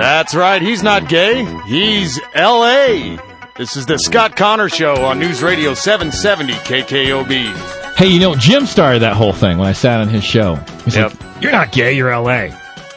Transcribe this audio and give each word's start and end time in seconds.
That's 0.00 0.34
right. 0.34 0.62
He's 0.62 0.82
not 0.82 1.10
gay. 1.10 1.44
He's 1.66 2.18
L.A. 2.32 3.18
This 3.58 3.76
is 3.76 3.84
the 3.84 3.98
Scott 3.98 4.34
Connor 4.34 4.70
Show 4.70 5.04
on 5.04 5.18
News 5.18 5.42
Radio 5.42 5.74
770 5.74 6.54
KKOB. 6.54 7.96
Hey, 7.98 8.06
you 8.06 8.18
know, 8.18 8.34
Jim 8.34 8.64
started 8.64 9.00
that 9.00 9.14
whole 9.14 9.34
thing 9.34 9.58
when 9.58 9.68
I 9.68 9.72
sat 9.72 10.00
on 10.00 10.08
his 10.08 10.24
show. 10.24 10.54
He 10.86 10.92
said, 10.92 11.12
Yep. 11.12 11.42
You're 11.42 11.52
not 11.52 11.70
gay, 11.70 11.92
you're 11.92 12.10
LA. 12.18 12.48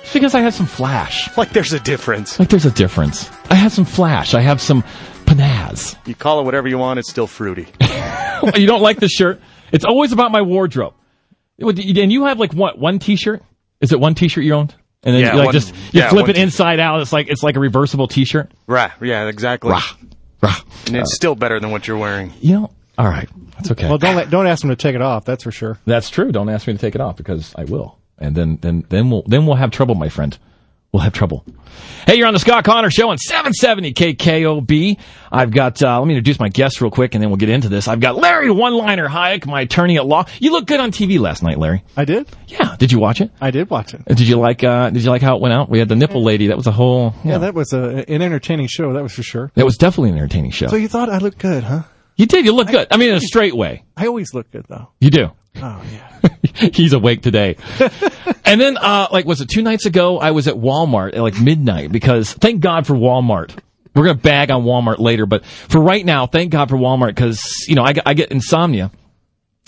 It's 0.02 0.14
because 0.14 0.34
I 0.34 0.40
had 0.40 0.54
some 0.54 0.66
flash. 0.66 1.36
Like 1.36 1.50
there's 1.50 1.74
a 1.74 1.80
difference. 1.82 2.40
Like 2.40 2.48
there's 2.48 2.66
a 2.66 2.72
difference. 2.72 3.30
I 3.50 3.56
have 3.56 3.74
some 3.74 3.84
flash. 3.84 4.34
I 4.34 4.40
have 4.40 4.62
some 4.62 4.84
panaz. 5.26 5.98
You 6.08 6.16
call 6.16 6.40
it 6.40 6.44
whatever 6.44 6.70
you 6.70 6.78
want, 6.78 7.00
it's 7.00 7.10
still 7.10 7.28
fruity. 7.28 7.68
you 8.56 8.66
don't 8.66 8.82
like 8.82 9.02
this 9.02 9.12
shirt? 9.12 9.42
It's 9.74 9.84
always 9.84 10.14
about 10.14 10.32
my 10.32 10.42
wardrobe. 10.42 10.94
And 11.60 12.12
you 12.14 12.24
have 12.28 12.40
like 12.40 12.54
what, 12.54 12.80
one 12.80 13.00
t-shirt? 13.00 13.44
Is 13.82 13.92
it 13.92 14.00
one 14.00 14.16
t-shirt 14.16 14.46
you 14.46 14.54
own? 14.54 14.70
And 15.04 15.14
then 15.16 15.22
Yeah, 15.22 15.32
you 15.34 15.38
like 15.40 15.46
one- 15.48 15.54
just 15.54 15.74
you 15.74 16.02
yeah, 16.02 16.10
flip 16.10 16.22
one 16.24 16.30
it 16.30 16.34
t-shirt. 16.34 16.44
inside 16.44 16.80
out. 16.80 17.02
It's 17.02 17.12
like 17.14 17.28
it's 17.28 17.44
like 17.44 17.56
a 17.56 17.60
reversible 17.60 18.08
t-shirt. 18.08 18.52
Right. 18.68 18.92
Yeah, 19.02 19.28
exactly. 19.28 19.72
Rah. 19.72 19.82
Rah. 20.42 20.56
And 20.88 20.98
it's 20.98 21.14
still 21.16 21.36
better 21.36 21.60
than 21.60 21.72
what 21.72 21.88
you're 21.88 21.98
wearing. 21.98 22.34
You 22.42 22.54
know, 22.54 22.72
all 22.98 23.08
right. 23.08 23.30
That's 23.56 23.72
okay. 23.72 23.88
Well, 23.88 23.98
don't 23.98 24.30
don't 24.30 24.48
ask 24.48 24.64
him 24.64 24.70
to 24.70 24.76
take 24.76 24.96
it 24.96 25.02
off. 25.02 25.26
That's 25.26 25.44
for 25.44 25.52
sure. 25.52 25.78
That's 25.86 26.10
true. 26.10 26.32
Don't 26.32 26.50
ask 26.50 26.68
me 26.68 26.74
to 26.74 26.80
take 26.80 26.96
it 26.96 27.02
off 27.02 27.18
because 27.18 27.54
I 27.58 27.66
will. 27.66 27.98
And 28.20 28.36
then, 28.36 28.58
then, 28.62 28.86
then 28.90 29.10
we'll, 29.10 29.24
then 29.26 29.46
we'll 29.46 29.56
have 29.56 29.72
trouble, 29.72 29.96
my 29.96 30.08
friend. 30.08 30.38
We'll 30.94 31.02
have 31.02 31.12
trouble. 31.14 31.44
Hey, 32.06 32.18
you're 32.18 32.28
on 32.28 32.34
the 32.34 32.40
Scott 32.40 32.64
Connor 32.66 32.92
Show 32.92 33.10
on 33.10 33.18
770 33.18 33.94
KKOB. 33.94 35.00
I've 35.32 35.50
got, 35.50 35.82
uh, 35.82 35.98
let 36.00 36.06
me 36.08 36.14
introduce 36.14 36.40
my 36.40 36.50
guests 36.50 36.80
real 36.82 36.92
quick 36.92 37.16
and 37.16 37.24
then 37.24 37.32
we'll 37.32 37.38
get 37.38 37.50
into 37.50 37.68
this. 37.68 37.88
I've 37.88 38.00
got 38.00 38.16
Larry 38.16 38.52
One-Liner 38.52 39.08
Hayek, 39.10 39.48
my 39.48 39.62
attorney 39.62 39.98
at 39.98 40.06
law. 40.06 40.26
You 40.40 40.52
look 40.52 40.68
good 40.68 40.80
on 40.80 40.92
TV 40.92 41.20
last 41.20 41.42
night, 41.42 41.58
Larry. 41.58 41.84
I 41.98 42.06
did. 42.06 42.28
Yeah. 42.48 42.76
Did 42.78 42.92
you 42.92 43.00
watch 43.00 43.22
it? 43.22 43.32
I 43.42 43.50
did 43.50 43.72
watch 43.72 43.96
it. 43.96 44.06
Did 44.06 44.20
you 44.28 44.36
like, 44.38 44.64
uh, 44.64 44.92
did 44.92 45.04
you 45.04 45.10
like 45.10 45.24
how 45.24 45.36
it 45.36 45.42
went 45.42 45.54
out? 45.56 45.68
We 45.68 45.80
had 45.80 45.90
the 45.90 45.96
nipple 45.96 46.24
lady. 46.24 46.48
That 46.48 46.58
was 46.58 46.68
a 46.68 46.72
whole, 46.72 47.16
Yeah, 47.26 47.40
that 47.40 47.56
was 47.56 47.74
a, 47.74 48.06
an 48.08 48.22
entertaining 48.22 48.68
show. 48.68 48.94
That 48.94 49.02
was 49.02 49.14
for 49.14 49.24
sure. 49.24 49.52
that 49.56 49.66
was 49.66 49.78
definitely 49.78 50.12
an 50.12 50.18
entertaining 50.18 50.52
show. 50.52 50.68
So 50.68 50.76
you 50.76 50.88
thought 50.90 51.10
I 51.10 51.18
looked 51.18 51.40
good, 51.40 51.64
huh? 51.64 51.84
You 52.16 52.26
did. 52.26 52.46
You 52.46 52.54
look 52.54 52.68
good. 52.70 52.88
I 52.92 52.98
mean, 52.98 53.10
in 53.10 53.16
a 53.16 53.22
straight 53.22 53.56
way. 53.56 53.84
I 53.98 54.08
always 54.08 54.34
look 54.34 54.52
good 54.52 54.66
though. 54.68 54.90
You 55.00 55.10
do. 55.10 55.32
Oh 55.58 55.84
yeah. 55.92 56.10
He's 56.74 56.94
awake 56.94 57.22
today. 57.22 57.58
and 58.46 58.60
then, 58.62 58.78
uh, 58.78 59.08
like, 59.12 59.26
was 59.26 59.42
it 59.42 59.50
two 59.50 59.62
nights 59.62 59.86
ago? 59.86 60.20
I 60.20 60.32
was 60.32 60.48
at 60.48 60.56
Walmart 60.56 61.16
at 61.16 61.22
like 61.22 61.40
midnight 61.40 61.92
because 61.92 62.32
thank 62.34 62.62
God 62.62 62.88
for 62.88 62.94
Walmart. 62.94 63.58
We're 63.96 64.06
going 64.06 64.18
to 64.18 64.24
bag 64.24 64.50
on 64.50 64.64
Walmart 64.64 64.98
later, 64.98 65.26
but 65.28 65.46
for 65.46 65.80
right 65.80 66.04
now, 66.04 66.26
thank 66.26 66.52
God 66.52 66.70
for 66.70 66.78
Walmart 66.78 67.10
because, 67.10 67.66
you 67.68 67.76
know, 67.76 67.84
I, 67.84 67.94
get- 67.94 68.04
I 68.08 68.16
get 68.16 68.32
insomnia. 68.32 68.90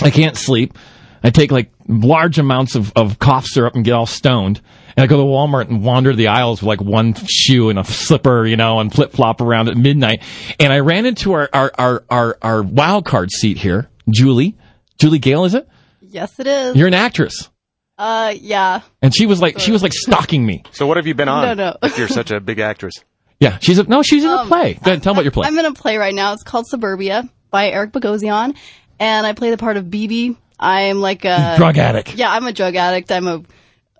I 0.01 0.09
can't 0.09 0.35
sleep. 0.35 0.75
I 1.23 1.29
take 1.29 1.51
like 1.51 1.71
large 1.87 2.39
amounts 2.39 2.73
of, 2.75 2.91
of 2.95 3.19
cough 3.19 3.45
syrup 3.45 3.75
and 3.75 3.85
get 3.85 3.93
all 3.93 4.07
stoned. 4.07 4.61
And 4.97 5.03
I 5.03 5.07
go 5.07 5.17
to 5.17 5.23
Walmart 5.23 5.69
and 5.69 5.83
wander 5.83 6.15
the 6.15 6.27
aisles 6.27 6.61
with 6.61 6.67
like 6.67 6.81
one 6.81 7.13
shoe 7.27 7.69
and 7.69 7.77
a 7.77 7.83
slipper, 7.83 8.45
you 8.45 8.55
know, 8.55 8.79
and 8.79 8.93
flip 8.93 9.11
flop 9.11 9.41
around 9.41 9.67
at 9.67 9.75
midnight. 9.75 10.23
And 10.59 10.71
I 10.71 10.79
ran 10.79 11.05
into 11.05 11.33
our, 11.33 11.49
our, 11.53 11.71
our, 11.77 12.03
our, 12.09 12.37
our 12.41 12.63
wild 12.63 13.05
card 13.05 13.29
seat 13.31 13.57
here, 13.57 13.89
Julie. 14.09 14.55
Julie 14.97 15.19
Gale, 15.19 15.43
is 15.45 15.53
it? 15.53 15.67
Yes, 16.01 16.39
it 16.39 16.47
is. 16.47 16.75
You're 16.77 16.87
an 16.87 16.93
actress. 16.93 17.49
Uh, 17.97 18.33
yeah. 18.39 18.81
And 19.01 19.13
she 19.13 19.25
was 19.25 19.41
like, 19.41 19.59
she 19.59 19.71
was 19.71 19.83
like 19.83 19.91
stalking 19.93 20.45
me. 20.45 20.63
So 20.71 20.87
what 20.87 20.95
have 20.97 21.07
you 21.07 21.13
been 21.13 21.27
on? 21.27 21.57
No, 21.57 21.71
no. 21.71 21.77
If 21.83 21.97
you're 21.97 22.07
such 22.07 22.31
a 22.31 22.39
big 22.39 22.59
actress. 22.59 22.93
Yeah, 23.39 23.57
she's 23.59 23.77
a, 23.79 23.83
no, 23.83 24.01
she's 24.01 24.23
in 24.23 24.29
a 24.29 24.35
Um, 24.37 24.47
play. 24.47 24.75
Go 24.75 24.91
ahead, 24.91 25.03
tell 25.03 25.13
me 25.13 25.17
about 25.17 25.25
your 25.25 25.31
play. 25.33 25.47
I'm 25.47 25.57
in 25.59 25.65
a 25.65 25.73
play 25.73 25.97
right 25.97 26.15
now. 26.15 26.31
It's 26.31 26.43
called 26.43 26.67
Suburbia 26.67 27.27
by 27.51 27.69
Eric 27.69 27.91
Bogosian, 27.91 28.55
and 28.97 29.27
I 29.27 29.33
play 29.33 29.49
the 29.51 29.57
part 29.57 29.75
of 29.75 29.85
BB. 29.85 30.37
I'm 30.57 31.01
like 31.01 31.25
a 31.25 31.55
Drug 31.57 31.77
addict. 31.77 32.15
Yeah, 32.15 32.31
I'm 32.31 32.47
a 32.47 32.53
drug 32.53 32.75
addict. 32.77 33.11
I'm 33.11 33.27
a. 33.27 33.43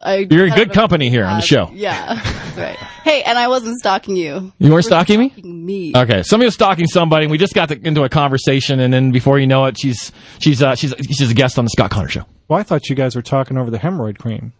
I 0.01 0.27
You're 0.29 0.45
in 0.45 0.49
kind 0.51 0.65
good 0.65 0.73
company 0.73 1.09
here 1.09 1.25
on 1.25 1.37
the 1.37 1.45
show. 1.45 1.69
Yeah, 1.73 2.15
right. 2.57 2.77
Hey, 3.05 3.21
and 3.21 3.37
I 3.37 3.47
wasn't 3.47 3.77
stalking 3.77 4.15
you. 4.15 4.51
You 4.57 4.71
weren't 4.71 4.85
stalking 4.85 5.19
me? 5.19 5.33
Me. 5.43 5.93
Okay, 5.95 6.23
somebody 6.23 6.47
was 6.47 6.55
stalking 6.55 6.87
somebody, 6.87 7.25
and 7.25 7.31
we 7.31 7.37
just 7.37 7.53
got 7.53 7.69
to, 7.69 7.79
into 7.87 8.03
a 8.03 8.09
conversation, 8.09 8.79
and 8.79 8.91
then 8.91 9.11
before 9.11 9.37
you 9.37 9.45
know 9.45 9.65
it, 9.65 9.77
she's 9.79 10.11
she's 10.39 10.63
uh, 10.63 10.73
she's 10.73 10.93
she's 11.11 11.29
a 11.29 11.35
guest 11.35 11.59
on 11.59 11.65
the 11.65 11.69
Scott 11.69 11.91
Connor 11.91 12.09
show. 12.09 12.25
Well, 12.47 12.59
I 12.59 12.63
thought 12.63 12.89
you 12.89 12.95
guys 12.95 13.15
were 13.15 13.21
talking 13.21 13.57
over 13.57 13.69
the 13.69 13.77
hemorrhoid 13.77 14.17
cream. 14.17 14.53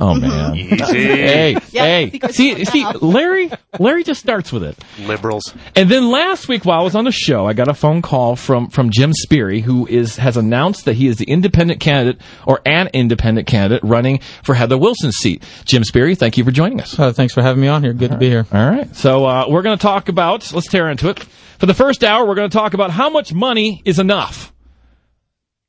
Oh 0.00 0.14
man, 0.14 0.54
Easy. 0.54 0.76
hey 0.76 1.56
Yeah, 1.70 2.08
hey, 2.10 2.20
see 2.30 2.64
see. 2.64 2.86
Larry 3.00 3.50
Larry 3.80 4.04
just 4.04 4.20
starts 4.20 4.52
with 4.52 4.62
it. 4.62 4.76
Liberals. 5.00 5.52
And 5.74 5.90
then 5.90 6.08
last 6.08 6.46
week, 6.46 6.64
while 6.64 6.80
I 6.80 6.82
was 6.84 6.94
on 6.94 7.04
the 7.04 7.10
show, 7.10 7.46
I 7.46 7.52
got 7.52 7.66
a 7.66 7.74
phone 7.74 8.00
call 8.00 8.36
from 8.36 8.68
from 8.68 8.90
Jim 8.90 9.12
Speary, 9.12 9.60
who 9.60 9.88
is 9.88 10.16
has 10.16 10.36
announced 10.36 10.84
that 10.84 10.94
he 10.94 11.08
is 11.08 11.16
the 11.16 11.24
independent 11.24 11.80
candidate 11.80 12.20
or 12.46 12.60
an 12.64 12.88
independent 12.92 13.48
candidate 13.48 13.82
running 13.82 14.20
for 14.44 14.54
Heather 14.54 14.78
Wilson's 14.78 15.16
seat. 15.16 15.42
Jim 15.64 15.82
Speary, 15.82 16.14
thank 16.14 16.38
you 16.38 16.44
for 16.44 16.52
joining 16.52 16.80
us. 16.80 16.96
Uh, 16.96 17.12
thanks 17.12 17.34
for 17.34 17.42
having 17.42 17.60
me 17.60 17.66
on 17.66 17.82
here. 17.82 17.92
Good 17.92 18.12
to 18.12 18.18
be 18.18 18.28
here. 18.28 18.46
All 18.52 18.70
right, 18.70 18.94
so 18.94 19.26
uh, 19.26 19.46
we're 19.48 19.62
going 19.62 19.76
to 19.76 19.82
talk 19.82 20.08
about. 20.08 20.52
Let's 20.52 20.68
tear 20.68 20.88
into 20.90 21.08
it. 21.08 21.18
For 21.58 21.66
the 21.66 21.74
first 21.74 22.04
hour, 22.04 22.24
we're 22.24 22.36
going 22.36 22.48
to 22.48 22.56
talk 22.56 22.72
about 22.74 22.92
how 22.92 23.10
much 23.10 23.32
money 23.32 23.82
is 23.84 23.98
enough. 23.98 24.52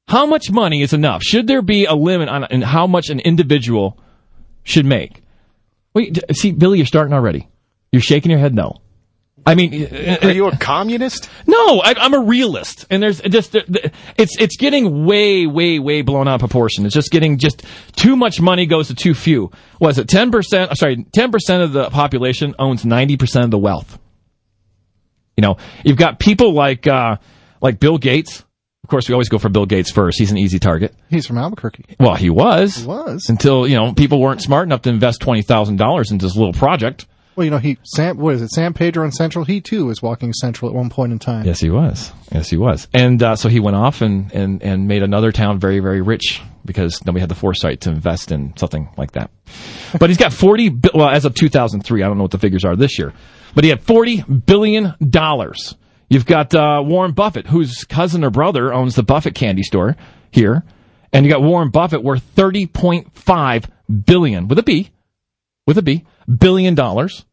How 0.08 0.28
much 0.28 0.52
money 0.52 0.84
is 0.84 0.94
enough? 0.94 1.24
Should 1.24 1.48
there 1.48 1.64
be 1.64 1.86
a 1.86 1.96
limit 1.96 2.30
on, 2.30 2.44
on 2.44 2.62
how 2.62 2.86
much 2.86 3.10
an 3.10 3.20
individual 3.20 4.00
should 4.64 4.86
make? 4.86 5.22
Wait, 5.94 6.20
see, 6.34 6.52
Billy, 6.52 6.78
you're 6.78 6.86
starting 6.86 7.14
already. 7.14 7.48
You're 7.92 8.02
shaking 8.02 8.30
your 8.32 8.40
head. 8.40 8.54
No. 8.54 8.78
I 9.46 9.56
mean, 9.56 9.86
uh, 9.86 10.18
Are 10.22 10.32
you 10.32 10.48
a 10.48 10.58
communist? 10.58 11.30
no, 11.48 11.80
I, 11.80 11.96
I'm 11.98 12.14
a 12.14 12.20
realist, 12.20 12.86
and 12.92 13.02
there's 13.02 13.22
just 13.22 13.56
it's 13.56 14.38
it's 14.38 14.58
getting 14.58 15.06
way, 15.06 15.48
way, 15.48 15.80
way 15.80 16.02
blown 16.02 16.28
out 16.28 16.36
of 16.36 16.40
proportion. 16.42 16.86
It's 16.86 16.94
just 16.94 17.10
getting 17.10 17.38
just 17.38 17.64
too 17.96 18.16
much 18.16 18.40
money 18.42 18.66
goes 18.66 18.90
to 18.90 18.96
too 18.96 19.14
few. 19.16 19.50
Was 19.80 19.98
it 19.98 20.08
ten 20.08 20.30
percent? 20.30 20.78
Sorry, 20.78 21.06
ten 21.14 21.32
percent 21.32 21.64
of 21.64 21.72
the 21.72 21.90
population 21.90 22.54
owns 22.60 22.86
ninety 22.86 23.18
percent 23.18 23.46
of 23.46 23.52
the 23.52 23.58
wealth. 23.58 23.98
You 25.38 25.42
know, 25.42 25.58
you've 25.86 25.98
got 25.98 26.20
people 26.20 26.54
like 26.54 26.86
uh, 26.86 27.18
like 27.62 27.80
Bill 27.80 27.98
Gates. 27.98 28.44
Of 28.84 28.90
course, 28.90 29.08
we 29.10 29.14
always 29.14 29.30
go 29.30 29.38
for 29.38 29.50
Bill 29.50 29.66
Gates 29.66 29.92
first. 29.92 30.18
He's 30.18 30.32
an 30.32 30.38
easy 30.38 30.58
target. 30.58 30.96
He's 31.10 31.28
from 31.28 31.38
Albuquerque. 31.38 31.86
Well, 32.00 32.16
he 32.16 32.30
was. 32.30 32.78
He 32.78 32.88
was. 32.88 33.30
until 33.30 33.68
you 33.68 33.76
know 33.76 33.94
people 33.94 34.20
weren't 34.22 34.42
smart 34.42 34.68
enough 34.68 34.82
to 34.84 34.90
invest 34.90 35.22
twenty 35.22 35.42
thousand 35.42 35.76
dollars 35.76 36.12
into 36.12 36.26
this 36.26 36.36
little 36.36 36.54
project. 36.54 37.06
Well, 37.36 37.46
you 37.46 37.52
know, 37.52 37.58
he 37.58 37.78
Sam. 37.84 38.18
What 38.18 38.36
is 38.36 38.42
it? 38.42 38.50
San 38.50 38.74
Pedro 38.74 39.04
and 39.04 39.14
Central. 39.14 39.46
He 39.46 39.62
too 39.62 39.86
was 39.86 40.02
walking 40.02 40.34
Central 40.34 40.70
at 40.70 40.76
one 40.76 40.90
point 40.90 41.12
in 41.12 41.20
time. 41.20 41.46
Yes, 41.46 41.60
he 41.60 41.70
was. 41.70 42.12
Yes, 42.32 42.50
he 42.50 42.58
was. 42.58 42.88
And 42.94 43.22
uh, 43.22 43.36
so 43.36 43.48
he 43.48 43.60
went 43.60 43.78
off 43.78 44.02
and, 44.02 44.32
and, 44.34 44.62
and 44.62 44.88
made 44.88 45.04
another 45.04 45.32
town 45.32 45.60
very, 45.60 45.80
very 45.80 46.02
rich 46.02 46.42
because 46.66 47.00
nobody 47.06 47.22
had 47.22 47.30
the 47.30 47.36
foresight 47.36 47.82
to 47.82 47.92
invest 47.92 48.32
in 48.32 48.56
something 48.58 48.90
like 48.98 49.12
that. 49.14 49.30
But 50.00 50.10
he's 50.10 50.18
got 50.18 50.34
40, 50.34 50.70
bi- 50.70 50.90
well, 50.94 51.08
as 51.10 51.24
of 51.26 51.34
2003, 51.34 52.04
I 52.04 52.08
don't 52.08 52.18
know 52.18 52.24
what 52.24 52.32
the 52.32 52.38
figures 52.40 52.66
are 52.66 52.76
this 52.76 53.00
year, 53.00 53.14
but 53.56 53.64
he 53.64 53.70
had 53.70 53.82
$40 53.84 54.46
billion. 54.46 54.96
You've 56.10 56.26
got 56.26 56.54
uh, 56.56 56.82
Warren 56.84 57.12
Buffett, 57.12 57.48
whose 57.48 57.84
cousin 57.84 58.24
or 58.24 58.32
brother 58.32 58.74
owns 58.74 58.96
the 58.96 59.04
Buffett 59.04 59.36
candy 59.36 59.64
store 59.64 59.96
here. 60.32 60.64
And 61.14 61.26
you 61.26 61.32
got 61.32 61.42
Warren 61.42 61.70
Buffett 61.70 62.04
worth 62.04 62.24
30.5 62.36 63.70
billion 64.06 64.48
with 64.48 64.60
a 64.60 64.64
B, 64.64 64.90
with 65.66 65.78
a 65.78 65.82
B, 65.82 66.06
billion 66.28 66.76
dollars. 66.76 67.26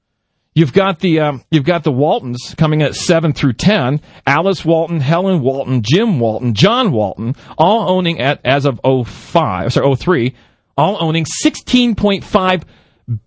You've 0.54 0.72
got 0.72 1.00
the 1.00 1.20
um, 1.20 1.44
you've 1.50 1.64
got 1.64 1.84
the 1.84 1.92
Waltons 1.92 2.54
coming 2.56 2.80
at 2.80 2.94
seven 2.94 3.34
through 3.34 3.54
ten. 3.54 4.00
Alice 4.26 4.64
Walton, 4.64 5.00
Helen 5.00 5.42
Walton, 5.42 5.82
Jim 5.82 6.18
Walton, 6.18 6.54
John 6.54 6.92
Walton, 6.92 7.34
all 7.58 7.90
owning 7.90 8.20
at 8.20 8.40
as 8.42 8.64
of 8.64 8.80
05, 8.82 9.74
sorry 9.74 9.96
03, 9.96 10.34
all 10.78 10.96
owning 10.98 11.26
sixteen 11.26 11.94
point 11.94 12.24
five 12.24 12.64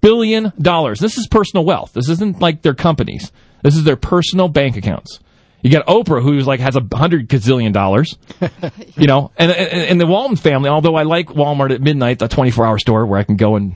billion 0.02 0.52
dollars. 0.60 1.00
This 1.00 1.20
is 1.20 1.28
personal 1.28 1.66
wealth. 1.66 1.94
This 1.94 2.10
isn't 2.10 2.40
like 2.40 2.64
their 2.64 2.74
companies. 2.74 3.32
This 3.62 3.76
is 3.76 3.84
their 3.84 3.96
personal 3.96 4.48
bank 4.48 4.76
accounts. 4.76 5.20
You 5.62 5.72
got 5.72 5.86
Oprah, 5.88 6.22
who's 6.22 6.48
like 6.48 6.60
has 6.62 6.76
a 6.76 6.96
hundred 6.96 7.28
gazillion 7.28 7.74
dollars, 7.74 8.18
you 8.96 9.08
know, 9.08 9.32
and, 9.38 9.52
and 9.52 9.70
and 9.90 10.02
the 10.02 10.08
Walton 10.08 10.38
family. 10.38 10.70
Although 10.70 10.96
I 10.96 11.04
like 11.04 11.28
Walmart 11.28 11.72
at 11.74 11.82
midnight, 11.82 12.20
the 12.20 12.28
twenty 12.28 12.52
four 12.52 12.66
hour 12.66 12.80
store 12.80 13.06
where 13.06 13.20
I 13.20 13.24
can 13.24 13.36
go 13.36 13.56
and 13.58 13.76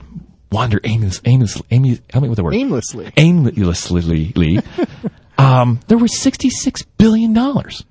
wander 0.50 0.80
aimless, 0.84 1.20
aimless, 1.24 1.60
aimless. 1.70 2.00
Help 2.10 2.22
me 2.22 2.28
with 2.28 2.36
the 2.36 2.44
word 2.44 2.54
Aimlessly. 2.54 3.12
aimlessly. 3.16 4.60
um, 5.38 5.80
there 5.88 5.98
was 5.98 6.18
sixty-six 6.18 6.82
billion 6.96 7.32
dollars. 7.32 7.84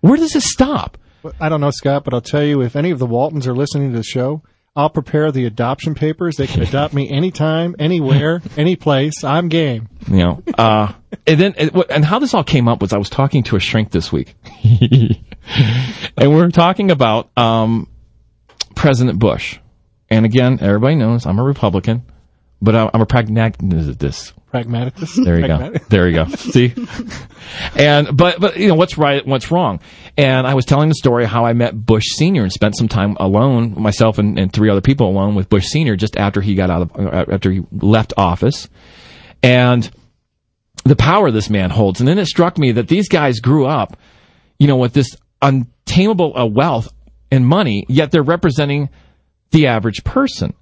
Where 0.00 0.16
does 0.16 0.32
this 0.32 0.50
stop? 0.50 0.98
I 1.40 1.48
don't 1.48 1.60
know, 1.60 1.70
Scott, 1.70 2.04
but 2.04 2.14
I'll 2.14 2.20
tell 2.20 2.42
you, 2.42 2.62
if 2.62 2.74
any 2.76 2.90
of 2.90 2.98
the 2.98 3.06
Waltons 3.06 3.46
are 3.46 3.54
listening 3.54 3.92
to 3.92 3.96
the 3.96 4.02
show, 4.04 4.42
I'll 4.74 4.88
prepare 4.88 5.30
the 5.30 5.44
adoption 5.44 5.94
papers. 5.94 6.36
They 6.36 6.46
can 6.46 6.62
adopt 6.62 6.94
me 6.94 7.10
anytime, 7.10 7.76
anywhere, 7.78 8.40
any 8.56 8.76
place. 8.76 9.22
I'm 9.22 9.48
game. 9.48 9.88
You 10.08 10.16
know, 10.16 10.42
uh, 10.56 10.92
and 11.26 11.40
then 11.40 11.54
and 11.90 12.04
how 12.04 12.18
this 12.18 12.32
all 12.32 12.44
came 12.44 12.68
up 12.68 12.80
was 12.80 12.92
I 12.92 12.98
was 12.98 13.10
talking 13.10 13.42
to 13.44 13.56
a 13.56 13.60
shrink 13.60 13.90
this 13.90 14.10
week, 14.10 14.34
and 16.16 16.32
we're 16.32 16.50
talking 16.50 16.90
about 16.90 17.30
um, 17.36 17.86
President 18.74 19.18
Bush. 19.18 19.58
And 20.08 20.24
again, 20.24 20.58
everybody 20.60 20.94
knows 20.94 21.26
I'm 21.26 21.38
a 21.38 21.42
Republican, 21.42 22.04
but 22.62 22.74
I- 22.74 22.90
I'm 22.94 23.02
a 23.02 23.06
pragmatic. 23.06 23.56
This 23.98 24.32
Pragmaticus. 24.50 25.16
There 25.16 25.38
you 25.40 25.46
go. 25.46 25.72
There 25.88 26.08
you 26.08 26.14
go. 26.14 26.26
See? 26.36 26.74
And 27.74 28.16
but 28.16 28.38
but 28.40 28.56
you 28.58 28.68
know 28.68 28.74
what's 28.74 28.98
right, 28.98 29.26
what's 29.26 29.50
wrong. 29.50 29.80
And 30.18 30.46
I 30.46 30.54
was 30.54 30.64
telling 30.66 30.88
the 30.90 30.94
story 30.94 31.24
how 31.24 31.44
I 31.46 31.54
met 31.54 31.74
Bush 31.74 32.04
Senior 32.16 32.42
and 32.42 32.52
spent 32.52 32.76
some 32.76 32.88
time 32.88 33.16
alone, 33.18 33.80
myself 33.80 34.18
and, 34.18 34.38
and 34.38 34.52
three 34.52 34.68
other 34.70 34.82
people 34.82 35.08
alone 35.08 35.34
with 35.34 35.48
Bush 35.48 35.64
Senior 35.66 35.96
just 35.96 36.16
after 36.18 36.40
he 36.42 36.54
got 36.54 36.70
out 36.70 36.82
of 36.82 36.90
uh, 36.96 37.24
after 37.32 37.50
he 37.50 37.62
left 37.72 38.12
office. 38.16 38.68
and 39.42 39.90
the 40.84 40.96
power 40.96 41.30
this 41.30 41.48
man 41.48 41.70
holds. 41.70 42.00
And 42.00 42.08
then 42.08 42.18
it 42.18 42.26
struck 42.26 42.58
me 42.58 42.72
that 42.72 42.88
these 42.88 43.08
guys 43.08 43.38
grew 43.38 43.66
up, 43.66 43.96
you 44.58 44.66
know, 44.66 44.76
with 44.76 44.92
this 44.92 45.16
untamable 45.40 46.36
uh, 46.36 46.44
wealth 46.44 46.92
and 47.30 47.46
money, 47.46 47.86
yet 47.88 48.10
they're 48.10 48.22
representing 48.22 48.88
the 49.52 49.68
average 49.68 50.02
person. 50.02 50.54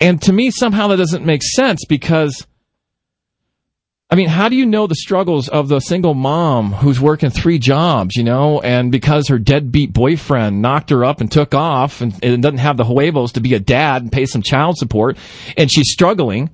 And 0.00 0.20
to 0.22 0.32
me, 0.32 0.50
somehow 0.50 0.88
that 0.88 0.96
doesn't 0.96 1.24
make 1.24 1.42
sense 1.42 1.84
because, 1.88 2.46
I 4.10 4.16
mean, 4.16 4.28
how 4.28 4.48
do 4.48 4.56
you 4.56 4.66
know 4.66 4.86
the 4.86 4.94
struggles 4.94 5.48
of 5.48 5.68
the 5.68 5.80
single 5.80 6.14
mom 6.14 6.72
who's 6.72 7.00
working 7.00 7.30
three 7.30 7.58
jobs, 7.58 8.16
you 8.16 8.24
know, 8.24 8.60
and 8.60 8.90
because 8.90 9.28
her 9.28 9.38
deadbeat 9.38 9.92
boyfriend 9.92 10.60
knocked 10.60 10.90
her 10.90 11.04
up 11.04 11.20
and 11.20 11.30
took 11.30 11.54
off 11.54 12.00
and, 12.00 12.12
and 12.22 12.42
doesn't 12.42 12.58
have 12.58 12.76
the 12.76 12.84
huevos 12.84 13.32
to 13.32 13.40
be 13.40 13.54
a 13.54 13.60
dad 13.60 14.02
and 14.02 14.12
pay 14.12 14.26
some 14.26 14.42
child 14.42 14.76
support, 14.76 15.16
and 15.56 15.70
she's 15.72 15.90
struggling. 15.90 16.50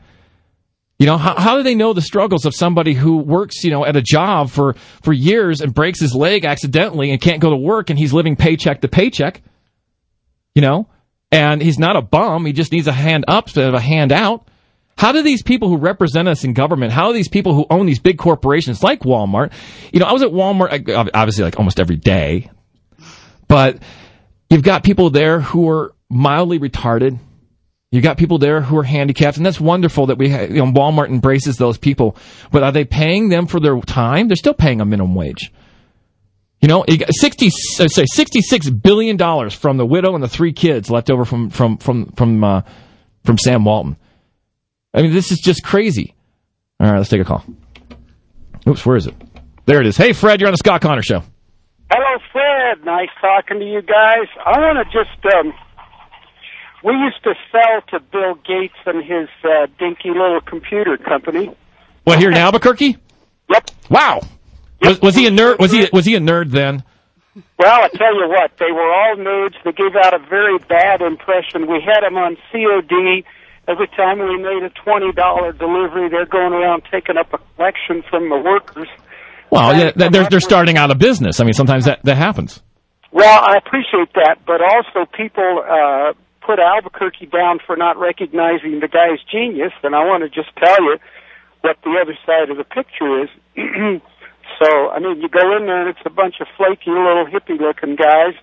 You 0.98 1.06
know, 1.06 1.16
how, 1.16 1.34
how 1.40 1.56
do 1.56 1.62
they 1.62 1.74
know 1.74 1.94
the 1.94 2.02
struggles 2.02 2.44
of 2.44 2.54
somebody 2.54 2.92
who 2.92 3.16
works, 3.16 3.64
you 3.64 3.70
know, 3.70 3.86
at 3.86 3.96
a 3.96 4.02
job 4.02 4.50
for, 4.50 4.74
for 5.02 5.14
years 5.14 5.62
and 5.62 5.72
breaks 5.72 5.98
his 5.98 6.14
leg 6.14 6.44
accidentally 6.44 7.10
and 7.10 7.18
can't 7.18 7.40
go 7.40 7.48
to 7.48 7.56
work 7.56 7.88
and 7.88 7.98
he's 7.98 8.12
living 8.12 8.36
paycheck 8.36 8.82
to 8.82 8.88
paycheck? 8.88 9.40
You 10.54 10.60
know? 10.60 10.88
And 11.32 11.62
he's 11.62 11.78
not 11.78 11.96
a 11.96 12.02
bum. 12.02 12.44
He 12.44 12.52
just 12.52 12.72
needs 12.72 12.86
a 12.86 12.92
hand 12.92 13.24
up 13.28 13.46
instead 13.46 13.68
of 13.68 13.74
a 13.74 13.80
hand 13.80 14.12
out. 14.12 14.48
How 14.96 15.12
do 15.12 15.22
these 15.22 15.42
people 15.42 15.68
who 15.68 15.78
represent 15.78 16.28
us 16.28 16.44
in 16.44 16.52
government, 16.52 16.92
how 16.92 17.08
do 17.08 17.14
these 17.14 17.28
people 17.28 17.54
who 17.54 17.64
own 17.70 17.86
these 17.86 18.00
big 18.00 18.18
corporations 18.18 18.82
like 18.82 19.00
Walmart, 19.00 19.50
you 19.94 20.00
know, 20.00 20.04
I 20.04 20.12
was 20.12 20.22
at 20.22 20.28
Walmart, 20.28 21.10
obviously 21.14 21.42
like 21.42 21.56
almost 21.58 21.80
every 21.80 21.96
day, 21.96 22.50
but 23.48 23.78
you've 24.50 24.62
got 24.62 24.84
people 24.84 25.08
there 25.08 25.40
who 25.40 25.70
are 25.70 25.94
mildly 26.10 26.58
retarded. 26.58 27.18
You've 27.90 28.04
got 28.04 28.18
people 28.18 28.38
there 28.38 28.60
who 28.60 28.76
are 28.76 28.84
handicapped, 28.84 29.38
and 29.38 29.46
that's 29.46 29.60
wonderful 29.60 30.06
that 30.06 30.18
we, 30.18 30.28
have, 30.28 30.50
you 30.50 30.64
know, 30.64 30.70
Walmart 30.70 31.08
embraces 31.08 31.56
those 31.56 31.78
people. 31.78 32.16
But 32.52 32.62
are 32.62 32.70
they 32.70 32.84
paying 32.84 33.30
them 33.30 33.46
for 33.46 33.58
their 33.58 33.80
time? 33.80 34.28
They're 34.28 34.36
still 34.36 34.54
paying 34.54 34.80
a 34.80 34.84
minimum 34.84 35.14
wage. 35.14 35.50
You 36.60 36.68
know, 36.68 36.84
you 36.86 36.98
got 36.98 37.08
sixty, 37.12 37.46
uh, 37.46 37.88
say 37.88 38.04
sixty-six 38.06 38.68
billion 38.68 39.16
dollars 39.16 39.54
from 39.54 39.78
the 39.78 39.86
widow 39.86 40.14
and 40.14 40.22
the 40.22 40.28
three 40.28 40.52
kids 40.52 40.90
left 40.90 41.10
over 41.10 41.24
from 41.24 41.48
from 41.48 41.78
from 41.78 42.12
from 42.12 42.44
uh, 42.44 42.62
from 43.24 43.38
Sam 43.38 43.64
Walton. 43.64 43.96
I 44.92 45.02
mean, 45.02 45.12
this 45.12 45.32
is 45.32 45.38
just 45.38 45.62
crazy. 45.62 46.14
All 46.78 46.90
right, 46.90 46.98
let's 46.98 47.08
take 47.08 47.20
a 47.20 47.24
call. 47.24 47.44
Oops, 48.68 48.84
where 48.84 48.96
is 48.96 49.06
it? 49.06 49.14
There 49.64 49.80
it 49.80 49.86
is. 49.86 49.96
Hey, 49.96 50.12
Fred, 50.12 50.40
you're 50.40 50.48
on 50.48 50.52
the 50.52 50.58
Scott 50.58 50.82
Connor 50.82 51.02
Show. 51.02 51.22
Hello, 51.90 52.18
Fred. 52.30 52.84
Nice 52.84 53.08
talking 53.20 53.58
to 53.58 53.64
you 53.64 53.80
guys. 53.80 54.26
I 54.44 54.58
want 54.58 54.78
to 54.78 54.84
just. 54.92 55.34
Um, 55.34 55.54
we 56.84 56.92
used 56.94 57.22
to 57.24 57.34
sell 57.52 57.82
to 57.88 58.00
Bill 58.00 58.34
Gates 58.46 58.74
and 58.86 59.02
his 59.02 59.28
uh, 59.44 59.66
dinky 59.78 60.10
little 60.10 60.40
computer 60.40 60.96
company. 60.98 61.54
What 62.04 62.18
here 62.18 62.30
in 62.30 62.36
Albuquerque? 62.36 62.96
Yep. 63.48 63.70
Wow. 63.90 64.20
Was, 64.82 65.00
was 65.00 65.14
he 65.14 65.26
a 65.26 65.30
nerd? 65.30 65.58
Was 65.58 65.72
he 65.72 65.88
was 65.92 66.04
he 66.04 66.14
a 66.14 66.20
nerd 66.20 66.50
then? 66.50 66.82
Well, 67.58 67.84
I 67.84 67.88
tell 67.88 68.14
you 68.14 68.28
what, 68.28 68.52
they 68.58 68.72
were 68.72 68.92
all 68.92 69.14
nerds. 69.16 69.54
They 69.64 69.72
gave 69.72 69.94
out 69.94 70.14
a 70.14 70.18
very 70.18 70.58
bad 70.58 71.00
impression. 71.00 71.70
We 71.70 71.80
had 71.80 72.00
them 72.02 72.16
on 72.16 72.36
COD. 72.50 73.24
Every 73.68 73.86
time 73.88 74.18
we 74.18 74.36
made 74.42 74.64
a 74.64 74.70
twenty 74.70 75.12
dollar 75.12 75.52
delivery, 75.52 76.08
they're 76.08 76.26
going 76.26 76.52
around 76.52 76.82
taking 76.90 77.16
up 77.16 77.32
a 77.32 77.38
collection 77.54 78.02
from 78.08 78.28
the 78.28 78.38
workers. 78.38 78.88
Well, 79.50 79.76
yeah, 79.76 79.92
they're 79.94 80.28
they're 80.28 80.40
starting 80.40 80.76
out 80.76 80.90
of 80.90 80.98
business. 80.98 81.40
I 81.40 81.44
mean, 81.44 81.52
sometimes 81.52 81.84
that 81.84 82.00
that 82.04 82.16
happens. 82.16 82.62
Well, 83.12 83.40
I 83.42 83.56
appreciate 83.56 84.12
that, 84.14 84.38
but 84.46 84.62
also 84.62 85.10
people 85.16 85.64
uh, 85.66 86.12
put 86.46 86.58
Albuquerque 86.58 87.26
down 87.26 87.58
for 87.66 87.76
not 87.76 87.98
recognizing 87.98 88.80
the 88.80 88.88
guy's 88.88 89.18
genius, 89.30 89.72
and 89.82 89.94
I 89.94 90.04
want 90.04 90.22
to 90.22 90.30
just 90.30 90.54
tell 90.56 90.80
you 90.82 90.96
what 91.60 91.76
the 91.82 91.98
other 92.00 92.16
side 92.24 92.50
of 92.50 92.56
the 92.56 92.64
picture 92.64 93.22
is. 93.24 94.00
So, 94.62 94.90
I 94.90 94.98
mean, 94.98 95.20
you 95.20 95.28
go 95.28 95.56
in 95.56 95.66
there 95.66 95.80
and 95.80 95.88
it's 95.88 96.04
a 96.04 96.10
bunch 96.10 96.36
of 96.40 96.46
flaky 96.56 96.90
little 96.90 97.26
hippie-looking 97.26 97.96
guys 97.96 98.34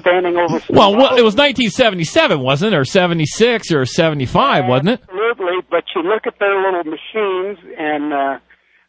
standing 0.00 0.36
over. 0.36 0.60
Well, 0.70 0.96
well, 0.96 1.16
it 1.16 1.24
was 1.24 1.36
1977, 1.36 2.40
wasn't 2.40 2.72
it, 2.72 2.76
or 2.76 2.84
76, 2.84 3.72
or 3.72 3.84
75, 3.84 4.64
yeah, 4.64 4.68
wasn't 4.68 4.88
it? 4.88 5.00
Absolutely, 5.02 5.60
but 5.70 5.84
you 5.94 6.02
look 6.02 6.26
at 6.26 6.38
their 6.38 6.56
little 6.56 6.84
machines, 6.84 7.58
and 7.78 8.12
uh, 8.12 8.38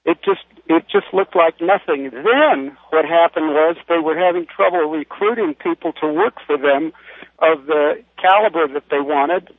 it 0.06 0.18
just 0.24 0.44
it 0.68 0.86
just 0.92 1.08
looked 1.14 1.36
like 1.36 1.56
nothing. 1.60 2.12
Then 2.12 2.78
what 2.92 3.04
happened 3.04 3.50
was 3.50 3.76
they 3.90 3.98
were 3.98 4.18
having 4.18 4.46
trouble 4.46 4.88
recruiting 4.90 5.56
people 5.56 5.94
to 6.00 6.08
work 6.08 6.36
for 6.46 6.58
them 6.58 6.94
of 7.40 7.66
the 7.66 8.04
caliber 8.22 8.68
that 8.72 8.84
they 8.92 9.02
wanted 9.02 9.50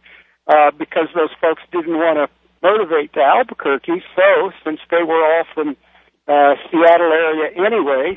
uh, 0.47 0.71
because 0.79 1.09
those 1.15 1.35
folks 1.41 1.63
didn't 1.73 1.99
want 1.99 2.17
to 2.17 2.29
motivate 2.63 3.13
to 3.15 3.21
Albuquerque. 3.21 4.03
So, 4.15 4.53
since 4.65 4.81
they 4.91 5.03
were 5.03 5.21
all 5.21 5.45
from 5.53 5.77
uh, 6.31 6.55
Seattle 6.71 7.11
area 7.11 7.51
anyway, 7.59 8.15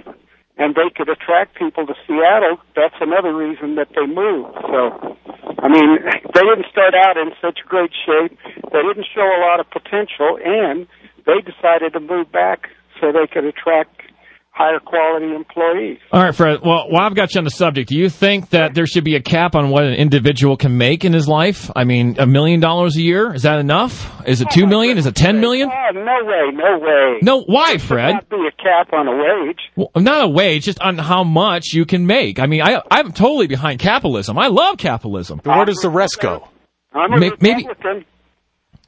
and 0.57 0.75
they 0.75 0.94
could 0.95 1.10
attract 1.10 1.57
people 1.57 1.88
to 1.88 1.95
Seattle, 2.06 2.62
that's 2.75 2.95
another 3.01 3.33
reason 3.33 3.74
that 3.75 3.89
they 3.98 4.06
moved. 4.06 4.54
So, 4.69 5.18
I 5.57 5.68
mean, 5.68 5.98
they 6.06 6.45
didn't 6.45 6.69
start 6.69 6.94
out 6.94 7.18
in 7.18 7.33
such 7.42 7.65
great 7.65 7.92
shape. 8.06 8.38
They 8.71 8.81
didn't 8.86 9.07
show 9.10 9.25
a 9.25 9.42
lot 9.42 9.60
of 9.60 9.65
potential, 9.71 10.38
and 10.45 10.86
they 11.25 11.42
decided 11.42 11.94
to 11.94 12.00
move 12.00 12.31
back 12.31 12.69
so 13.01 13.12
they 13.12 13.25
could 13.25 13.45
attract 13.45 14.01
higher 14.54 14.80
quality 14.80 15.34
employees. 15.34 15.98
All 16.12 16.22
right, 16.24 16.34
Fred. 16.34 16.60
Well, 16.64 16.86
while 16.90 17.02
I've 17.08 17.16
got 17.16 17.34
you 17.34 17.40
on 17.40 17.44
the 17.44 17.50
subject, 17.50 17.90
do 17.90 17.98
you 17.98 18.08
think 18.08 18.52
that 18.52 18.76
there 18.76 18.86
should 18.86 19.04
be 19.04 19.16
a 19.16 19.22
cap 19.22 19.56
on 19.56 19.70
what 19.72 19.84
an 19.84 19.94
individual 19.96 20.58
can 20.58 20.78
make 20.78 21.04
in 21.04 21.12
his 21.12 21.28
life? 21.28 21.72
I 21.76 21.84
mean, 21.86 22.18
a 22.20 22.28
million 22.28 22.60
dollars 22.60 22.96
a 22.96 23.02
year 23.02 23.34
is 23.34 23.42
that 23.44 23.60
enough? 23.60 24.22
Is 24.28 24.42
it 24.42 24.50
two 24.52 24.68
million? 24.68 24.98
Is 25.00 25.08
it 25.08 25.16
ten 25.16 25.40
million? 25.42 25.70
Oh, 25.72 25.92
no 25.94 26.26
way, 26.26 26.52
no 26.54 26.78
way. 26.80 27.18
No, 27.24 27.42
why, 27.42 27.78
Fred? 27.80 28.14
There 28.14 28.22
should 28.22 28.32
not 28.32 28.40
be 28.42 28.48
a 28.48 28.64
cap 28.64 28.94
on 28.94 29.08
a 29.08 29.16
wage. 29.16 29.60
Well, 29.76 29.90
not 29.98 30.24
a 30.26 30.30
wage, 30.30 30.66
just 30.66 30.80
on 30.82 30.98
how 31.00 31.24
much 31.24 31.74
you 31.74 31.86
can 31.86 32.06
make. 32.06 32.40
I 32.40 32.46
mean, 32.46 32.62
I, 32.62 32.82
I'm 32.92 33.12
totally 33.12 33.48
behind 33.48 33.80
capitalism. 33.80 34.38
I 34.38 34.48
love 34.48 34.78
capitalism. 34.78 35.42
But 35.44 35.56
where 35.58 35.66
does 35.66 35.78
the 35.80 35.90
rest 35.90 36.20
go? 36.20 36.48
I'm 36.94 37.12
a 37.14 37.18
Maybe- 37.20 37.66
Republican. 37.68 38.06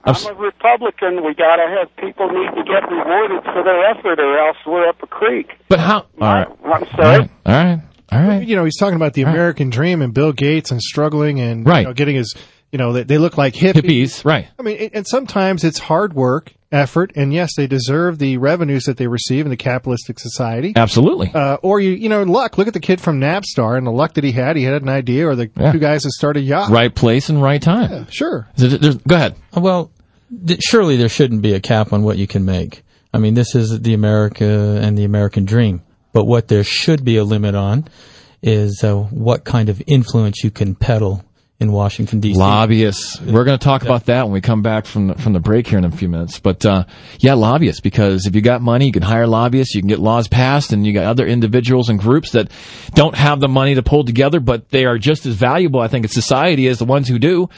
I'm 0.05 0.37
a 0.37 0.39
Republican. 0.39 1.23
We 1.25 1.33
got 1.33 1.55
to 1.57 1.67
have 1.79 1.95
people 1.97 2.27
need 2.29 2.49
to 2.55 2.63
get 2.63 2.89
rewarded 2.89 3.43
for 3.43 3.63
their 3.63 3.85
effort, 3.89 4.19
or 4.19 4.37
else 4.47 4.57
we're 4.65 4.87
up 4.87 5.01
a 5.03 5.07
creek. 5.07 5.51
But 5.69 5.79
how? 5.79 6.05
all 6.21 6.33
right. 6.33 6.47
I'm 6.63 6.85
sorry. 6.95 7.29
All 7.45 7.53
right. 7.53 7.79
All 8.11 8.21
right. 8.21 8.47
You 8.47 8.55
know, 8.55 8.65
he's 8.65 8.77
talking 8.77 8.95
about 8.95 9.13
the 9.13 9.23
All 9.23 9.27
right. 9.29 9.35
American 9.35 9.69
dream 9.71 10.01
and 10.01 10.13
Bill 10.13 10.31
Gates 10.31 10.71
and 10.71 10.81
struggling 10.81 11.39
and 11.39 11.65
Right. 11.65 11.79
you 11.81 11.85
know, 11.87 11.93
getting 11.93 12.15
his, 12.15 12.35
you 12.71 12.77
know, 12.77 12.93
they, 12.93 13.03
they 13.03 13.17
look 13.17 13.37
like 13.37 13.55
hippies. 13.55 13.73
Hippies. 13.73 14.25
Right. 14.25 14.47
I 14.59 14.61
mean, 14.61 14.91
and 14.93 15.07
sometimes 15.07 15.63
it's 15.63 15.79
hard 15.79 16.13
work, 16.13 16.53
effort, 16.71 17.11
and 17.15 17.33
yes, 17.33 17.55
they 17.57 17.65
deserve 17.65 18.19
the 18.19 18.37
revenues 18.37 18.83
that 18.83 18.97
they 18.97 19.07
receive 19.07 19.45
in 19.45 19.49
the 19.49 19.57
capitalistic 19.57 20.19
society. 20.19 20.73
Absolutely. 20.75 21.31
Uh, 21.33 21.55
or 21.63 21.79
you, 21.79 21.91
you 21.91 22.07
know, 22.09 22.21
luck. 22.23 22.57
Look 22.59 22.67
at 22.67 22.73
the 22.73 22.79
kid 22.79 23.01
from 23.01 23.19
Napster 23.19 23.75
and 23.75 23.87
the 23.87 23.91
luck 23.91 24.13
that 24.13 24.23
he 24.23 24.31
had. 24.33 24.55
He 24.55 24.63
had 24.63 24.81
an 24.83 24.89
idea, 24.89 25.27
or 25.27 25.35
the 25.35 25.49
Yeah. 25.57 25.71
two 25.71 25.79
guys 25.79 26.03
that 26.03 26.11
started 26.11 26.41
yacht. 26.41 26.69
Right 26.69 26.93
place 26.93 27.29
and 27.29 27.41
right 27.41 27.61
time. 27.61 28.05
Sure. 28.11 28.47
Is 28.55 28.71
it- 28.73 29.07
Go 29.07 29.15
ahead. 29.15 29.35
Well, 29.55 29.85
th- 29.85 29.94
surely 30.59 30.97
there 30.97 31.09
shouldn't 31.09 31.41
be 31.41 31.53
a 31.53 31.59
cap 31.59 31.93
on 31.93 32.03
what 32.03 32.17
you 32.17 32.27
can 32.27 32.45
make. 32.45 32.83
I 33.13 33.17
mean, 33.17 33.33
this 33.33 33.55
is 33.55 33.81
the 33.81 33.93
America 33.93 34.79
and 34.81 34.97
the 34.97 35.05
American 35.05 35.45
dream. 35.45 35.81
But 36.11 36.25
what 36.25 36.47
there 36.47 36.63
should 36.63 37.03
be 37.03 37.17
a 37.17 37.23
limit 37.23 37.55
on 37.55 37.87
is 38.41 38.83
uh, 38.83 38.95
what 38.95 39.43
kind 39.43 39.69
of 39.69 39.81
influence 39.87 40.43
you 40.43 40.51
can 40.51 40.75
peddle 40.75 41.23
in 41.59 41.71
Washington 41.71 42.19
D.C. 42.19 42.37
Lobbyists. 42.37 43.21
We're 43.21 43.45
going 43.45 43.57
to 43.57 43.63
talk 43.63 43.83
about 43.83 44.05
that 44.05 44.23
when 44.23 44.33
we 44.33 44.41
come 44.41 44.61
back 44.61 44.85
from 44.85 45.07
the, 45.07 45.15
from 45.15 45.33
the 45.33 45.39
break 45.39 45.67
here 45.67 45.77
in 45.77 45.85
a 45.85 45.91
few 45.91 46.09
minutes. 46.09 46.39
But 46.39 46.65
uh, 46.65 46.83
yeah, 47.19 47.33
lobbyists. 47.33 47.79
Because 47.79 48.25
if 48.25 48.35
you 48.35 48.41
got 48.41 48.61
money, 48.61 48.87
you 48.87 48.91
can 48.91 49.01
hire 49.01 49.27
lobbyists. 49.27 49.73
You 49.73 49.81
can 49.81 49.87
get 49.87 49.99
laws 49.99 50.27
passed, 50.27 50.73
and 50.73 50.85
you 50.85 50.93
got 50.93 51.05
other 51.05 51.25
individuals 51.25 51.89
and 51.89 51.97
groups 51.97 52.31
that 52.31 52.51
don't 52.93 53.15
have 53.15 53.39
the 53.39 53.47
money 53.47 53.75
to 53.75 53.83
pull 53.83 54.03
together, 54.03 54.39
but 54.39 54.69
they 54.69 54.85
are 54.85 54.97
just 54.97 55.25
as 55.25 55.35
valuable, 55.35 55.79
I 55.79 55.87
think, 55.87 56.03
in 56.03 56.09
society 56.09 56.67
as 56.67 56.79
the 56.79 56.85
ones 56.85 57.07
who 57.07 57.19
do. 57.19 57.49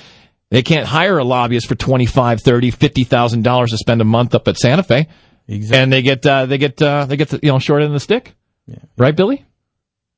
They 0.50 0.62
can't 0.62 0.88
hire 0.88 1.18
a 1.18 1.24
lobbyist 1.24 1.68
for 1.68 1.76
twenty 1.76 2.06
five, 2.06 2.42
thirty, 2.42 2.72
fifty 2.72 3.04
thousand 3.04 3.44
dollars 3.44 3.72
to 3.72 3.78
spend 3.78 4.02
a 4.02 4.06
month 4.06 4.34
up 4.36 4.48
at 4.48 4.58
Santa 4.58 4.84
Fe, 4.84 5.08
Exactly. 5.48 5.78
and 5.82 5.92
they 5.94 6.02
get 6.02 6.26
uh, 6.26 6.46
they 6.46 6.58
get 6.58 6.82
uh, 6.82 7.06
they 7.06 7.18
get 7.18 7.30
the 7.30 7.40
you 7.44 7.52
know 7.52 7.60
short 7.60 7.82
end 7.82 7.88
of 7.88 7.94
the 7.94 8.00
stick, 8.00 8.34
right, 8.98 9.16
Billy? 9.16 9.46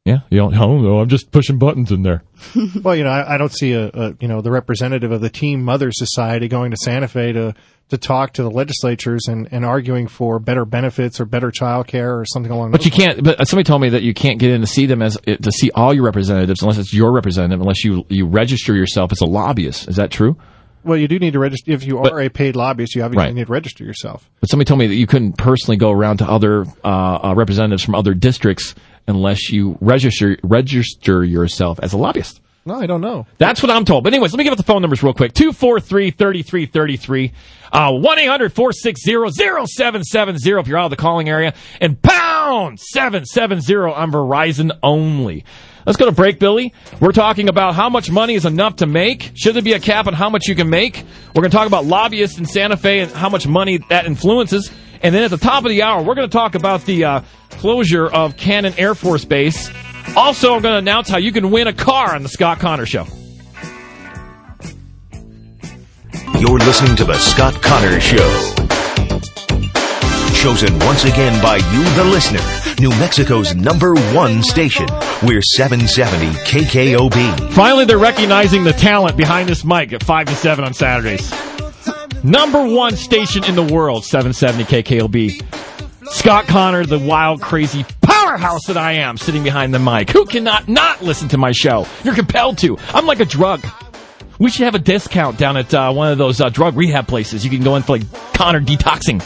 Yeah, 0.06 0.20
you 0.30 0.38
don't. 0.40 0.56
Oh 0.58 0.80
no, 0.80 1.00
I'm 1.00 1.10
just 1.10 1.30
pushing 1.32 1.60
buttons 1.60 1.92
in 1.92 2.04
there. 2.04 2.24
Well, 2.84 2.96
you 2.96 3.04
know, 3.04 3.10
I, 3.10 3.36
I 3.36 3.38
don't 3.38 3.52
see 3.52 3.74
a, 3.74 3.88
a 3.90 4.16
you 4.20 4.28
know 4.28 4.42
the 4.42 4.50
representative 4.52 5.12
of 5.12 5.22
the 5.22 5.30
Team 5.30 5.62
Mother 5.64 5.92
Society 5.92 6.48
going 6.48 6.72
to 6.72 6.78
Santa 6.78 7.08
Fe 7.08 7.34
to 7.34 7.54
to 7.90 7.98
talk 7.98 8.34
to 8.34 8.44
the 8.44 8.50
legislatures 8.52 9.24
and, 9.28 9.48
and 9.52 9.66
arguing 9.66 10.08
for 10.08 10.40
better 10.40 10.64
benefits 10.64 11.20
or 11.20 11.26
better 11.26 11.52
child 11.52 11.88
care 11.88 12.18
or 12.18 12.26
something 12.26 12.52
along. 12.52 12.72
But 12.72 12.80
those 12.82 12.86
you 12.86 12.92
can't. 12.92 13.24
But 13.24 13.46
somebody 13.48 13.66
told 13.66 13.82
me 13.82 13.90
that 13.90 14.04
you 14.04 14.14
can't 14.14 14.40
get 14.40 14.52
in 14.52 14.62
to 14.62 14.68
see 14.68 14.86
them 14.86 15.02
as 15.02 15.18
to 15.26 15.52
see 15.52 15.70
all 15.72 15.94
your 15.94 16.04
representatives 16.06 16.62
unless 16.62 16.78
it's 16.78 16.94
your 16.94 17.12
representative, 17.12 17.60
unless 17.60 17.84
you 17.84 18.06
you 18.10 18.26
register 18.26 18.74
yourself 18.76 19.12
as 19.12 19.20
a 19.22 19.26
lobbyist. 19.26 19.90
Is 19.90 19.98
that 19.98 20.12
true? 20.12 20.38
Well, 20.82 20.98
you 20.98 21.10
do 21.10 21.20
need 21.20 21.34
to 21.34 21.40
register 21.40 21.72
if 21.74 21.84
you 21.84 21.98
are 21.98 22.04
But- 22.04 22.14
a 22.26 22.30
paid 22.30 22.56
lobbyist. 22.56 22.96
You 22.96 23.04
obviously 23.04 23.26
Right. 23.28 23.36
need 23.36 23.48
to 23.48 23.52
register 23.52 23.84
yourself. 23.84 24.30
But 24.40 24.50
somebody 24.50 24.66
told 24.66 24.80
me 24.80 24.88
that 24.88 24.96
you 24.96 25.08
couldn't 25.08 25.34
personally 25.34 25.76
go 25.76 25.92
around 25.92 26.18
to 26.20 26.30
other 26.30 26.66
uh, 26.86 26.88
uh, 26.88 27.34
representatives 27.36 27.84
from 27.84 27.96
other 27.96 28.14
districts 28.14 28.76
unless 29.10 29.52
you 29.52 29.78
register 29.82 30.38
register 30.44 31.24
yourself 31.24 31.80
as 31.82 31.94
a 31.94 31.98
lobbyist. 31.98 32.42
No, 32.66 32.76
I 32.76 32.86
don't 32.86 33.02
know. 33.02 33.26
That's 33.38 33.64
what 33.64 33.72
I'm 33.72 33.86
told. 33.86 34.04
But 34.04 34.14
anyways, 34.14 34.32
let 34.32 34.38
me 34.38 34.44
give 34.44 34.52
out 34.52 34.58
the 34.58 34.64
phone 34.64 34.82
numbers 34.82 35.02
real 35.02 35.14
quick. 35.14 35.34
243-3333. 35.34 37.32
Uh, 37.72 37.92
1-800-460-0770 37.92 40.60
if 40.60 40.68
you're 40.68 40.78
out 40.78 40.86
of 40.86 40.92
the 40.92 40.98
calling 40.98 41.30
area. 41.30 41.54
And 41.80 42.02
pound 42.02 42.80
770 42.80 43.76
on 43.76 44.12
Verizon 44.12 44.78
only. 44.84 45.46
Let's 45.86 45.96
go 45.98 46.06
to 46.06 46.12
break, 46.12 46.40
Billy. 46.40 46.74
We're 47.00 47.14
talking 47.14 47.48
about 47.50 47.74
how 47.74 47.90
much 47.90 48.12
money 48.12 48.36
is 48.36 48.46
enough 48.46 48.76
to 48.78 48.86
make. 48.86 49.32
Should 49.34 49.56
there 49.56 49.64
be 49.64 49.74
a 49.74 49.80
cap 49.80 50.06
on 50.06 50.14
how 50.14 50.30
much 50.30 50.48
you 50.48 50.56
can 50.56 50.70
make? 50.70 51.04
We're 51.34 51.42
going 51.42 51.50
to 51.50 51.58
talk 51.58 51.66
about 51.68 51.86
lobbyists 51.86 52.38
in 52.38 52.46
Santa 52.46 52.78
Fe 52.78 53.00
and 53.00 53.12
how 53.12 53.30
much 53.30 53.48
money 53.48 53.80
that 53.90 54.06
influences. 54.06 54.72
And 55.02 55.16
then 55.16 55.24
at 55.24 55.32
the 55.32 55.38
top 55.38 55.64
of 55.64 55.70
the 55.70 55.84
hour, 55.84 56.04
we're 56.04 56.16
going 56.16 56.30
to 56.30 56.38
talk 56.38 56.56
about 56.56 56.86
the 56.86 57.06
uh, 57.06 57.22
closure 57.52 58.08
of 58.08 58.36
Cannon 58.36 58.74
Air 58.78 58.96
Force 58.96 59.26
Base. 59.26 59.70
Also, 60.16 60.54
I'm 60.56 60.62
going 60.62 60.74
to 60.74 60.80
announce 60.80 61.08
how 61.10 61.18
you 61.18 61.32
can 61.32 61.52
win 61.52 61.68
a 61.68 61.74
car 61.74 62.16
on 62.16 62.24
the 62.24 62.30
Scott 62.30 62.60
Connor 62.60 62.86
Show. 62.86 63.06
You're 66.40 66.60
listening 66.60 66.96
to 66.98 67.06
The 67.06 67.18
Scott 67.18 67.62
Connor 67.62 68.00
Show. 68.00 68.56
Chosen 70.42 70.80
once 70.80 71.04
again 71.04 71.42
by 71.44 71.58
you, 71.58 71.84
the 71.96 72.06
listener, 72.06 72.40
New 72.80 72.92
Mexico's 72.92 73.54
number 73.56 73.94
one 74.14 74.42
station. 74.42 74.88
We're 75.22 75.42
770 75.42 76.28
KKOB. 76.46 77.52
Finally, 77.52 77.86
they're 77.86 77.98
recognizing 77.98 78.64
the 78.64 78.72
talent 78.72 79.18
behind 79.18 79.50
this 79.50 79.66
mic 79.66 79.92
at 79.92 80.02
5 80.02 80.28
to 80.28 80.36
7 80.36 80.64
on 80.64 80.74
Saturdays. 80.74 81.30
Number 82.24 82.66
one 82.66 82.96
station 82.98 83.44
in 83.46 83.56
the 83.56 83.64
world, 83.64 84.04
770 84.04 84.64
KKOB. 84.84 86.10
Scott 86.12 86.48
Connor, 86.48 86.86
the 86.86 87.00
wild, 87.00 87.42
crazy 87.42 87.86
powerhouse 88.02 88.66
that 88.68 88.78
I 88.78 88.94
am, 88.94 89.16
sitting 89.16 89.44
behind 89.44 89.74
the 89.74 89.80
mic. 89.80 90.10
Who 90.10 90.26
cannot 90.26 90.68
not 90.68 91.02
listen 91.02 91.30
to 91.30 91.38
my 91.38 91.52
show? 91.52 91.86
You're 92.04 92.16
compelled 92.16 92.58
to. 92.60 92.78
I'm 92.90 93.06
like 93.06 93.20
a 93.20 93.26
drug. 93.26 93.66
We 94.38 94.50
should 94.50 94.66
have 94.66 94.76
a 94.76 94.80
discount 94.80 95.38
down 95.38 95.56
at 95.58 95.74
uh, 95.74 95.94
one 95.94 96.12
of 96.12 96.18
those 96.18 96.42
uh, 96.42 96.50
drug 96.50 96.76
rehab 96.76 97.08
places. 97.08 97.44
You 97.44 97.52
can 97.52 97.62
go 97.64 97.76
in 97.76 97.84
for 97.84 97.98
like 97.98 98.34
Connor 98.34 98.62
detoxing. 98.62 99.24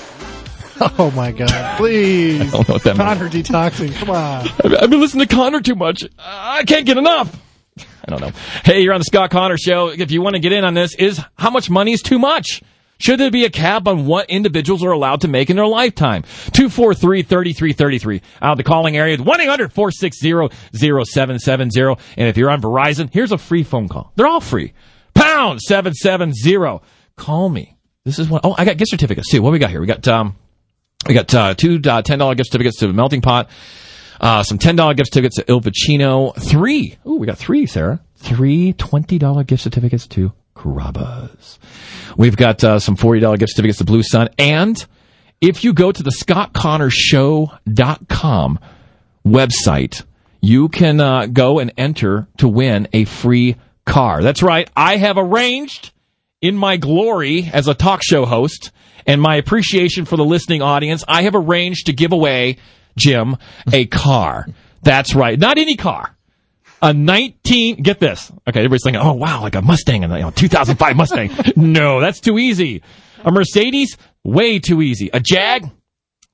Oh 1.00 1.12
my 1.12 1.32
God! 1.32 1.78
Please, 1.78 2.42
I 2.54 2.58
don't 2.58 2.68
know 2.68 2.74
what 2.74 2.84
that 2.84 2.98
means. 2.98 3.08
Connor 3.08 3.30
detoxing. 3.30 3.94
Come 3.94 4.10
on. 4.10 4.48
I've 4.66 4.84
I've 4.84 4.90
been 4.90 5.00
listening 5.00 5.28
to 5.28 5.34
Connor 5.34 5.62
too 5.62 5.76
much. 5.76 6.04
I 6.20 6.64
can't 6.64 6.86
get 6.86 6.98
enough. 6.98 7.40
I 7.80 8.12
don't 8.12 8.20
know. 8.20 8.32
Hey, 8.66 8.82
you're 8.82 8.94
on 8.94 9.00
the 9.00 9.06
Scott 9.06 9.30
Connor 9.30 9.58
show. 9.58 9.88
If 9.90 10.12
you 10.12 10.22
want 10.22 10.36
to 10.36 10.42
get 10.42 10.52
in 10.52 10.66
on 10.66 10.74
this, 10.74 10.94
is 10.96 11.22
how 11.38 11.52
much 11.52 11.70
money 11.70 11.94
is 11.94 12.02
too 12.02 12.20
much? 12.20 12.62
Should 13.00 13.20
there 13.20 13.32
be 13.32 13.46
a 13.46 13.50
cap 13.50 13.88
on 13.88 14.06
what 14.06 14.30
individuals 14.30 14.84
are 14.84 14.92
allowed 14.92 15.22
to 15.22 15.28
make 15.28 15.50
in 15.50 15.56
their 15.58 15.68
lifetime? 15.68 16.24
243-3333. 16.24 18.22
Out 18.42 18.54
of 18.54 18.58
the 18.58 18.64
calling 18.64 18.96
area, 18.96 19.18
1-800-460-0770. 19.18 22.00
And 22.18 22.28
if 22.28 22.38
you're 22.38 22.50
on 22.50 22.62
Verizon, 22.62 23.10
here's 23.12 23.32
a 23.32 23.38
free 23.38 23.64
phone 23.64 23.90
call. 23.90 24.12
They're 24.16 24.28
all 24.28 24.42
free. 24.42 24.74
Pound 25.14 25.60
770. 25.60 26.80
Call 27.16 27.50
me. 27.50 27.78
This 28.06 28.20
is 28.20 28.30
what, 28.30 28.42
oh, 28.44 28.56
I 28.58 28.66
got 28.66 28.78
gift 28.78 28.92
certificates 28.92 29.30
too. 29.30 29.42
What 29.42 29.52
we 29.52 29.60
got 29.60 29.70
here? 29.70 29.82
We 29.82 29.88
got, 29.88 30.08
um, 30.08 30.36
we 31.08 31.14
got, 31.14 31.34
uh, 31.34 31.54
two, 31.56 31.76
uh, 31.76 32.02
$10 32.02 32.38
gift 32.38 32.52
certificates 32.52 32.80
to 32.80 32.92
Melting 32.92 33.22
Pot. 33.22 33.50
Uh, 34.20 34.44
some 34.44 34.58
$10 34.58 34.96
gift 34.96 35.14
certificates 35.14 35.38
to 35.38 35.46
Il 35.50 35.60
Vicino. 35.60 36.34
Three. 36.40 36.98
Ooh, 37.06 37.16
we 37.16 37.28
got 37.28 37.38
three, 37.38 37.66
Sarah. 37.66 38.02
Three 38.16 38.74
$20 38.74 39.46
gift 39.46 39.64
certificates 39.64 40.08
to 40.08 40.32
Carrabba's. 40.56 41.60
We've 42.18 42.38
got 42.38 42.64
uh, 42.64 42.80
some 42.80 42.96
$40 42.96 43.38
gift 43.40 43.52
certificates 43.52 43.80
to 43.80 43.86
Blue 43.86 44.04
Sun. 44.04 44.30
And 44.38 44.86
if 45.42 45.64
you 45.64 45.74
go 45.74 45.92
to 45.92 46.04
the 46.04 46.12
scottconnorshow.com 46.12 48.60
website, 49.26 50.04
you 50.42 50.70
can 50.70 51.00
uh, 51.00 51.26
go 51.28 51.60
and 51.60 51.72
enter 51.78 52.28
to 52.38 52.48
win 52.48 52.88
a 52.94 53.06
free 53.06 53.56
car. 53.86 54.22
That's 54.22 54.44
right. 54.44 54.70
I 54.76 54.98
have 54.98 55.18
arranged 55.18 55.92
in 56.42 56.58
my 56.58 56.78
glory 56.78 57.50
as 57.52 57.68
a 57.68 57.74
talk 57.74 58.04
show 58.04 58.26
host 58.26 58.72
and 59.06 59.22
my 59.22 59.36
appreciation 59.36 60.06
for 60.06 60.18
the 60.18 60.26
listening 60.26 60.62
audience, 60.62 61.04
I 61.08 61.24
have 61.24 61.36
arranged 61.36 61.88
to 61.88 61.94
give 61.94 62.12
away, 62.12 62.58
Jim, 62.98 63.38
a 63.72 63.86
car. 63.86 64.48
That's 64.82 65.16
right. 65.16 65.38
Not 65.38 65.58
any 65.58 65.76
car. 65.76 66.16
A 66.84 66.94
19, 66.94 67.82
get 67.82 68.02
this. 68.02 68.30
Okay, 68.46 68.60
everybody's 68.60 68.84
thinking, 68.84 69.02
oh 69.02 69.14
wow, 69.14 69.42
like 69.42 69.56
a 69.56 69.62
Mustang, 69.62 70.04
and 70.04 70.12
you 70.12 70.20
know, 70.20 70.32
2005 70.32 70.96
Mustang. 70.98 71.32
no, 71.56 72.02
that's 72.02 72.20
too 72.20 72.38
easy. 72.38 72.84
A 73.24 73.32
Mercedes, 73.32 73.98
way 74.26 74.60
too 74.60 74.82
easy. 74.82 75.10
A 75.14 75.22
Jag, 75.22 75.72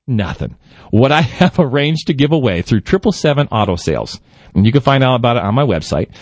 nothing. 0.08 0.56
What 0.90 1.12
I 1.12 1.20
have 1.40 1.60
arranged 1.60 2.08
to 2.08 2.14
give 2.14 2.32
away 2.32 2.62
through 2.62 2.80
777 2.80 3.46
Auto 3.52 3.76
Sales, 3.76 4.18
and 4.52 4.66
you 4.66 4.72
can 4.72 4.80
find 4.80 5.04
out 5.04 5.14
about 5.14 5.36
it 5.36 5.44
on 5.44 5.54
my 5.54 5.62
website, 5.62 6.12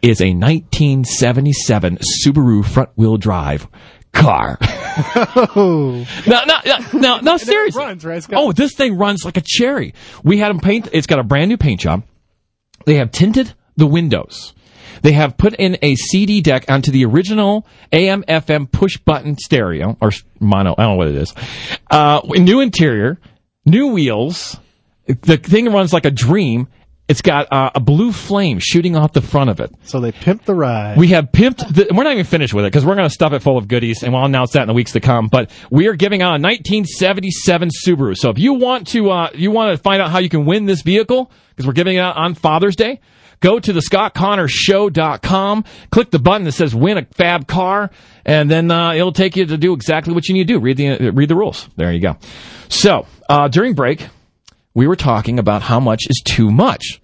is 0.00 0.20
a 0.20 0.32
1977 0.32 1.98
Subaru 1.98 2.64
front 2.64 2.90
wheel 2.94 3.16
drive 3.16 3.66
car. 4.12 4.58
Oh, 4.94 6.06
no, 6.26 6.44
no, 6.44 6.58
no, 6.66 6.78
no, 6.92 7.20
no, 7.20 7.36
seriously. 7.38 7.82
runs, 7.82 8.04
right, 8.04 8.22
Oh, 8.34 8.52
this 8.52 8.74
thing 8.74 8.98
runs 8.98 9.24
like 9.24 9.38
a 9.38 9.42
cherry. 9.42 9.94
We 10.22 10.36
had 10.36 10.50
them 10.50 10.60
paint. 10.60 10.90
It's 10.92 11.06
got 11.06 11.18
a 11.18 11.22
brand 11.22 11.48
new 11.48 11.56
paint 11.56 11.80
job. 11.80 12.04
They 12.84 12.96
have 12.96 13.10
tinted 13.10 13.54
the 13.76 13.86
windows. 13.86 14.54
They 15.02 15.12
have 15.12 15.36
put 15.36 15.54
in 15.54 15.78
a 15.82 15.94
CD 15.96 16.40
deck 16.40 16.66
onto 16.68 16.90
the 16.92 17.04
original 17.04 17.66
AM 17.90 18.22
FM 18.24 18.70
push 18.70 18.98
button 18.98 19.36
stereo 19.36 19.96
or 20.00 20.12
mono. 20.40 20.74
I 20.78 20.82
don't 20.82 20.92
know 20.92 20.96
what 20.96 21.08
it 21.08 21.16
is. 21.16 21.34
Uh, 21.90 22.20
new 22.24 22.60
interior, 22.60 23.18
new 23.64 23.88
wheels. 23.88 24.58
The 25.06 25.36
thing 25.36 25.72
runs 25.72 25.92
like 25.92 26.04
a 26.04 26.10
dream. 26.10 26.68
It's 27.08 27.20
got 27.20 27.52
uh, 27.52 27.72
a 27.74 27.80
blue 27.80 28.12
flame 28.12 28.60
shooting 28.60 28.96
off 28.96 29.12
the 29.12 29.20
front 29.20 29.50
of 29.50 29.58
it. 29.60 29.72
so 29.82 30.00
they 30.00 30.12
pimped 30.12 30.44
the 30.44 30.54
ride. 30.54 30.96
We 30.96 31.08
have 31.08 31.26
pimped. 31.32 31.58
The, 31.74 31.88
we're 31.92 32.04
not 32.04 32.12
even 32.12 32.24
finished 32.24 32.54
with 32.54 32.64
it 32.64 32.68
because 32.68 32.86
we're 32.86 32.94
going 32.94 33.08
to 33.08 33.12
stuff 33.12 33.32
it 33.32 33.42
full 33.42 33.58
of 33.58 33.66
goodies, 33.66 34.04
and 34.04 34.12
we'll 34.12 34.24
announce 34.24 34.52
that 34.52 34.62
in 34.62 34.68
the 34.68 34.72
weeks 34.72 34.92
to 34.92 35.00
come. 35.00 35.26
But 35.26 35.50
we 35.70 35.88
are 35.88 35.94
giving 35.94 36.22
out 36.22 36.28
a 36.28 36.40
1977 36.40 37.70
Subaru. 37.84 38.16
So 38.16 38.30
if 38.30 38.38
you 38.38 38.54
want 38.54 38.86
to, 38.88 39.10
uh, 39.10 39.30
you 39.34 39.50
want 39.50 39.76
to 39.76 39.82
find 39.82 40.00
out 40.00 40.10
how 40.10 40.20
you 40.20 40.28
can 40.28 40.46
win 40.46 40.64
this 40.66 40.82
vehicle 40.82 41.30
because 41.50 41.66
we're 41.66 41.72
giving 41.72 41.96
it 41.96 42.00
out 42.00 42.16
on 42.16 42.34
Father's 42.34 42.76
Day. 42.76 43.00
Go 43.42 43.58
to 43.58 43.72
the 43.72 43.80
ScottConnorShow.com, 43.80 45.64
click 45.90 46.10
the 46.10 46.18
button 46.18 46.44
that 46.44 46.52
says 46.52 46.74
"Win 46.74 46.96
a 46.98 47.04
Fab 47.12 47.46
Car," 47.46 47.90
and 48.24 48.50
then 48.50 48.70
uh, 48.70 48.92
it'll 48.92 49.12
take 49.12 49.36
you 49.36 49.44
to 49.46 49.56
do 49.58 49.72
exactly 49.74 50.14
what 50.14 50.28
you 50.28 50.34
need 50.34 50.46
to 50.48 50.54
do. 50.54 50.60
Read 50.60 50.76
the 50.76 50.88
uh, 51.08 51.12
read 51.12 51.28
the 51.28 51.34
rules. 51.36 51.68
There 51.76 51.92
you 51.92 52.00
go. 52.00 52.16
So 52.68 53.06
uh, 53.28 53.48
during 53.48 53.74
break, 53.74 54.06
we 54.74 54.86
were 54.86 54.96
talking 54.96 55.38
about 55.38 55.60
how 55.62 55.80
much 55.80 56.04
is 56.08 56.22
too 56.24 56.50
much, 56.50 57.00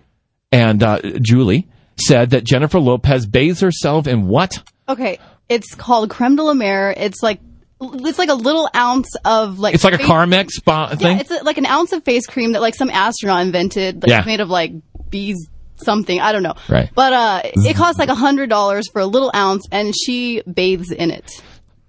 and 0.53 0.83
uh, 0.83 1.01
Julie 1.21 1.69
said 1.97 2.31
that 2.31 2.45
Jennifer 2.45 2.79
Lopez 2.79 3.27
bathes 3.27 3.61
herself 3.61 4.07
in 4.07 4.29
what? 4.29 4.63
Okay, 4.89 5.19
it's 5.49 5.75
called 5.75 6.09
creme 6.09 6.37
de 6.37 6.43
la 6.45 6.55
mer. 6.55 6.95
It's 6.97 7.23
like 7.23 7.41
it's 7.81 8.19
like 8.19 8.29
a 8.29 8.35
little 8.35 8.69
ounce 8.77 9.15
of 9.25 9.59
like 9.59 9.75
It's 9.75 9.85
like 9.85 9.95
a 9.95 9.99
Carmex 9.99 10.51
spa 10.51 10.95
thing. 10.95 11.17
Yeah, 11.17 11.21
it's 11.21 11.31
a, 11.31 11.43
like 11.45 11.59
an 11.59 11.67
ounce 11.67 11.93
of 11.93 12.05
face 12.05 12.27
cream 12.27 12.53
that 12.53 12.61
like 12.61 12.75
some 12.77 12.91
astronaut 12.91 13.43
invented. 13.43 14.03
Like 14.03 14.11
Yeah. 14.11 14.23
made 14.25 14.41
of 14.41 14.49
like 14.49 14.73
bees 15.11 15.49
something. 15.85 16.21
I 16.21 16.33
don't 16.33 16.43
know. 16.43 16.55
Right. 16.69 16.91
But 16.95 17.13
uh, 17.13 17.41
it 17.45 17.77
costs 17.77 17.99
like 17.99 18.09
a 18.09 18.15
hundred 18.15 18.49
dollars 18.49 18.89
for 18.91 19.01
a 19.01 19.07
little 19.07 19.31
ounce, 19.35 19.67
and 19.71 19.95
she 19.97 20.43
bathes 20.43 20.91
in 20.91 21.11
it. 21.11 21.31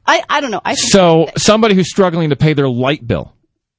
I 0.05 0.23
I 0.29 0.41
don't 0.41 0.51
know. 0.51 0.61
I 0.65 0.75
think 0.75 0.91
so 0.91 1.29
somebody 1.37 1.75
who's 1.75 1.89
struggling 1.89 2.29
to 2.31 2.35
pay 2.35 2.53
their 2.53 2.69
light 2.69 3.05
bill. 3.05 3.33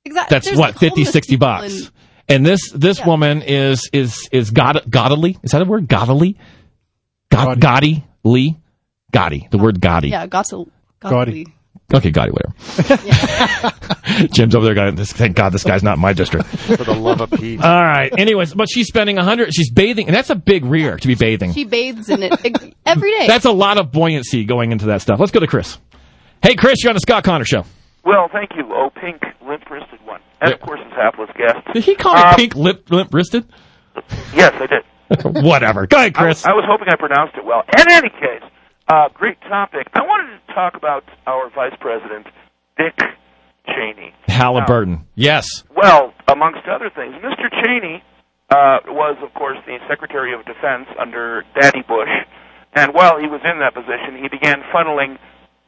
exactly. 0.05 0.35
That's 0.35 0.57
what 0.57 0.79
50 0.79 1.05
60 1.05 1.37
bucks. 1.37 1.91
And 2.29 2.47
this 2.47 2.71
this 2.73 3.01
Yeah. 3.01 3.07
woman 3.07 3.43
is 3.43 3.89
is 3.93 4.29
is 4.31 4.51
god 4.51 4.83
godly. 4.89 5.39
Is 5.43 5.51
that 5.51 5.63
a 5.63 5.65
word? 5.65 5.89
Godly? 5.89 6.39
God, 7.31 7.61
Gaudy. 7.61 7.97
Gotti 7.97 8.05
Lee? 8.25 8.59
Gotti. 9.13 9.51
The 9.51 9.59
word 9.59 9.81
Gotti. 9.81 10.11
Yeah, 10.11 10.27
got 10.27 10.47
to. 11.91 12.11
Gaudy. 12.11 12.31
Okay, 12.31 12.31
Gotti, 12.31 12.33
whatever. 12.33 14.29
Jim's 14.33 14.55
over 14.55 14.65
there 14.65 14.75
going, 14.75 14.95
this, 14.95 15.13
thank 15.13 15.37
God 15.37 15.51
this 15.53 15.65
guy's 15.65 15.83
not 15.83 15.95
in 15.97 16.01
my 16.01 16.13
district. 16.13 16.47
For 16.49 16.77
the 16.85 16.95
love 16.95 17.21
of 17.21 17.31
Pete. 17.31 17.63
All 17.63 17.83
right. 17.83 18.13
Anyways, 18.19 18.55
but 18.55 18.69
she's 18.71 18.87
spending 18.87 19.19
a 19.19 19.25
hundred, 19.25 19.55
she's 19.55 19.71
bathing, 19.71 20.07
and 20.07 20.15
that's 20.15 20.31
a 20.31 20.35
big 20.35 20.65
rear 20.65 20.97
to 20.97 21.07
be 21.09 21.15
bathing. 21.15 21.53
She 21.53 21.65
bathes 21.65 22.09
in 22.09 22.23
it 22.23 22.75
every 22.87 23.11
day. 23.13 23.27
That's 23.27 23.45
a 23.45 23.53
lot 23.53 23.79
of 23.79 23.93
buoyancy 23.93 24.45
going 24.45 24.73
into 24.73 24.87
that 24.87 25.03
stuff. 25.03 25.21
Let's 25.21 25.33
go 25.33 25.41
to 25.41 25.47
Chris. 25.47 25.79
Hey, 26.43 26.55
Chris, 26.55 26.83
you're 26.83 26.91
on 26.91 26.95
the 26.97 27.01
Scott 27.01 27.25
Connor 27.25 27.45
show. 27.45 27.65
Well, 28.05 28.29
thank 28.33 28.51
you. 28.57 28.65
Oh, 28.73 28.91
pink, 28.95 29.23
limp-wristed 29.47 30.01
one, 30.07 30.21
and 30.41 30.53
of 30.55 30.61
course 30.61 30.81
his 30.83 30.93
hapless 30.93 31.29
guest. 31.37 31.59
Did 31.75 31.85
he 31.85 31.95
call 31.95 32.15
me 32.15 32.23
Um, 32.23 32.35
pink 32.37 32.55
lip 32.57 32.91
limp 32.91 33.13
wristed? 33.13 33.45
Yes, 34.35 34.55
I 34.55 34.67
did. 34.67 34.85
Whatever. 35.45 35.87
Go 35.87 35.99
ahead, 35.99 36.13
I 36.17 36.23
Chris. 36.23 36.47
I 36.47 36.53
was 36.53 36.65
hoping 36.67 36.89
I 36.89 36.97
pronounced 36.97 37.35
it 37.37 37.45
well. 37.45 37.63
In 37.77 37.91
any 37.93 38.09
case, 38.09 38.43
uh, 38.91 39.09
great 39.15 39.41
topic. 39.43 39.87
I 39.95 40.03
wanted 40.03 40.37
to 40.37 40.55
talk 40.55 40.75
about 40.75 41.05
our 41.27 41.49
vice 41.55 41.77
president, 41.81 42.27
Dick 42.77 42.99
Cheney. 43.67 44.13
Halliburton. 44.27 45.07
Yes. 45.15 45.47
Well, 45.75 46.13
amongst 46.27 46.67
other 46.67 46.91
things, 46.91 47.15
Mr. 47.23 47.47
Cheney 47.63 48.03
uh, 48.51 48.79
was, 48.89 49.17
of 49.23 49.33
course, 49.35 49.59
the 49.67 49.79
Secretary 49.89 50.35
of 50.35 50.45
Defense 50.45 50.89
under 50.99 51.45
Daddy 51.59 51.83
Bush, 51.87 52.11
and 52.75 52.93
while 52.93 53.19
he 53.19 53.27
was 53.27 53.41
in 53.45 53.61
that 53.61 53.75
position, 53.75 54.21
he 54.21 54.29
began 54.29 54.63
funneling 54.75 55.19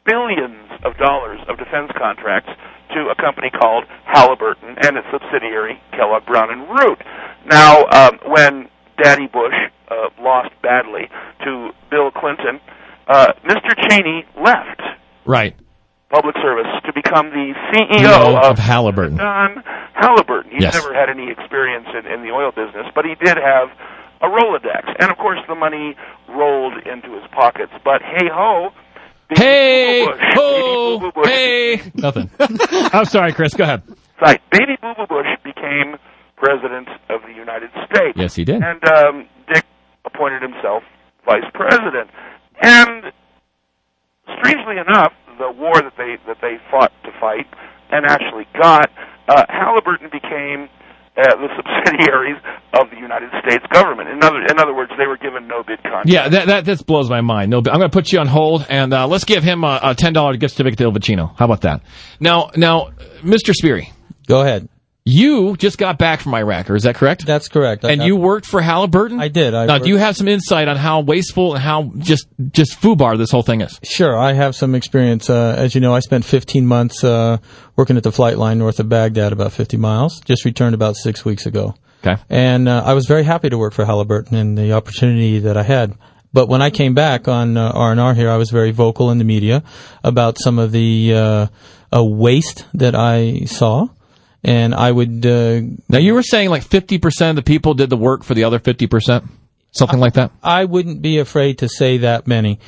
billions 0.05 0.67
of 0.85 0.97
dollars 0.99 1.39
of 1.49 1.59
defense 1.59 1.93
contracts 1.97 2.51
to 2.91 3.07
a 3.07 3.15
company 3.15 3.51
called 3.51 3.85
Halliburton 4.05 4.75
and 4.83 4.97
its 4.97 5.07
subsidiary 5.13 5.81
Kellogg 5.93 6.27
Brown 6.27 6.51
and 6.51 6.69
Root. 6.69 6.99
Now, 7.47 7.87
um, 7.87 8.19
when 8.27 8.69
Daddy 9.01 9.29
Bush 9.29 9.55
uh, 9.89 10.11
lost 10.21 10.51
badly 10.63 11.09
to 11.45 11.71
Bill 11.91 12.11
Clinton, 12.11 12.61
uh, 13.09 13.33
Mr. 13.45 13.89
Cheney 13.89 14.25
left 14.43 14.81
Right. 15.25 15.55
public 16.11 16.35
service 16.43 16.67
to 16.87 16.93
become 16.93 17.31
the 17.31 17.55
CEO 17.73 18.37
of, 18.37 18.53
of 18.53 18.59
Halliburton. 18.59 19.17
Don 19.17 19.63
Halliburton. 19.95 20.51
He's 20.53 20.63
Yes. 20.63 20.75
never 20.75 20.93
had 20.95 21.09
any 21.09 21.31
experience 21.31 21.87
in, 21.97 22.07
in 22.11 22.23
the 22.23 22.31
oil 22.31 22.51
business, 22.51 22.87
but 22.95 23.05
he 23.05 23.15
did 23.25 23.37
have 23.37 23.69
a 24.21 24.27
Rolodex, 24.27 24.95
and 25.01 25.11
of 25.11 25.17
course 25.19 25.39
the 25.49 25.55
money 25.55 25.97
rolled 26.29 26.75
into 26.87 27.13
his 27.19 27.25
pockets. 27.33 27.73
But 27.85 28.03
hey 28.03 28.29
ho, 28.33 28.71
Hey, 29.35 30.05
Boo 30.05 30.13
Boo 30.13 30.19
Bush, 30.19 30.21
ho, 30.35 30.99
Baby 30.99 31.01
Boo 31.01 31.13
Boo 31.13 31.23
Bush 31.23 31.31
hey. 31.31 31.93
Nothing. 31.95 32.31
I'm 32.93 33.05
sorry, 33.07 33.33
Chris. 33.33 33.55
Go 33.55 33.65
ahead. 33.65 33.83
Right. 34.21 34.41
Baby 34.51 34.77
Boo 34.83 34.93
Boo 34.97 35.07
Bush 35.07 35.27
became 35.43 35.97
president 36.37 36.89
of 37.09 37.23
the 37.27 37.33
United 37.35 37.71
States. 37.87 38.13
Yes, 38.17 38.35
he 38.35 38.45
did. 38.45 38.63
And 38.63 38.85
um, 38.93 39.27
Dick 39.53 39.65
appointed 40.05 40.43
himself 40.43 40.83
vice 41.25 41.45
president. 41.55 42.11
And 42.63 43.13
strangely 44.39 44.79
enough, 44.79 45.13
the 45.39 45.51
war 45.51 45.75
that 45.75 45.95
they 45.97 46.17
that 46.27 46.39
they 46.41 46.57
fought 46.71 46.93
to 47.05 47.11
fight 47.21 47.47
and 47.91 48.07
actually 48.07 48.47
got, 48.61 48.89
uh, 49.29 49.45
Halliburton 49.49 50.09
became 50.11 50.69
uh, 51.17 51.37
the 51.37 51.49
subsidiaries 51.57 52.41
of 52.79 52.89
the 52.91 52.97
United 52.97 53.31
States 53.45 53.65
government. 53.73 54.09
In 54.09 54.23
other 54.23 54.41
in 54.49 54.59
other 54.59 54.75
words, 54.75 54.93
they 54.97 55.07
were 55.07 55.19
given 55.19 55.49
no 55.49 55.63
bid 55.67 55.83
contract. 55.83 56.09
Yeah, 56.09 56.29
that 56.29 56.47
that 56.47 56.65
just 56.65 56.87
blows 56.87 57.11
my 57.11 57.21
mind. 57.21 57.51
No, 57.51 57.59
I'm 57.59 57.65
going 57.65 57.81
to 57.81 57.89
put 57.91 58.13
you 58.13 58.21
on 58.21 58.29
hold, 58.29 58.65
and 58.69 58.95
uh, 58.95 59.07
let's 59.07 59.25
give 59.25 59.43
him 59.43 59.65
a, 59.65 59.81
a 59.83 59.95
ten 59.95 60.13
dollar 60.13 60.37
gift 60.37 60.55
certificate 60.55 60.79
to 60.79 60.85
Il 60.85 60.93
Vicino. 60.93 61.35
How 61.37 61.47
about 61.47 61.63
that? 61.63 61.83
Now, 62.21 62.51
now, 62.57 62.91
Mr. 63.23 63.53
Speary, 63.53 63.91
Go 64.27 64.43
ahead. 64.43 64.69
You 65.05 65.57
just 65.57 65.79
got 65.79 65.99
back 65.99 66.21
from 66.21 66.35
Iraq, 66.35 66.71
or 66.71 66.77
is 66.77 66.85
that 66.85 66.95
correct? 66.95 67.27
That's 67.27 67.49
correct. 67.49 67.85
and 67.85 68.01
I, 68.03 68.07
you 68.07 68.17
worked 68.17 68.47
for 68.47 68.61
Halliburton. 68.61 69.21
I 69.21 69.29
did. 69.29 69.53
I 69.53 69.67
now, 69.67 69.75
worked- 69.75 69.85
do 69.85 69.91
you 69.91 69.97
have 69.97 70.17
some 70.17 70.29
insight 70.29 70.69
on 70.69 70.77
how 70.77 71.01
wasteful 71.01 71.55
and 71.55 71.63
how 71.63 71.93
just 71.99 72.29
just 72.53 72.81
foobar 72.81 73.19
this 73.19 73.31
whole 73.31 73.43
thing 73.43 73.63
is? 73.63 73.81
Sure, 73.83 74.17
I 74.17 74.33
have 74.33 74.55
some 74.55 74.75
experience. 74.75 75.29
Uh, 75.29 75.55
as 75.59 75.75
you 75.75 75.81
know, 75.81 75.95
I 75.95 76.01
spent 76.01 76.25
15 76.25 76.67
months 76.67 77.03
uh, 77.03 77.39
working 77.77 77.97
at 77.97 78.05
the 78.05 78.13
flight 78.13 78.39
line 78.39 78.59
north 78.59 78.79
of 78.79 78.89
Baghdad, 78.89 79.33
about 79.33 79.53
50 79.53 79.77
miles. 79.77 80.21
Just 80.21 80.45
returned 80.45 80.75
about 80.75 80.97
six 80.97 81.25
weeks 81.25 81.47
ago. 81.47 81.75
Okay. 82.05 82.21
And 82.31 82.69
uh, 82.69 82.83
I 82.85 82.95
was 82.95 83.07
very 83.07 83.23
happy 83.23 83.49
to 83.49 83.59
work 83.59 83.75
for 83.75 83.85
Halliburton 83.85 84.37
and 84.37 84.59
the 84.59 84.73
opportunity 84.73 85.39
that 85.41 85.57
I 85.57 85.63
had. 85.63 85.95
But 86.33 86.49
when 86.49 86.63
I 86.63 86.71
came 86.71 86.95
back 86.95 87.29
on 87.29 87.57
uh, 87.57 87.71
R&R 87.75 88.15
here, 88.15 88.31
I 88.31 88.37
was 88.39 88.51
very 88.51 88.71
vocal 88.71 89.11
in 89.11 89.19
the 89.19 89.25
media 89.25 89.63
about 90.03 90.39
some 90.39 90.59
of 90.59 90.73
the 90.73 91.13
uh, 91.15 91.47
uh, 91.95 92.03
waste 92.03 92.67
that 92.75 92.95
I 92.95 93.45
saw. 93.45 93.89
And 94.45 94.75
I 94.75 94.91
would 94.91 95.25
uh, 95.25 95.61
Now, 95.89 95.99
you 95.99 96.15
were 96.15 96.23
saying 96.23 96.51
like 96.51 96.65
fifty 96.65 96.99
percent 96.99 97.39
of 97.39 97.45
the 97.45 97.49
people 97.49 97.75
did 97.75 97.91
the 97.91 97.97
work 97.97 98.25
for 98.25 98.35
the 98.35 98.45
other 98.45 98.59
fifty 98.59 98.87
percent, 98.87 99.25
something 99.71 100.01
like 100.01 100.15
that. 100.15 100.33
I 100.43 100.65
wouldn't 100.65 101.01
be 101.01 101.19
afraid 101.19 101.59
to 101.59 101.69
say 101.69 101.99
that 101.99 102.27
many. 102.27 102.59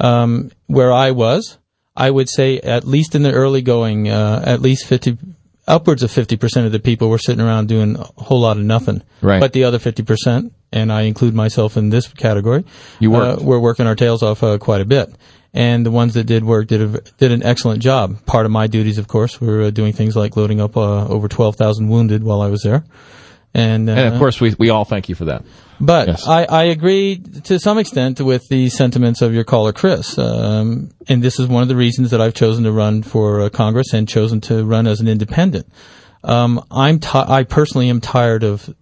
Um, 0.00 0.50
where 0.66 0.92
I 0.92 1.12
was, 1.12 1.58
I 1.96 2.10
would 2.10 2.28
say 2.28 2.58
at 2.58 2.84
least 2.84 3.14
in 3.14 3.22
the 3.22 3.32
early 3.32 3.62
going, 3.62 4.08
uh, 4.08 4.42
at 4.44 4.60
least 4.60 4.86
50, 4.86 5.16
upwards 5.66 6.02
of 6.02 6.10
50% 6.10 6.66
of 6.66 6.72
the 6.72 6.80
people 6.80 7.08
were 7.08 7.18
sitting 7.18 7.44
around 7.44 7.68
doing 7.68 7.96
a 7.96 8.22
whole 8.22 8.40
lot 8.40 8.56
of 8.56 8.64
nothing. 8.64 9.02
Right. 9.22 9.40
But 9.40 9.52
the 9.52 9.64
other 9.64 9.78
50%, 9.78 10.50
and 10.72 10.92
I 10.92 11.02
include 11.02 11.34
myself 11.34 11.76
in 11.76 11.90
this 11.90 12.08
category, 12.08 12.64
You 12.98 13.10
worked. 13.10 13.42
Uh, 13.42 13.44
we're 13.44 13.60
working 13.60 13.86
our 13.86 13.94
tails 13.94 14.22
off 14.22 14.42
uh, 14.42 14.58
quite 14.58 14.80
a 14.80 14.84
bit. 14.84 15.14
And 15.56 15.86
the 15.86 15.90
ones 15.92 16.14
that 16.14 16.24
did 16.24 16.42
work 16.44 16.66
did 16.66 16.82
a, 16.82 17.00
did 17.18 17.30
an 17.30 17.44
excellent 17.44 17.80
job. 17.80 18.26
Part 18.26 18.44
of 18.44 18.50
my 18.50 18.66
duties, 18.66 18.98
of 18.98 19.06
course, 19.06 19.40
were 19.40 19.62
uh, 19.62 19.70
doing 19.70 19.92
things 19.92 20.16
like 20.16 20.36
loading 20.36 20.60
up 20.60 20.76
uh, 20.76 21.06
over 21.06 21.28
12,000 21.28 21.88
wounded 21.88 22.24
while 22.24 22.42
I 22.42 22.48
was 22.48 22.62
there. 22.62 22.84
And, 23.54 23.88
uh, 23.88 23.92
And 23.92 24.14
of 24.14 24.18
course, 24.18 24.40
we 24.40 24.52
we 24.58 24.70
all 24.70 24.84
thank 24.84 25.08
you 25.08 25.14
for 25.14 25.26
that. 25.26 25.44
but 25.80 26.08
Yes. 26.08 26.26
I, 26.26 26.42
I 26.44 26.62
agree 26.64 27.18
to 27.44 27.60
some 27.60 27.78
extent 27.78 28.20
with 28.20 28.42
the 28.48 28.68
sentiments 28.68 29.22
of 29.22 29.32
your 29.32 29.44
caller, 29.44 29.72
Chris. 29.72 30.18
Um, 30.18 30.90
and 31.06 31.22
this 31.22 31.38
is 31.38 31.46
one 31.46 31.62
of 31.62 31.68
the 31.68 31.76
reasons 31.76 32.10
that 32.10 32.20
I've 32.20 32.34
chosen 32.34 32.64
to 32.64 32.72
run 32.72 33.04
for 33.04 33.42
uh, 33.42 33.48
Congress 33.50 33.92
and 33.92 34.08
chosen 34.08 34.40
to 34.42 34.64
run 34.64 34.88
as 34.88 35.00
an 35.00 35.06
independent. 35.06 35.68
Um, 36.24 36.64
I'm 36.70 36.98
ti- 36.98 37.10
I 37.38 37.44
personally 37.44 37.88
am 37.90 38.00
tired 38.00 38.42
of, 38.42 38.74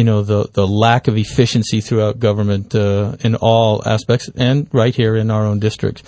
you 0.00 0.04
know, 0.04 0.22
the 0.22 0.48
the 0.54 0.66
lack 0.66 1.08
of 1.08 1.18
efficiency 1.18 1.82
throughout 1.82 2.18
government 2.18 2.74
uh, 2.74 3.16
in 3.20 3.34
all 3.34 3.82
aspects, 3.84 4.30
and 4.34 4.66
right 4.72 4.94
here 4.94 5.14
in 5.14 5.30
our 5.30 5.44
own 5.44 5.58
district. 5.58 6.02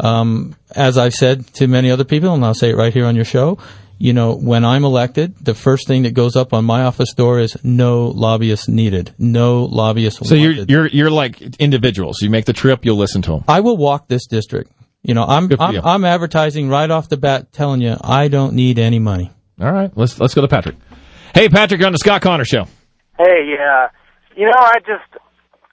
Um, 0.00 0.56
as 0.74 0.98
I've 0.98 1.14
said 1.14 1.46
to 1.54 1.68
many 1.68 1.92
other 1.92 2.02
people, 2.02 2.34
and 2.34 2.44
I'll 2.44 2.54
say 2.54 2.70
it 2.70 2.76
right 2.76 2.92
here 2.92 3.06
on 3.06 3.14
your 3.14 3.24
show, 3.24 3.58
you 3.98 4.12
know, 4.12 4.34
when 4.34 4.64
I'm 4.64 4.84
elected, 4.84 5.36
the 5.36 5.54
first 5.54 5.86
thing 5.86 6.02
that 6.02 6.12
goes 6.12 6.34
up 6.34 6.52
on 6.52 6.64
my 6.64 6.82
office 6.82 7.14
door 7.14 7.38
is 7.38 7.56
no 7.62 8.08
lobbyists 8.08 8.66
needed, 8.66 9.14
no 9.16 9.62
lobbyists 9.62 10.28
So 10.28 10.34
you're 10.34 10.64
you're 10.66 10.88
you're 10.88 11.10
like 11.12 11.40
individuals. 11.60 12.20
You 12.22 12.30
make 12.30 12.46
the 12.46 12.52
trip, 12.52 12.84
you'll 12.84 12.98
listen 12.98 13.22
to 13.22 13.30
them. 13.30 13.44
I 13.46 13.60
will 13.60 13.76
walk 13.76 14.08
this 14.08 14.26
district. 14.26 14.72
You 15.04 15.14
know, 15.14 15.22
I'm 15.22 15.48
I'm, 15.60 15.74
you. 15.74 15.82
I'm 15.84 16.04
advertising 16.04 16.68
right 16.68 16.90
off 16.90 17.08
the 17.08 17.16
bat, 17.16 17.52
telling 17.52 17.80
you 17.80 17.96
I 18.00 18.26
don't 18.26 18.54
need 18.54 18.80
any 18.80 18.98
money. 18.98 19.30
All 19.60 19.70
right, 19.70 19.96
let's 19.96 20.18
let's 20.18 20.34
go 20.34 20.40
to 20.40 20.48
Patrick. 20.48 20.74
Hey, 21.32 21.48
Patrick, 21.48 21.78
you're 21.78 21.86
on 21.86 21.92
the 21.92 21.98
Scott 21.98 22.22
Connor 22.22 22.44
Show. 22.44 22.66
Hey, 23.18 23.54
yeah. 23.58 23.88
You 24.36 24.46
know, 24.46 24.58
I 24.58 24.78
just 24.80 25.22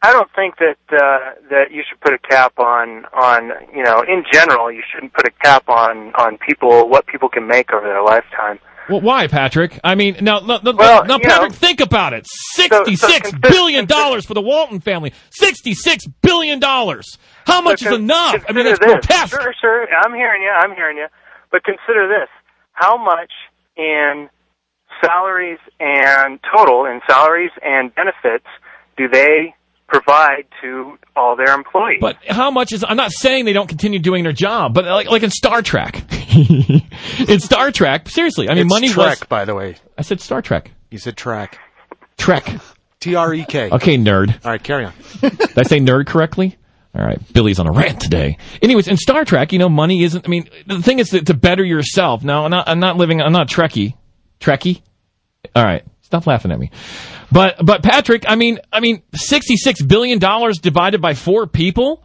I 0.02 0.12
don't 0.14 0.30
think 0.36 0.56
that 0.58 0.78
uh 0.92 1.48
that 1.50 1.72
you 1.72 1.84
should 1.88 2.00
put 2.02 2.14
a 2.14 2.18
cap 2.18 2.58
on 2.60 3.06
on, 3.14 3.52
you 3.76 3.84
know, 3.84 4.02
in 4.02 4.24
general, 4.32 4.72
you 4.72 4.82
shouldn't 4.94 5.14
put 5.14 5.26
a 5.28 5.32
cap 5.44 5.68
on 5.70 6.14
on 6.16 6.38
people 6.38 6.88
what 6.90 7.06
people 7.08 7.30
can 7.30 7.48
make 7.48 7.72
over 7.74 7.86
their 7.86 8.04
lifetime. 8.04 8.60
Well, 8.90 9.00
why, 9.00 9.28
Patrick? 9.28 9.80
I 9.82 9.96
mean, 9.96 10.18
now, 10.20 10.40
now, 10.40 10.60
Well, 10.62 11.06
now 11.06 11.18
Patrick, 11.18 11.52
know- 11.52 11.56
think 11.56 11.80
about 11.80 12.12
it. 12.12 12.26
so 12.28 12.64
Sixty-six 12.64 13.32
consider- 13.32 13.50
billion 13.50 13.86
dollars 13.86 14.26
for 14.26 14.34
the 14.34 14.42
Walton 14.42 14.82
family. 14.82 15.14
Sixty-six 15.30 16.06
billion 16.22 16.60
dollars. 16.60 17.18
How 17.48 17.62
much 17.62 17.82
is 17.82 17.94
enough? 17.94 18.44
I 18.50 18.52
mean, 18.52 18.68
it's 18.68 18.80
grotesque. 18.80 19.40
Sure, 19.42 19.54
sure. 19.62 19.88
I'm 20.04 20.14
hearing 20.14 20.42
you. 20.42 20.50
I'm 20.50 20.76
hearing 20.76 20.98
you. 20.98 21.08
But 21.50 21.64
consider 21.64 22.10
this: 22.10 22.28
how 22.74 22.98
much 22.98 23.32
in 23.78 24.30
salaries 25.04 25.60
and 25.80 26.40
total 26.56 26.86
in 26.86 27.02
salaries 27.10 27.52
and 27.62 27.94
benefits 27.96 28.46
do 28.98 29.08
they 29.08 29.56
provide 29.88 30.46
to 30.62 30.98
all 31.16 31.36
their 31.36 31.54
employees? 31.54 32.00
But 32.02 32.18
how 32.28 32.52
much 32.52 32.72
is? 32.74 32.84
I'm 32.88 32.98
not 32.98 33.12
saying 33.12 33.46
they 33.46 33.54
don't 33.54 33.68
continue 33.68 34.00
doing 34.00 34.24
their 34.24 34.34
job, 34.34 34.74
but 34.74 34.86
like 34.86 35.10
like 35.10 35.24
in 35.24 35.32
Star 35.32 35.62
Trek, 35.62 36.04
in 37.28 37.40
Star 37.40 37.72
Trek, 37.72 38.10
seriously, 38.10 38.50
I 38.50 38.54
mean, 38.54 38.66
it's 38.66 38.70
money 38.70 38.90
Trek, 38.90 39.20
was. 39.22 39.28
by 39.28 39.46
the 39.46 39.56
way. 39.56 39.76
I 39.98 40.02
said 40.02 40.22
Star 40.22 40.42
Trek. 40.42 40.72
You 40.90 40.98
said 40.98 41.18
track. 41.18 41.60
Trek. 42.18 42.48
T 43.00 43.16
R 43.16 43.34
E 43.34 43.46
K. 43.46 43.70
Okay, 43.70 43.98
nerd. 43.98 44.34
All 44.46 44.52
right, 44.52 44.64
carry 44.64 44.86
on. 44.86 44.94
Did 45.20 45.58
I 45.58 45.64
say 45.64 45.80
nerd 45.80 46.06
correctly? 46.08 46.58
All 46.96 47.04
right, 47.04 47.20
Billy's 47.34 47.60
on 47.60 47.68
a 47.68 47.72
rant 47.72 48.00
today. 48.00 48.38
Anyways, 48.62 48.88
in 48.88 48.98
Star 48.98 49.26
Trek, 49.26 49.52
you 49.52 49.60
know, 49.60 49.68
money 49.68 50.04
isn't. 50.04 50.26
I 50.26 50.30
mean, 50.30 50.48
the 50.68 50.82
thing 50.82 51.00
is 51.00 51.10
to, 51.10 51.22
to 51.22 51.34
better 51.34 51.64
yourself. 51.64 52.24
Now, 52.24 52.46
I'm 52.46 52.52
not. 52.52 52.70
I'm 52.70 52.80
not 52.80 52.98
living. 52.98 53.22
I'm 53.22 53.34
not 53.34 53.48
Trekkie. 53.50 53.96
Trekkie. 54.40 54.82
All 55.56 55.64
right, 55.64 55.84
stop 56.02 56.26
laughing 56.28 56.52
at 56.52 56.60
me. 56.60 56.72
But 57.32 57.64
but 57.66 57.84
Patrick, 57.84 58.26
I 58.28 58.36
mean, 58.36 58.60
I 58.72 58.80
mean, 58.80 59.02
sixty 59.16 59.56
six 59.58 59.82
billion 59.82 60.20
dollars 60.20 60.60
divided 60.60 61.02
by 61.02 61.14
four 61.14 61.48
people. 61.48 62.04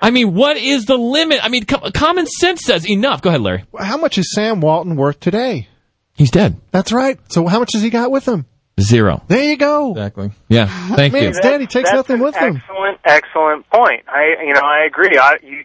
I 0.00 0.10
mean, 0.10 0.34
what 0.34 0.56
is 0.56 0.86
the 0.86 0.96
limit? 0.96 1.38
I 1.44 1.48
mean, 1.48 1.64
com- 1.64 1.92
common 1.92 2.26
sense 2.26 2.64
says 2.64 2.88
enough. 2.88 3.22
Go 3.22 3.28
ahead, 3.30 3.40
Larry. 3.40 3.64
How 3.78 3.96
much 3.96 4.18
is 4.18 4.32
Sam 4.34 4.60
Walton 4.60 4.96
worth 4.96 5.20
today? 5.20 5.68
He's 6.14 6.30
dead. 6.30 6.60
That's 6.72 6.92
right. 6.92 7.18
So 7.32 7.46
how 7.46 7.60
much 7.60 7.72
has 7.74 7.82
he 7.82 7.90
got 7.90 8.10
with 8.10 8.26
him? 8.26 8.46
Zero. 8.80 9.22
There 9.28 9.44
you 9.44 9.56
go. 9.56 9.92
Exactly. 9.92 10.32
Yeah. 10.48 10.66
Thank 10.96 11.12
Man, 11.12 11.22
you. 11.22 11.28
it's 11.28 11.40
dead. 11.40 11.60
He 11.60 11.66
takes 11.66 11.90
That's 11.90 11.96
nothing 11.96 12.16
an 12.16 12.22
with 12.22 12.34
him. 12.36 12.56
Excellent, 12.56 12.98
excellent 13.04 13.70
point. 13.70 14.04
I, 14.08 14.42
you 14.44 14.54
know, 14.54 14.60
I 14.60 14.84
agree. 14.86 15.16
I, 15.16 15.36
you, 15.42 15.64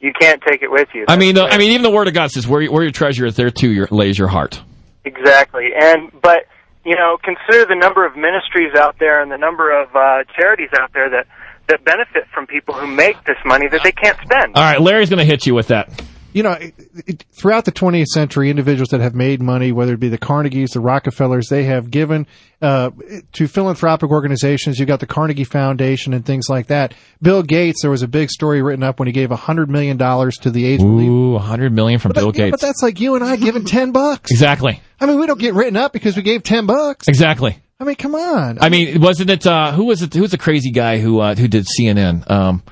you 0.00 0.12
can't 0.18 0.42
take 0.42 0.62
it 0.62 0.70
with 0.70 0.88
you. 0.94 1.04
I 1.08 1.16
mean, 1.16 1.34
the, 1.34 1.44
uh, 1.44 1.48
I 1.48 1.58
mean, 1.58 1.70
even 1.72 1.82
the 1.82 1.90
word 1.90 2.08
of 2.08 2.14
God 2.14 2.30
says, 2.30 2.48
"Where, 2.48 2.64
where 2.70 2.82
your 2.82 2.90
treasure 2.90 3.26
is, 3.26 3.36
there 3.36 3.50
too 3.50 3.70
your, 3.70 3.86
lays 3.90 4.18
your 4.18 4.28
heart." 4.28 4.60
Exactly. 5.04 5.70
And 5.78 6.10
but 6.22 6.46
you 6.84 6.96
know, 6.96 7.16
consider 7.22 7.64
the 7.66 7.76
number 7.78 8.06
of 8.06 8.16
ministries 8.16 8.74
out 8.76 8.96
there 8.98 9.22
and 9.22 9.30
the 9.30 9.38
number 9.38 9.70
of 9.70 9.94
uh, 9.94 10.24
charities 10.38 10.70
out 10.78 10.92
there 10.92 11.08
that 11.10 11.26
that 11.68 11.84
benefit 11.84 12.24
from 12.34 12.46
people 12.46 12.74
who 12.74 12.86
make 12.86 13.22
this 13.24 13.36
money 13.44 13.68
that 13.68 13.82
they 13.82 13.92
can't 13.92 14.18
spend. 14.18 14.56
All 14.56 14.62
right, 14.62 14.80
Larry's 14.80 15.08
going 15.08 15.20
to 15.20 15.24
hit 15.24 15.46
you 15.46 15.54
with 15.54 15.68
that. 15.68 15.88
You 16.32 16.42
know, 16.42 16.52
it, 16.52 16.74
it, 17.06 17.24
throughout 17.32 17.64
the 17.64 17.72
20th 17.72 18.06
century, 18.06 18.50
individuals 18.50 18.88
that 18.90 19.00
have 19.00 19.14
made 19.14 19.40
money, 19.42 19.72
whether 19.72 19.94
it 19.94 20.00
be 20.00 20.08
the 20.08 20.18
Carnegies, 20.18 20.70
the 20.70 20.80
Rockefellers, 20.80 21.48
they 21.48 21.64
have 21.64 21.90
given 21.90 22.26
uh, 22.60 22.90
to 23.32 23.46
philanthropic 23.48 24.10
organizations. 24.10 24.78
You've 24.78 24.88
got 24.88 25.00
the 25.00 25.06
Carnegie 25.06 25.44
Foundation 25.44 26.12
and 26.14 26.24
things 26.24 26.48
like 26.48 26.68
that. 26.68 26.94
Bill 27.20 27.42
Gates, 27.42 27.82
there 27.82 27.90
was 27.90 28.02
a 28.02 28.08
big 28.08 28.30
story 28.30 28.62
written 28.62 28.82
up 28.82 28.98
when 28.98 29.06
he 29.08 29.12
gave 29.12 29.30
$100 29.30 29.68
million 29.68 29.98
to 29.98 30.50
the 30.50 30.66
AIDS 30.66 30.82
relief. 30.82 31.08
Ooh, 31.08 31.34
a 31.36 31.40
hundred 31.40 31.72
million 31.72 31.98
from 32.00 32.10
But, 32.10 32.20
Bill 32.20 32.32
that- 32.32 32.38
yeah, 32.38 32.44
Gates. 32.46 32.52
but 32.52 32.60
that's 32.66 32.82
like 32.82 33.00
you 33.00 33.14
and 33.14 33.24
I 33.24 33.36
giving 33.36 33.64
10 33.64 33.92
bucks. 33.92 34.30
exactly, 34.30 34.80
I 35.00 35.06
mean, 35.06 35.18
we 35.18 35.26
don't 35.26 35.40
get 35.40 35.54
written 35.54 35.76
up 35.76 35.92
because 35.92 36.16
we 36.16 36.22
gave 36.22 36.42
10 36.42 36.66
bucks. 36.66 37.08
exactly. 37.08 37.58
I 37.80 37.84
mean, 37.84 37.96
come 37.96 38.14
on. 38.14 38.58
I 38.60 38.68
mean, 38.68 39.00
wasn't 39.00 39.30
it? 39.30 39.44
Uh, 39.44 39.72
who 39.72 39.86
was 39.86 40.02
it? 40.02 40.14
Who 40.14 40.20
was 40.20 40.30
the 40.30 40.38
crazy 40.38 40.70
guy 40.70 40.98
who 41.00 41.18
uh, 41.18 41.34
who 41.34 41.48
did 41.48 41.66
CNN? 41.66 42.30
Um, 42.30 42.62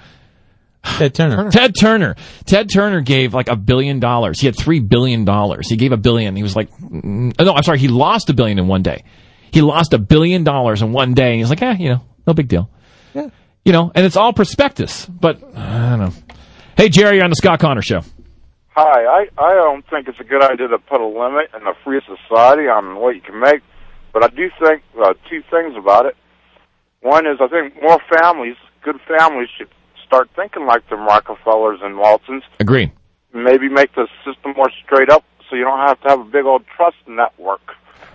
Ted 0.82 1.14
Turner. 1.14 1.50
Ted 1.50 1.74
Turner. 1.78 2.16
Ted 2.46 2.70
Turner 2.72 3.00
gave 3.00 3.34
like 3.34 3.48
a 3.48 3.56
billion 3.56 4.00
dollars. 4.00 4.40
He 4.40 4.46
had 4.46 4.56
three 4.56 4.80
billion 4.80 5.24
dollars. 5.24 5.68
He 5.68 5.76
gave 5.76 5.92
a 5.92 5.96
billion. 5.96 6.36
He 6.36 6.42
was 6.42 6.56
like, 6.56 6.70
mm, 6.78 7.38
no, 7.38 7.52
I'm 7.52 7.62
sorry. 7.62 7.78
He 7.78 7.88
lost 7.88 8.30
a 8.30 8.34
billion 8.34 8.58
in 8.58 8.66
one 8.66 8.82
day. 8.82 9.04
He 9.52 9.60
lost 9.62 9.92
a 9.92 9.98
billion 9.98 10.44
dollars 10.44 10.80
in 10.82 10.92
one 10.92 11.14
day. 11.14 11.32
And 11.32 11.40
he's 11.40 11.50
like, 11.50 11.62
eh, 11.62 11.76
you 11.78 11.88
know, 11.90 12.00
No 12.26 12.32
big 12.34 12.48
deal. 12.48 12.70
Yeah. 13.14 13.28
You 13.64 13.72
know, 13.72 13.92
and 13.94 14.06
it's 14.06 14.16
all 14.16 14.32
prospectus. 14.32 15.06
But 15.06 15.42
I 15.54 15.90
don't 15.90 15.98
know. 16.00 16.12
Hey, 16.76 16.88
Jerry, 16.88 17.16
you're 17.16 17.24
on 17.24 17.30
the 17.30 17.36
Scott 17.36 17.60
Connor 17.60 17.82
Show. 17.82 18.00
Hi, 18.70 19.04
I, 19.04 19.26
I 19.36 19.54
don't 19.54 19.84
think 19.90 20.08
it's 20.08 20.20
a 20.20 20.24
good 20.24 20.42
idea 20.42 20.68
to 20.68 20.78
put 20.78 21.00
a 21.00 21.06
limit 21.06 21.50
in 21.54 21.66
a 21.66 21.74
free 21.84 22.00
society 22.06 22.68
on 22.68 22.96
what 23.00 23.16
you 23.16 23.20
can 23.20 23.38
make, 23.38 23.60
but 24.14 24.24
I 24.24 24.28
do 24.28 24.48
think 24.60 24.82
uh, 25.02 25.12
two 25.28 25.42
things 25.50 25.74
about 25.76 26.06
it. 26.06 26.16
One 27.02 27.26
is 27.26 27.38
I 27.40 27.48
think 27.48 27.74
more 27.82 27.98
families, 28.16 28.54
good 28.82 28.96
families, 29.06 29.48
should 29.58 29.68
start 30.10 30.28
thinking 30.34 30.66
like 30.66 30.88
the 30.90 30.96
Rockefellers 30.96 31.78
and 31.82 31.96
Waltons. 31.96 32.42
Agree. 32.58 32.90
Maybe 33.32 33.68
make 33.68 33.94
the 33.94 34.08
system 34.24 34.54
more 34.56 34.68
straight 34.84 35.08
up 35.08 35.22
so 35.48 35.54
you 35.54 35.62
don't 35.62 35.78
have 35.86 36.00
to 36.02 36.08
have 36.08 36.20
a 36.20 36.24
big 36.24 36.44
old 36.46 36.64
trust 36.76 36.96
network 37.06 37.60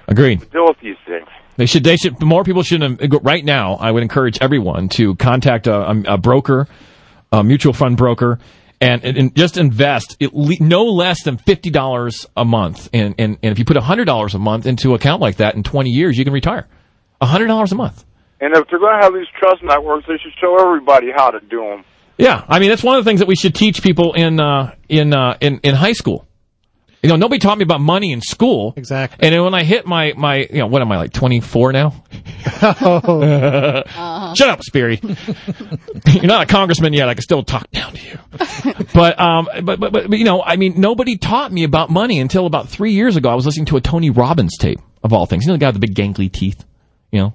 Agreed. 0.10 0.42
to 0.42 0.46
deal 0.48 0.66
with 0.68 0.78
these 0.82 0.98
things. 1.08 1.28
They 1.56 1.66
should. 1.68 1.86
They 1.86 1.96
should. 1.96 2.22
More 2.22 2.44
people 2.44 2.64
should. 2.64 2.82
Right 3.24 3.46
now, 3.46 3.76
I 3.76 3.92
would 3.92 4.04
encourage 4.04 4.38
everyone 4.42 4.90
to 4.90 5.16
contact 5.16 5.68
a, 5.68 5.90
a, 6.06 6.18
broker, 6.18 6.68
a 7.32 7.46
mutual 7.46 7.72
fund 7.72 7.96
broker, 7.96 8.40
and, 8.82 9.06
and, 9.06 9.18
and 9.18 9.36
just 9.36 9.56
invest 9.56 10.18
le- 10.34 10.58
no 10.60 10.84
less 10.84 11.24
than 11.24 11.38
fifty 11.38 11.70
dollars 11.70 12.28
a 12.36 12.44
month. 12.44 12.90
And, 12.92 13.16
and 13.18 13.38
and 13.42 13.54
if 13.54 13.58
you 13.60 13.64
put 13.64 13.78
hundred 13.78 14.04
dollars 14.04 14.36
a 14.36 14.40
month 14.40 14.66
into 14.66 14.90
an 14.90 14.96
account 14.96 15.22
like 15.22 15.38
that, 15.38 15.56
in 15.56 15.64
twenty 15.64 15.92
years, 15.92 16.18
you 16.18 16.26
can 16.26 16.34
retire. 16.34 16.68
hundred 17.22 17.48
dollars 17.48 17.72
a 17.72 17.76
month. 17.76 18.04
And 18.42 18.54
if 18.56 18.68
they're 18.70 18.80
going 18.80 19.00
to 19.00 19.04
have 19.04 19.14
these 19.14 19.28
trust 19.40 19.64
networks, 19.64 20.06
they 20.08 20.18
should 20.18 20.34
show 20.40 20.60
everybody 20.60 21.08
how 21.16 21.32
to 21.32 21.40
do 21.40 21.62
them. 21.62 21.86
Yeah, 22.18 22.46
I 22.48 22.60
mean 22.60 22.70
that's 22.70 22.84
one 22.84 22.98
of 22.98 23.04
the 23.04 23.10
things 23.10 23.20
that 23.20 23.28
we 23.28 23.36
should 23.36 23.54
teach 23.56 23.82
people 23.82 24.14
in 24.14 24.40
uh, 24.40 24.74
in 24.88 25.14
uh, 25.14 25.38
in 25.42 25.60
in 25.64 25.76
high 25.76 25.92
school. 25.92 26.26
You 27.04 27.10
know, 27.10 27.18
nobody 27.18 27.38
taught 27.38 27.58
me 27.60 27.64
about 27.64 27.82
money 27.82 28.12
in 28.12 28.22
school. 28.22 28.74
Exactly. 28.76 29.20
And 29.22 29.36
then 29.36 29.44
when 29.44 29.54
I 29.54 29.64
hit 29.64 29.86
my 29.86 30.14
my, 30.18 30.38
you 30.38 30.58
know, 30.58 30.66
what 30.66 30.82
am 30.82 30.92
I 30.92 30.98
like 30.98 31.14
twenty 31.14 31.40
four 31.40 31.72
now? 31.74 32.04
Shut 32.62 34.50
up, 34.50 34.64
Speary. 34.64 35.00
You're 36.08 36.26
not 36.26 36.44
a 36.44 36.46
congressman 36.48 36.94
yet. 36.94 37.10
I 37.10 37.14
can 37.14 37.22
still 37.22 37.44
talk 37.44 37.70
down 37.72 37.94
to 37.94 38.02
you. 38.02 38.20
But 38.94 39.20
um, 39.20 39.48
but, 39.64 39.80
but 39.80 39.92
but 39.92 40.10
but, 40.10 40.18
you 40.18 40.26
know, 40.26 40.42
I 40.42 40.56
mean, 40.56 40.80
nobody 40.80 41.18
taught 41.18 41.52
me 41.52 41.64
about 41.64 41.90
money 41.90 42.20
until 42.20 42.46
about 42.46 42.70
three 42.70 42.94
years 42.94 43.18
ago. 43.18 43.30
I 43.30 43.36
was 43.36 43.46
listening 43.46 43.66
to 43.68 43.78
a 43.78 43.82
Tony 43.82 44.10
Robbins 44.10 44.58
tape 44.58 44.80
of 45.04 45.12
all 45.14 45.26
things. 45.26 45.44
You 45.44 45.50
know, 45.50 45.56
the 45.56 45.60
guy 45.60 45.68
with 45.68 45.76
the 45.76 45.86
big 45.86 45.96
gangly 45.96 46.32
teeth. 46.32 46.64
You 47.12 47.20
know, 47.20 47.34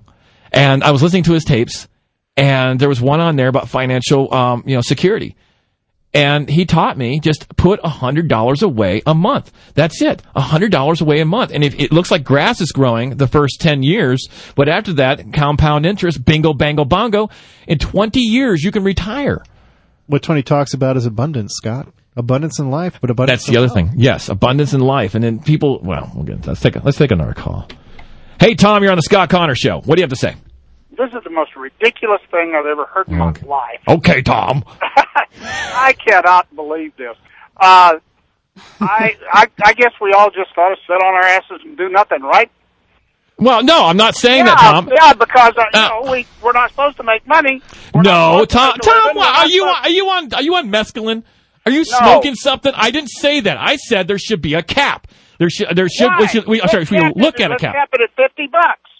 and 0.52 0.82
I 0.82 0.90
was 0.90 1.02
listening 1.02 1.24
to 1.24 1.32
his 1.32 1.44
tapes, 1.44 1.88
and 2.36 2.78
there 2.80 2.88
was 2.88 3.00
one 3.00 3.20
on 3.20 3.36
there 3.36 3.48
about 3.48 3.68
financial, 3.68 4.32
um, 4.34 4.64
you 4.66 4.74
know, 4.74 4.80
security. 4.80 5.36
And 6.12 6.48
he 6.48 6.64
taught 6.64 6.98
me 6.98 7.20
just 7.20 7.56
put 7.56 7.78
a 7.84 7.88
hundred 7.88 8.26
dollars 8.26 8.62
away 8.62 9.00
a 9.06 9.14
month. 9.14 9.52
That's 9.74 10.02
it. 10.02 10.22
A 10.34 10.40
hundred 10.40 10.72
dollars 10.72 11.00
away 11.00 11.20
a 11.20 11.24
month. 11.24 11.52
And 11.52 11.62
if 11.62 11.78
it 11.78 11.92
looks 11.92 12.10
like 12.10 12.24
grass 12.24 12.60
is 12.60 12.72
growing 12.72 13.16
the 13.16 13.28
first 13.28 13.60
10 13.60 13.84
years, 13.84 14.28
but 14.56 14.68
after 14.68 14.94
that, 14.94 15.32
compound 15.32 15.86
interest, 15.86 16.24
bingo, 16.24 16.52
bango, 16.52 16.84
bongo, 16.84 17.30
in 17.68 17.78
20 17.78 18.18
years, 18.18 18.64
you 18.64 18.72
can 18.72 18.82
retire. 18.82 19.44
What 20.08 20.22
Tony 20.24 20.42
talks 20.42 20.74
about 20.74 20.96
is 20.96 21.06
abundance, 21.06 21.52
Scott. 21.54 21.86
Abundance 22.16 22.58
in 22.58 22.70
life, 22.70 22.98
but 23.00 23.10
abundance. 23.10 23.42
That's 23.42 23.46
the 23.48 23.56
other 23.58 23.68
wealth. 23.72 23.92
thing. 23.92 23.92
Yes, 23.96 24.28
abundance 24.28 24.74
in 24.74 24.80
life. 24.80 25.14
And 25.14 25.22
then 25.22 25.38
people, 25.38 25.78
well, 25.80 26.10
we'll 26.12 26.24
get 26.24 26.36
into 26.36 26.46
that. 26.46 26.50
Let's 26.50 26.60
take, 26.62 26.74
a, 26.74 26.80
let's 26.80 26.98
take 26.98 27.12
another 27.12 27.34
call. 27.34 27.68
Hey, 28.40 28.54
Tom, 28.54 28.82
you're 28.82 28.90
on 28.92 28.96
the 28.96 29.02
Scott 29.02 29.28
Connor 29.28 29.54
Show. 29.54 29.80
What 29.82 29.96
do 29.96 30.00
you 30.00 30.04
have 30.04 30.10
to 30.10 30.16
say? 30.16 30.34
This 30.96 31.12
is 31.12 31.22
the 31.24 31.30
most 31.30 31.54
ridiculous 31.56 32.20
thing 32.30 32.54
I've 32.56 32.64
ever 32.66 32.86
heard 32.86 33.06
in 33.08 33.18
my 33.18 33.28
Okay. 33.28 33.46
life. 33.46 33.80
Okay, 33.86 34.22
Tom. 34.22 34.64
I 35.42 35.94
cannot 36.06 36.54
believe 36.56 36.96
this. 36.96 37.16
Uh, 37.58 37.96
I, 38.80 39.16
I 39.32 39.46
I 39.64 39.72
guess 39.74 39.92
we 40.00 40.12
all 40.12 40.30
just 40.30 40.56
ought 40.56 40.70
to 40.70 40.76
sit 40.86 40.92
on 40.94 41.14
our 41.14 41.22
asses 41.22 41.60
and 41.64 41.76
do 41.76 41.88
nothing, 41.90 42.22
right? 42.22 42.50
Well, 43.38 43.62
no, 43.62 43.84
I'm 43.86 43.96
not 43.96 44.16
saying 44.16 44.46
yeah, 44.46 44.54
that, 44.54 44.58
Tom. 44.72 44.88
Yeah, 44.94 45.12
because 45.14 45.52
uh, 45.56 45.62
Uh, 45.72 45.88
you 45.94 46.04
know 46.06 46.12
we 46.12 46.26
we're 46.42 46.52
not 46.52 46.70
supposed 46.70 46.96
to 46.98 47.02
make 47.02 47.26
money. 47.26 47.62
No, 47.94 48.44
Tom. 48.46 48.74
to 48.74 48.80
Tom, 48.80 49.10
in- 49.10 49.16
we're 49.16 49.44
you 49.46 49.60
supposed- 49.60 49.86
are 49.86 49.90
you 49.90 50.04
on 50.08 50.34
are 50.34 50.42
you 50.42 50.54
on 50.56 50.68
mescaline? 50.70 51.22
Are 51.66 51.72
you 51.72 51.78
No. 51.90 51.98
smoking 51.98 52.34
something? 52.34 52.72
I 52.74 52.90
didn't 52.90 53.10
say 53.10 53.40
that. 53.40 53.56
I 53.58 53.76
said 53.76 54.08
there 54.08 54.18
should 54.18 54.40
be 54.42 54.54
a 54.54 54.62
cap. 54.62 55.06
There 55.40 55.48
should 55.48 55.68
there 55.74 55.88
should 55.88 56.10
we 56.20 56.28
should 56.28 56.46
we, 56.46 56.60
I'm 56.60 56.68
sorry, 56.68 56.82
Let's 56.82 56.90
we 56.90 57.22
look 57.22 57.40
at 57.40 57.48
a 57.48 57.52
let's 57.52 57.62
cap. 57.62 57.74
cap 57.74 57.88
it 57.94 58.02
at 58.02 58.10
fifty 58.14 58.46
bucks. 58.46 58.90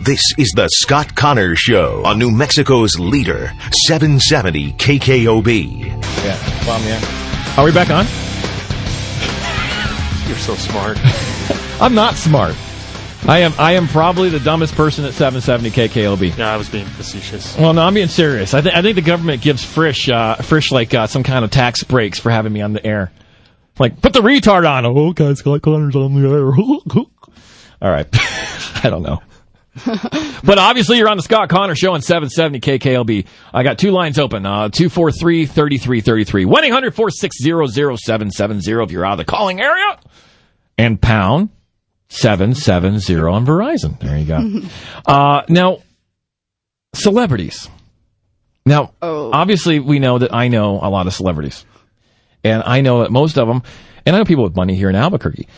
This 0.00 0.20
is 0.36 0.52
the 0.54 0.68
Scott 0.68 1.14
Connor 1.14 1.54
Show 1.56 2.04
on 2.04 2.18
New 2.18 2.30
Mexico's 2.30 2.98
leader, 2.98 3.52
770 3.86 4.72
KKOB. 4.72 5.86
Yeah, 5.86 6.66
well, 6.66 6.82
yeah. 6.82 7.54
Are 7.56 7.64
we 7.64 7.72
back 7.72 7.88
on? 7.90 8.04
You're 10.28 10.36
so 10.36 10.54
smart. 10.56 10.98
I'm 11.80 11.94
not 11.94 12.16
smart. 12.16 12.54
I 13.28 13.40
am. 13.40 13.54
I 13.58 13.72
am 13.72 13.88
probably 13.88 14.28
the 14.28 14.38
dumbest 14.38 14.76
person 14.76 15.04
at 15.04 15.12
770 15.12 15.70
KKOB. 15.70 16.38
No, 16.38 16.46
I 16.46 16.56
was 16.56 16.68
being 16.68 16.86
facetious. 16.86 17.58
Well, 17.58 17.72
no, 17.72 17.82
I'm 17.82 17.92
being 17.92 18.06
serious. 18.06 18.54
I 18.54 18.60
think 18.60 18.76
I 18.76 18.82
think 18.82 18.94
the 18.94 19.02
government 19.02 19.42
gives 19.42 19.64
Frisch, 19.64 20.08
uh, 20.08 20.36
Frisch 20.36 20.70
like 20.70 20.94
uh, 20.94 21.08
some 21.08 21.24
kind 21.24 21.44
of 21.44 21.50
tax 21.50 21.82
breaks 21.82 22.20
for 22.20 22.30
having 22.30 22.52
me 22.52 22.62
on 22.62 22.72
the 22.72 22.86
air. 22.86 23.10
Like, 23.80 24.00
put 24.00 24.12
the 24.12 24.20
retard 24.20 24.68
on. 24.68 24.86
Oh, 24.86 25.08
okay, 25.08 25.34
Scott 25.34 25.60
Connor's 25.62 25.96
on 25.96 26.14
the 26.14 26.28
air. 26.28 26.46
All 27.82 27.90
right, 27.90 28.06
I 28.84 28.90
don't 28.90 29.02
know. 29.02 29.20
but 30.44 30.58
obviously, 30.58 30.98
you're 30.98 31.08
on 31.08 31.16
the 31.16 31.22
Scott 31.24 31.48
Connor 31.48 31.74
Show 31.74 31.94
on 31.94 32.02
770 32.02 32.60
KKOB. 32.60 33.26
I 33.52 33.64
got 33.64 33.76
two 33.76 33.90
lines 33.90 34.20
open 34.20 34.46
uh, 34.46 34.68
243 34.68 35.46
3333. 35.46 36.44
1 36.44 36.64
800 36.64 36.94
460 36.94 37.42
0770 37.42 38.84
if 38.84 38.92
you're 38.92 39.04
out 39.04 39.12
of 39.14 39.18
the 39.18 39.24
calling 39.24 39.60
area. 39.60 39.98
And 40.78 41.00
pound 41.00 41.50
770 42.08 43.16
on 43.16 43.44
Verizon. 43.44 43.98
There 44.00 44.18
you 44.18 44.26
go. 44.26 44.68
uh, 45.06 45.42
now, 45.48 45.78
celebrities. 46.94 47.68
Now, 48.64 48.92
obviously, 49.00 49.78
we 49.78 49.98
know 49.98 50.18
that 50.18 50.34
I 50.34 50.48
know 50.48 50.80
a 50.82 50.90
lot 50.90 51.06
of 51.06 51.14
celebrities. 51.14 51.64
And 52.42 52.62
I 52.64 52.80
know 52.80 53.02
that 53.02 53.10
most 53.10 53.38
of 53.38 53.48
them, 53.48 53.62
and 54.04 54.14
I 54.14 54.18
know 54.18 54.24
people 54.24 54.44
with 54.44 54.56
money 54.56 54.76
here 54.76 54.88
in 54.88 54.96
Albuquerque, 54.96 55.48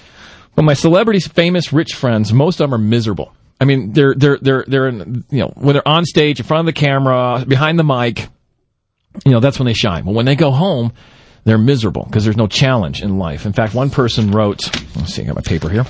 but 0.55 0.63
my 0.63 0.75
celebrities, 0.75 1.27
famous, 1.27 1.73
rich 1.73 1.95
friends, 1.95 2.33
most 2.33 2.61
of 2.61 2.71
them 2.71 2.75
are 2.75 2.83
miserable. 2.83 3.33
I 3.61 3.65
mean, 3.65 3.93
they're 3.93 4.15
they're 4.15 4.39
they're 4.41 4.65
they're 4.67 4.89
in, 4.89 5.25
you 5.31 5.41
know 5.41 5.53
when 5.57 5.75
they're 5.75 5.87
on 5.87 6.05
stage 6.05 6.41
in 6.41 6.47
front 6.47 6.61
of 6.61 6.67
the 6.67 6.73
camera, 6.73 7.45
behind 7.47 7.79
the 7.79 7.85
mic, 7.85 8.29
you 9.25 9.33
know 9.33 9.41
that's 9.41 9.59
when 9.59 9.67
they 9.67 9.75
shine. 9.75 10.05
But 10.05 10.15
when 10.15 10.27
they 10.27 10.37
go 10.37 10.51
home, 10.51 10.93
they're 11.49 11.59
miserable 11.59 12.05
because 12.05 12.25
there's 12.25 12.37
no 12.37 12.47
challenge 12.47 13.03
in 13.03 13.19
life. 13.19 13.47
In 13.47 13.53
fact, 13.53 13.75
one 13.75 13.91
person 13.91 14.31
wrote, 14.31 14.61
let's 14.97 15.15
see, 15.15 15.23
I 15.23 15.27
got 15.27 15.35
my 15.35 15.41
paper 15.41 15.69
here. 15.69 15.85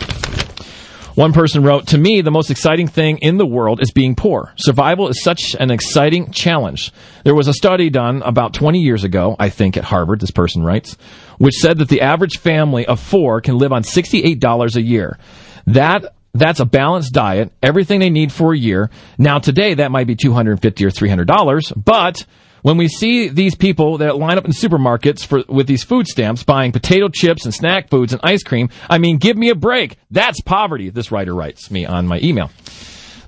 One 1.18 1.32
person 1.32 1.64
wrote, 1.64 1.88
To 1.88 1.98
me, 1.98 2.20
the 2.20 2.30
most 2.30 2.48
exciting 2.48 2.86
thing 2.86 3.18
in 3.18 3.38
the 3.38 3.46
world 3.46 3.82
is 3.82 3.90
being 3.90 4.14
poor. 4.14 4.52
Survival 4.54 5.08
is 5.08 5.20
such 5.20 5.56
an 5.58 5.72
exciting 5.72 6.30
challenge. 6.30 6.92
There 7.24 7.34
was 7.34 7.48
a 7.48 7.52
study 7.52 7.90
done 7.90 8.22
about 8.22 8.54
20 8.54 8.78
years 8.78 9.02
ago, 9.02 9.34
I 9.36 9.48
think, 9.48 9.76
at 9.76 9.82
Harvard, 9.82 10.20
this 10.20 10.30
person 10.30 10.62
writes, 10.62 10.96
which 11.38 11.54
said 11.54 11.78
that 11.78 11.88
the 11.88 12.02
average 12.02 12.38
family 12.38 12.86
of 12.86 13.00
four 13.00 13.40
can 13.40 13.58
live 13.58 13.72
on 13.72 13.82
$68 13.82 14.76
a 14.76 14.80
year. 14.80 15.18
That 15.66 16.14
That's 16.34 16.60
a 16.60 16.64
balanced 16.64 17.14
diet, 17.14 17.50
everything 17.64 17.98
they 17.98 18.10
need 18.10 18.30
for 18.30 18.52
a 18.52 18.56
year. 18.56 18.88
Now 19.18 19.40
today 19.40 19.74
that 19.74 19.90
might 19.90 20.06
be 20.06 20.14
250 20.14 20.84
or 20.84 20.90
$300, 20.90 21.72
but 21.84 22.24
when 22.62 22.76
we 22.76 22.88
see 22.88 23.28
these 23.28 23.54
people 23.54 23.98
that 23.98 24.16
line 24.16 24.38
up 24.38 24.44
in 24.44 24.52
supermarkets 24.52 25.24
for 25.24 25.42
with 25.48 25.66
these 25.66 25.84
food 25.84 26.06
stamps 26.06 26.42
buying 26.42 26.72
potato 26.72 27.08
chips 27.08 27.44
and 27.44 27.54
snack 27.54 27.90
foods 27.90 28.12
and 28.12 28.20
ice 28.24 28.42
cream, 28.42 28.70
I 28.88 28.98
mean, 28.98 29.18
give 29.18 29.36
me 29.36 29.50
a 29.50 29.54
break. 29.54 29.96
That's 30.10 30.40
poverty, 30.42 30.90
this 30.90 31.12
writer 31.12 31.34
writes 31.34 31.70
me 31.70 31.86
on 31.86 32.06
my 32.06 32.18
email. 32.22 32.50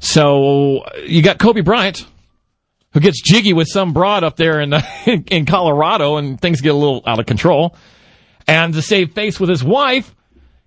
So 0.00 0.84
you 1.04 1.22
got 1.22 1.38
Kobe 1.38 1.60
Bryant, 1.60 2.06
who 2.92 3.00
gets 3.00 3.22
jiggy 3.22 3.52
with 3.52 3.68
some 3.68 3.92
broad 3.92 4.24
up 4.24 4.36
there 4.36 4.60
in, 4.60 4.74
in 5.06 5.46
Colorado 5.46 6.16
and 6.16 6.40
things 6.40 6.60
get 6.60 6.74
a 6.74 6.78
little 6.78 7.02
out 7.06 7.20
of 7.20 7.26
control. 7.26 7.76
And 8.46 8.74
to 8.74 8.82
save 8.82 9.12
face 9.12 9.38
with 9.38 9.50
his 9.50 9.62
wife, 9.62 10.14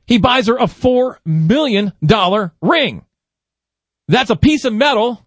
he 0.06 0.18
buys 0.18 0.48
her 0.48 0.58
a 0.58 0.66
$4 0.66 1.18
million 1.26 1.94
ring. 2.62 3.06
That's 4.08 4.30
a 4.30 4.36
piece 4.36 4.66
of 4.66 4.74
metal 4.74 5.26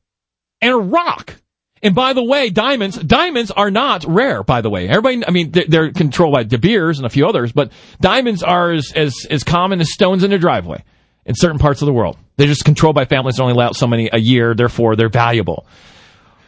and 0.60 0.72
a 0.72 0.78
rock. 0.78 1.34
And 1.82 1.94
by 1.94 2.14
the 2.14 2.24
way, 2.24 2.50
diamonds, 2.50 2.96
diamonds 2.96 3.50
are 3.50 3.70
not 3.70 4.04
rare, 4.06 4.42
by 4.42 4.62
the 4.62 4.70
way. 4.70 4.88
Everybody, 4.88 5.26
I 5.26 5.30
mean, 5.30 5.50
they're, 5.50 5.66
they're 5.68 5.92
controlled 5.92 6.32
by 6.32 6.42
De 6.42 6.58
Beers 6.58 6.98
and 6.98 7.06
a 7.06 7.10
few 7.10 7.26
others, 7.26 7.52
but 7.52 7.70
diamonds 8.00 8.42
are 8.42 8.72
as, 8.72 8.92
as, 8.94 9.26
as 9.30 9.44
common 9.44 9.80
as 9.80 9.92
stones 9.92 10.24
in 10.24 10.32
a 10.32 10.38
driveway 10.38 10.82
in 11.26 11.34
certain 11.34 11.58
parts 11.58 11.82
of 11.82 11.86
the 11.86 11.92
world. 11.92 12.16
They're 12.36 12.46
just 12.46 12.64
controlled 12.64 12.94
by 12.94 13.04
families 13.04 13.36
that 13.36 13.42
only 13.42 13.54
allow 13.54 13.72
so 13.72 13.86
many 13.86 14.08
a 14.12 14.18
year, 14.18 14.54
therefore 14.54 14.96
they're 14.96 15.10
valuable. 15.10 15.66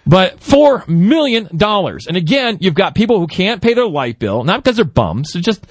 But 0.07 0.41
four 0.41 0.85
million 0.89 1.55
dollars. 1.55 2.07
And 2.07 2.17
again, 2.17 2.59
you've 2.61 2.75
got 2.75 2.95
people 2.95 3.19
who 3.19 3.27
can't 3.27 3.61
pay 3.61 3.75
their 3.75 3.87
light 3.87 4.19
bill, 4.19 4.45
not 4.45 4.65
because 4.65 4.77
they're 4.77 4.85
bums, 4.87 5.35
it's 5.35 5.45
just 5.45 5.67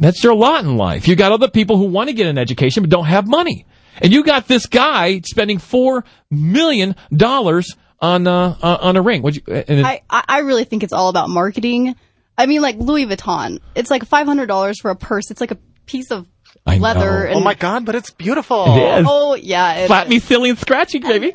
that's 0.00 0.22
their 0.22 0.34
lot 0.34 0.64
in 0.64 0.76
life. 0.76 1.06
You've 1.06 1.18
got 1.18 1.30
other 1.30 1.48
people 1.48 1.76
who 1.76 1.84
want 1.84 2.08
to 2.08 2.14
get 2.14 2.26
an 2.26 2.38
education 2.38 2.82
but 2.82 2.90
don't 2.90 3.04
have 3.04 3.28
money. 3.28 3.66
And 4.02 4.12
you 4.12 4.24
got 4.24 4.48
this 4.48 4.66
guy 4.66 5.20
spending 5.20 5.58
four 5.58 6.04
million 6.30 6.96
dollars 7.14 7.76
on 8.00 8.26
uh, 8.26 8.56
uh, 8.62 8.78
on 8.80 8.96
a 8.96 9.02
ring. 9.02 9.22
Would 9.22 9.36
you, 9.36 9.42
it, 9.46 9.84
I 9.84 10.02
I 10.10 10.38
really 10.40 10.64
think 10.64 10.82
it's 10.82 10.92
all 10.92 11.08
about 11.08 11.28
marketing. 11.28 11.94
I 12.38 12.46
mean, 12.46 12.62
like 12.62 12.76
Louis 12.76 13.06
Vuitton, 13.06 13.60
it's 13.74 13.90
like 13.90 14.04
five 14.06 14.26
hundred 14.26 14.46
dollars 14.46 14.80
for 14.80 14.90
a 14.90 14.96
purse. 14.96 15.30
It's 15.30 15.40
like 15.40 15.50
a 15.50 15.58
piece 15.86 16.10
of 16.10 16.26
I 16.66 16.78
leather. 16.78 17.24
know. 17.24 17.26
And, 17.26 17.34
Oh 17.36 17.40
my 17.40 17.54
god, 17.54 17.84
but 17.84 17.94
it's 17.94 18.10
beautiful. 18.10 18.64
It 18.76 19.00
is. 19.00 19.06
Oh 19.08 19.34
yeah, 19.34 19.74
it 19.74 19.86
Flat 19.88 20.06
is. 20.06 20.10
me, 20.10 20.18
silly, 20.18 20.50
and 20.50 20.58
scratchy, 20.58 20.98
baby. 20.98 21.32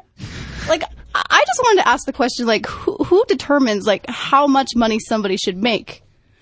like 0.67 0.84
I 0.84 1.23
I 1.30 1.43
just 1.45 1.60
wanted 1.63 1.84
to 1.84 1.88
ask 1.88 2.06
the 2.06 2.13
question 2.13 2.45
like 2.45 2.65
who 2.65 2.95
who 2.97 3.23
determines 3.28 3.86
like 3.86 4.06
how 4.10 4.47
much 4.47 4.75
money 4.75 4.99
somebody 4.99 5.38
should 5.38 5.58
make? 5.58 6.01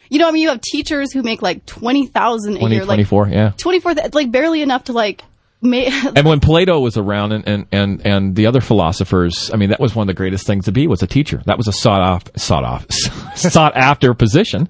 You 0.10 0.20
know, 0.20 0.28
I 0.28 0.32
mean, 0.32 0.44
you 0.44 0.50
have 0.50 0.62
teachers 0.62 1.12
who 1.12 1.24
make 1.24 1.42
like 1.42 1.66
twenty 1.66 2.06
thousand 2.08 2.58
a 2.58 2.60
20, 2.60 2.76
year, 2.76 2.86
like 2.86 2.98
24, 2.98 3.28
yeah. 3.30 3.52
twenty 3.58 3.80
four, 3.80 3.94
like 4.14 4.32
barely 4.32 4.62
enough 4.62 4.86
to 4.86 4.94
like 4.94 5.24
make. 5.64 5.92
And 6.16 6.26
when 6.28 6.40
Plato 6.40 6.80
was 6.80 6.98
around 6.98 7.32
and, 7.32 7.48
and, 7.48 7.68
and, 7.72 8.06
and 8.06 8.36
the 8.36 8.46
other 8.48 8.62
philosophers, 8.62 9.50
I 9.54 9.58
mean, 9.58 9.70
that 9.70 9.80
was 9.80 9.96
one 9.96 10.04
of 10.04 10.08
the 10.08 10.18
greatest 10.18 10.46
things 10.46 10.66
to 10.66 10.72
be 10.72 10.88
was 10.88 11.02
a 11.02 11.08
teacher. 11.08 11.42
That 11.46 11.58
was 11.58 11.68
a 11.68 11.72
sought 11.72 12.02
off, 12.02 12.24
sought 12.38 12.64
off, 12.64 12.86
sought 13.36 13.76
after 13.76 14.14
position. 14.14 14.70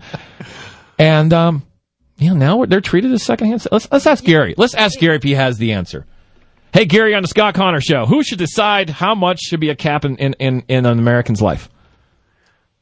And, 0.97 1.33
um, 1.33 1.63
yeah, 2.17 2.33
now 2.33 2.57
we're- 2.57 2.67
they're 2.69 2.81
treated 2.81 3.11
as 3.11 3.23
secondhand. 3.23 3.65
Let's, 3.71 3.87
let's 3.91 4.07
ask 4.07 4.23
Gary. 4.23 4.53
Let's 4.57 4.75
ask 4.75 4.99
Gary 4.99 5.15
if 5.15 5.23
he 5.23 5.33
has 5.33 5.57
the 5.57 5.73
answer. 5.73 6.05
Hey, 6.73 6.85
Gary, 6.85 7.13
on 7.13 7.21
the 7.21 7.27
Scott 7.27 7.53
Connor 7.55 7.81
show, 7.81 8.05
who 8.05 8.23
should 8.23 8.39
decide 8.39 8.89
how 8.89 9.13
much 9.15 9.39
should 9.41 9.59
be 9.59 9.69
a 9.69 9.75
cap 9.75 10.05
in, 10.05 10.15
in, 10.17 10.33
in, 10.39 10.63
in 10.67 10.85
an 10.85 10.99
American's 10.99 11.41
life? 11.41 11.69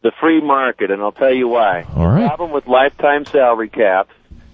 the 0.03 0.11
free 0.19 0.41
market, 0.41 0.89
and 0.89 0.99
I'll 1.01 1.11
tell 1.11 1.31
you 1.31 1.47
why. 1.47 1.83
All 1.95 2.07
right. 2.07 2.21
The 2.23 2.27
problem 2.29 2.51
with 2.51 2.65
lifetime 2.65 3.23
salary 3.25 3.69
caps 3.69 4.11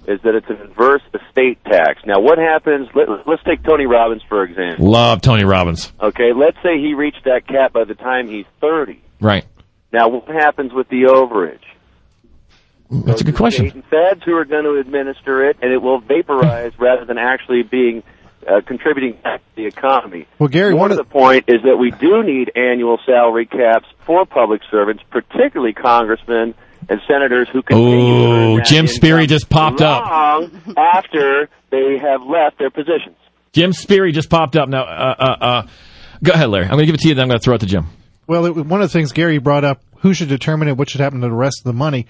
is 0.07 0.21
that 0.23 0.35
it's 0.35 0.49
an 0.49 0.57
inverse 0.61 1.01
estate 1.13 1.63
tax. 1.65 2.01
Now, 2.05 2.19
what 2.19 2.37
happens? 2.37 2.87
Let, 2.95 3.27
let's 3.27 3.43
take 3.43 3.63
Tony 3.63 3.85
Robbins 3.85 4.23
for 4.27 4.43
example. 4.43 4.89
Love 4.89 5.21
Tony 5.21 5.43
Robbins. 5.43 5.91
Okay, 6.01 6.31
let's 6.33 6.57
say 6.63 6.79
he 6.79 6.93
reached 6.93 7.25
that 7.25 7.47
cap 7.47 7.73
by 7.73 7.83
the 7.83 7.95
time 7.95 8.27
he's 8.27 8.45
thirty. 8.61 9.01
Right. 9.19 9.45
Now, 9.91 10.09
what 10.09 10.27
happens 10.27 10.73
with 10.73 10.89
the 10.89 11.03
overage? 11.03 11.63
That's 12.89 13.21
a 13.21 13.23
good 13.23 13.35
question. 13.35 13.69
State 13.69 13.75
and 13.75 13.83
feds 13.85 14.23
who 14.23 14.33
are 14.35 14.45
going 14.45 14.63
to 14.63 14.79
administer 14.79 15.49
it, 15.49 15.57
and 15.61 15.71
it 15.71 15.81
will 15.81 15.99
vaporize 15.99 16.71
rather 16.79 17.05
than 17.05 17.17
actually 17.17 17.63
being 17.63 18.03
uh, 18.47 18.61
contributing 18.65 19.19
back 19.21 19.39
to 19.41 19.55
the 19.55 19.65
economy. 19.65 20.25
Well, 20.39 20.47
Gary, 20.47 20.71
More 20.71 20.81
one 20.81 20.91
of 20.91 20.97
the 20.97 21.03
point 21.03 21.45
is 21.47 21.63
that 21.63 21.77
we 21.77 21.91
do 21.91 22.23
need 22.23 22.51
annual 22.55 22.99
salary 23.05 23.45
caps 23.45 23.87
for 24.05 24.25
public 24.25 24.61
servants, 24.71 25.03
particularly 25.09 25.73
congressmen 25.73 26.55
and 26.89 26.99
senators 27.07 27.47
who 27.51 27.61
continue 27.61 28.25
to 28.25 28.31
earn 28.31 28.63
Jim 28.65 28.85
income 28.85 28.95
Speary 28.95 29.27
just 29.27 29.49
popped 29.49 29.81
up. 29.81 30.05
long 30.09 30.75
after 30.77 31.49
they 31.69 31.97
have 31.97 32.21
left 32.23 32.59
their 32.59 32.69
positions. 32.69 33.15
Jim 33.53 33.73
Speary 33.73 34.11
just 34.11 34.29
popped 34.29 34.55
up. 34.55 34.69
Now, 34.69 34.83
uh, 34.83 35.15
uh, 35.19 35.43
uh, 35.43 35.67
go 36.23 36.33
ahead, 36.33 36.49
Larry. 36.49 36.65
I'm 36.65 36.71
going 36.71 36.81
to 36.81 36.85
give 36.85 36.95
it 36.95 37.01
to 37.01 37.07
you, 37.09 37.15
then 37.15 37.23
I'm 37.23 37.29
going 37.29 37.39
to 37.39 37.43
throw 37.43 37.55
it 37.55 37.59
to 37.59 37.65
Jim. 37.65 37.87
Well, 38.27 38.45
it, 38.45 38.51
one 38.55 38.81
of 38.81 38.89
the 38.89 38.93
things 38.93 39.11
Gary 39.11 39.37
brought 39.37 39.63
up, 39.63 39.81
who 39.99 40.13
should 40.13 40.29
determine 40.29 40.67
it, 40.67 40.77
what 40.77 40.89
should 40.89 41.01
happen 41.01 41.21
to 41.21 41.27
the 41.27 41.33
rest 41.33 41.61
of 41.61 41.63
the 41.65 41.73
money. 41.73 42.07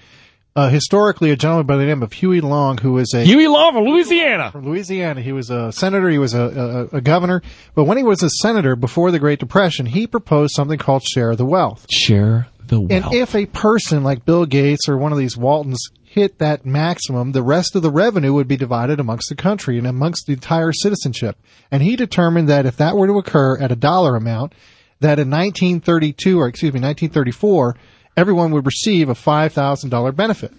Uh, 0.56 0.68
historically, 0.70 1.30
a 1.30 1.36
gentleman 1.36 1.66
by 1.66 1.76
the 1.76 1.84
name 1.84 2.02
of 2.02 2.12
Huey 2.12 2.40
Long, 2.40 2.78
who 2.78 2.92
was 2.92 3.14
a 3.14 3.22
Huey 3.24 3.46
Long 3.46 3.74
from 3.74 3.84
Louisiana. 3.84 4.50
from 4.50 4.66
Louisiana, 4.66 5.20
he 5.20 5.30
was 5.30 5.50
a 5.50 5.70
senator, 5.70 6.08
he 6.08 6.18
was 6.18 6.34
a, 6.34 6.88
a, 6.92 6.96
a 6.96 7.00
governor, 7.00 7.42
but 7.76 7.84
when 7.84 7.96
he 7.96 8.02
was 8.02 8.24
a 8.24 8.30
senator 8.30 8.74
before 8.74 9.12
the 9.12 9.20
Great 9.20 9.38
Depression, 9.38 9.86
he 9.86 10.08
proposed 10.08 10.54
something 10.56 10.78
called 10.78 11.04
share 11.04 11.36
the 11.36 11.44
wealth. 11.44 11.86
Share 11.92 12.48
the 12.68 12.80
wealth. 12.80 12.92
And 12.92 13.14
if 13.14 13.34
a 13.34 13.46
person 13.46 14.02
like 14.02 14.24
Bill 14.24 14.46
Gates 14.46 14.88
or 14.88 14.96
one 14.96 15.12
of 15.12 15.18
these 15.18 15.36
Waltons 15.36 15.88
hit 16.04 16.38
that 16.38 16.64
maximum, 16.64 17.32
the 17.32 17.42
rest 17.42 17.76
of 17.76 17.82
the 17.82 17.90
revenue 17.90 18.32
would 18.32 18.48
be 18.48 18.56
divided 18.56 19.00
amongst 19.00 19.28
the 19.28 19.36
country 19.36 19.78
and 19.78 19.86
amongst 19.86 20.26
the 20.26 20.32
entire 20.32 20.72
citizenship. 20.72 21.36
And 21.70 21.82
he 21.82 21.96
determined 21.96 22.48
that 22.48 22.66
if 22.66 22.76
that 22.76 22.96
were 22.96 23.06
to 23.06 23.18
occur 23.18 23.58
at 23.58 23.72
a 23.72 23.76
dollar 23.76 24.16
amount, 24.16 24.54
that 25.00 25.18
in 25.18 25.30
1932 25.30 26.40
or 26.40 26.48
excuse 26.48 26.72
me 26.72 26.80
1934, 26.80 27.76
everyone 28.16 28.52
would 28.52 28.66
receive 28.66 29.08
a 29.08 29.14
five 29.14 29.52
thousand 29.52 29.90
dollar 29.90 30.12
benefit. 30.12 30.52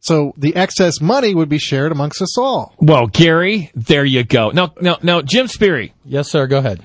So 0.00 0.34
the 0.36 0.56
excess 0.56 1.00
money 1.00 1.32
would 1.32 1.48
be 1.48 1.58
shared 1.58 1.92
amongst 1.92 2.20
us 2.20 2.36
all. 2.36 2.74
Well, 2.78 3.06
Gary, 3.06 3.70
there 3.74 4.04
you 4.04 4.24
go. 4.24 4.50
Now, 4.50 4.74
now, 4.80 4.98
now, 5.00 5.22
Jim 5.22 5.46
Speary. 5.46 5.92
Yes, 6.04 6.28
sir. 6.28 6.48
Go 6.48 6.58
ahead. 6.58 6.82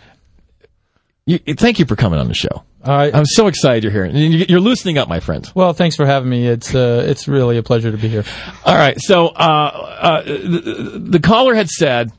You, 1.26 1.40
thank 1.40 1.80
you 1.80 1.86
for 1.86 1.96
coming 1.96 2.20
on 2.20 2.28
the 2.28 2.36
show. 2.36 2.64
Right. 2.96 3.14
I'm 3.14 3.26
so 3.26 3.48
excited 3.48 3.84
you're 3.84 3.92
here. 3.92 4.06
You- 4.06 4.46
You're 4.48 4.60
loosening 4.60 4.98
up, 4.98 5.08
my 5.10 5.20
friend. 5.20 5.50
Well, 5.56 5.74
thanks 5.74 5.96
for 5.96 6.06
having 6.06 6.30
me. 6.30 6.48
It's 6.48 6.74
uh, 6.74 7.04
it's 7.08 7.28
really 7.28 7.58
a 7.58 7.64
pleasure 7.64 7.92
to 7.92 7.98
be 7.98 8.08
here. 8.08 8.24
All 8.66 8.76
right. 8.76 8.98
So, 9.00 9.28
uh, 9.28 9.32
uh, 9.32 10.22
the, 10.24 11.00
the 11.12 11.20
caller 11.20 11.54
had 11.54 11.68
said 11.70 12.12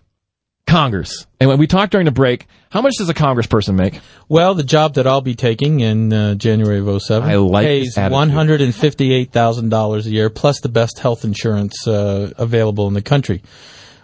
Congress. 0.66 1.26
And 1.40 1.48
when 1.48 1.59
we 1.59 1.66
talked 1.66 1.92
during 1.92 2.04
the 2.04 2.11
break, 2.12 2.46
how 2.70 2.83
much 2.83 2.94
does 2.98 3.09
a 3.09 3.14
congressperson 3.14 3.74
make? 3.74 4.00
Well, 4.28 4.54
the 4.54 4.62
job 4.62 4.94
that 4.94 5.07
I'll 5.07 5.22
be 5.22 5.35
taking 5.35 5.81
in 5.81 6.12
uh, 6.12 6.35
January 6.35 6.81
of 6.81 7.02
07 7.02 7.26
I 7.28 7.37
like 7.37 7.64
pays 7.66 7.96
one 7.96 8.28
hundred 8.28 8.61
and 8.61 8.74
fifty-eight 8.74 9.33
thousand 9.33 9.70
dollars 9.70 10.07
a 10.07 10.11
year, 10.11 10.28
plus 10.28 10.61
the 10.61 10.68
best 10.68 10.98
health 10.98 11.24
insurance 11.24 11.87
uh, 11.88 12.33
available 12.37 12.87
in 12.88 12.92
the 12.94 13.00
country, 13.02 13.42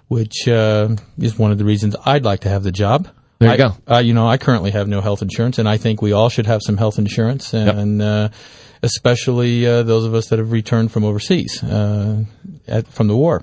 which 0.08 0.48
uh, 0.48 0.88
is 1.18 1.38
one 1.38 1.52
of 1.52 1.58
the 1.58 1.64
reasons 1.66 1.94
I'd 2.06 2.24
like 2.24 2.40
to 2.40 2.48
have 2.48 2.62
the 2.62 2.72
job. 2.72 3.08
There 3.44 3.58
you 3.58 3.64
I, 3.64 3.68
go. 3.68 3.94
Uh, 3.96 3.98
you 3.98 4.14
know, 4.14 4.26
I 4.26 4.38
currently 4.38 4.70
have 4.72 4.88
no 4.88 5.00
health 5.00 5.22
insurance, 5.22 5.58
and 5.58 5.68
I 5.68 5.76
think 5.76 6.02
we 6.02 6.12
all 6.12 6.28
should 6.28 6.46
have 6.46 6.60
some 6.62 6.76
health 6.76 6.98
insurance, 6.98 7.54
and 7.54 8.00
uh, 8.02 8.28
especially 8.82 9.66
uh, 9.66 9.82
those 9.82 10.04
of 10.04 10.14
us 10.14 10.28
that 10.28 10.38
have 10.38 10.52
returned 10.52 10.92
from 10.92 11.04
overseas 11.04 11.62
uh, 11.62 12.24
at, 12.66 12.88
from 12.88 13.08
the 13.08 13.16
war. 13.16 13.42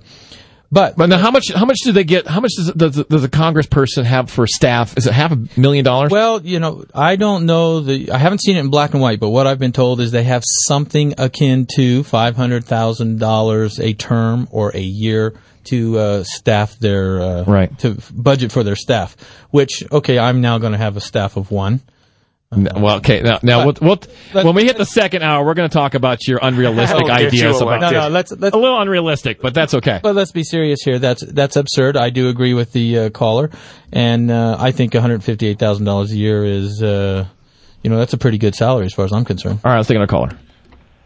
But 0.74 0.96
But 0.96 1.08
now, 1.10 1.18
how 1.18 1.32
much? 1.32 1.52
How 1.54 1.66
much 1.66 1.80
do 1.84 1.92
they 1.92 2.06
get? 2.06 2.28
How 2.28 2.40
much 2.40 2.52
does, 2.56 2.72
does, 2.72 3.06
does 3.06 3.24
a 3.26 3.30
congressperson 3.30 4.06
have 4.06 4.30
for 4.30 4.48
staff? 4.48 4.98
Is 4.98 5.06
it 5.06 5.12
half 5.12 5.34
a 5.34 5.60
million 5.60 5.84
dollars? 5.84 6.12
Well, 6.12 6.42
you 6.42 6.60
know, 6.60 6.86
I 6.96 7.18
don't 7.18 7.46
know 7.46 7.82
the. 7.82 8.10
I 8.10 8.18
haven't 8.18 8.40
seen 8.40 8.56
it 8.56 8.62
in 8.62 8.70
black 8.70 8.94
and 8.94 9.02
white, 9.02 9.20
but 9.20 9.32
what 9.32 9.48
I've 9.48 9.60
been 9.60 9.74
told 9.74 10.00
is 10.00 10.12
they 10.12 10.24
have 10.24 10.44
something 10.68 11.16
akin 11.18 11.68
to 11.76 12.04
five 12.04 12.38
hundred 12.38 12.64
thousand 12.64 13.20
dollars 13.20 13.82
a 13.82 13.94
term 13.94 14.48
or 14.50 14.72
a 14.74 14.80
year 14.80 15.34
to 15.66 15.98
uh, 15.98 16.24
staff 16.24 16.78
their 16.80 17.22
uh, 17.22 17.44
Right. 17.46 17.78
to 17.80 17.98
budget 18.14 18.52
for 18.52 18.64
their 18.64 18.76
staff. 18.76 19.16
Which 19.52 19.84
okay, 19.92 20.18
I'm 20.20 20.42
now 20.42 20.58
going 20.58 20.72
to 20.74 20.78
have 20.78 20.98
a 20.98 21.02
staff 21.02 21.38
of 21.38 21.52
one. 21.52 21.82
well, 22.54 22.98
okay. 22.98 23.22
Now, 23.22 23.40
now 23.44 23.66
we'll, 23.66 23.76
we'll, 23.82 24.44
when 24.44 24.56
we 24.56 24.66
hit 24.66 24.78
the 24.78 24.86
second 24.86 25.24
hour, 25.24 25.46
we're 25.46 25.54
going 25.54 25.70
to 25.70 25.74
talk 25.74 25.94
about 25.94 26.28
your 26.28 26.38
unrealistic 26.42 27.04
Oh, 27.06 27.10
ideas 27.10 27.34
you 27.34 27.50
about 27.50 27.80
No, 27.80 27.92
no, 27.92 28.08
let's 28.10 28.34
let's 28.34 28.54
a 28.54 28.60
little 28.60 28.78
unrealistic, 28.78 29.42
but 29.42 29.54
that's 29.54 29.74
okay. 29.76 30.02
But 30.04 30.16
let's 30.16 30.34
be 30.34 30.44
serious 30.44 30.82
here. 30.84 31.00
That's 31.00 31.26
that's 31.26 31.56
absurd. 31.56 31.96
I 31.96 32.10
do 32.10 32.28
agree 32.28 32.54
with 32.54 32.74
the 32.74 33.00
uh, 33.00 33.10
caller, 33.10 33.52
and 33.94 34.30
uh, 34.30 34.58
I 34.60 34.72
think 34.72 34.94
one 34.94 35.02
hundred 35.02 35.24
fifty-eight 35.24 35.60
thousand 35.60 35.86
dollars 35.86 36.12
a 36.12 36.18
year 36.18 36.44
is, 36.44 36.84
uh, 36.84 37.26
you 37.84 37.90
know, 37.90 37.98
that's 37.98 38.12
a 38.14 38.18
pretty 38.18 38.38
good 38.38 38.54
salary 38.54 38.86
as 38.86 38.94
far 38.94 39.06
as 39.06 39.14
I'm 39.14 39.24
concerned. 39.24 39.62
All 39.64 39.72
right, 39.72 39.78
let's 39.78 39.88
take 39.88 39.96
another 39.96 40.10
caller. 40.10 40.38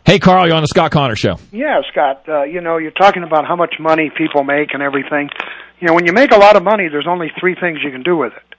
Hey, 0.05 0.19
Carl, 0.19 0.45
you're 0.47 0.55
on 0.55 0.61
the 0.61 0.67
Scott 0.67 0.91
Connor 0.91 1.15
show. 1.15 1.37
Yeah, 1.51 1.81
Scott. 1.91 2.23
Uh, 2.27 2.43
you 2.43 2.61
know, 2.61 2.77
you're 2.77 2.91
talking 2.91 3.23
about 3.23 3.45
how 3.47 3.55
much 3.55 3.75
money 3.79 4.11
people 4.15 4.43
make 4.43 4.73
and 4.73 4.83
everything. 4.83 5.29
You 5.79 5.87
know, 5.87 5.93
when 5.95 6.05
you 6.05 6.13
make 6.13 6.31
a 6.31 6.37
lot 6.37 6.55
of 6.55 6.63
money, 6.63 6.87
there's 6.89 7.07
only 7.07 7.31
three 7.39 7.55
things 7.59 7.79
you 7.83 7.91
can 7.91 8.03
do 8.03 8.15
with 8.15 8.33
it. 8.33 8.55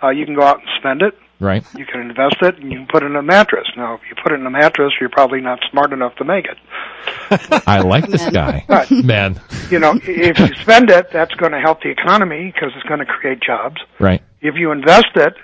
Uh, 0.00 0.10
you 0.10 0.24
can 0.24 0.36
go 0.36 0.42
out 0.42 0.60
and 0.60 0.68
spend 0.78 1.02
it. 1.02 1.14
Right. 1.40 1.64
You 1.76 1.84
can 1.84 2.00
invest 2.00 2.36
it, 2.42 2.58
and 2.58 2.70
you 2.70 2.78
can 2.78 2.86
put 2.86 3.02
it 3.02 3.06
in 3.06 3.16
a 3.16 3.22
mattress. 3.22 3.66
Now, 3.76 3.94
if 3.94 4.00
you 4.08 4.16
put 4.22 4.32
it 4.32 4.36
in 4.40 4.46
a 4.46 4.50
mattress, 4.50 4.92
you're 5.00 5.08
probably 5.08 5.40
not 5.40 5.58
smart 5.70 5.92
enough 5.92 6.14
to 6.16 6.24
make 6.24 6.46
it. 6.46 7.62
I 7.66 7.80
like 7.80 8.06
this 8.08 8.28
guy. 8.30 8.64
Right. 8.68 8.90
Man. 8.90 9.40
You 9.70 9.78
know, 9.80 9.98
if 10.02 10.38
you 10.38 10.54
spend 10.56 10.90
it, 10.90 11.10
that's 11.12 11.34
going 11.34 11.52
to 11.52 11.60
help 11.60 11.82
the 11.82 11.90
economy 11.90 12.52
because 12.52 12.70
it's 12.76 12.86
going 12.88 13.00
to 13.00 13.06
create 13.06 13.40
jobs. 13.40 13.76
Right. 13.98 14.22
if 14.40 14.54
you 14.56 14.70
invest 14.72 15.10
it, 15.16 15.34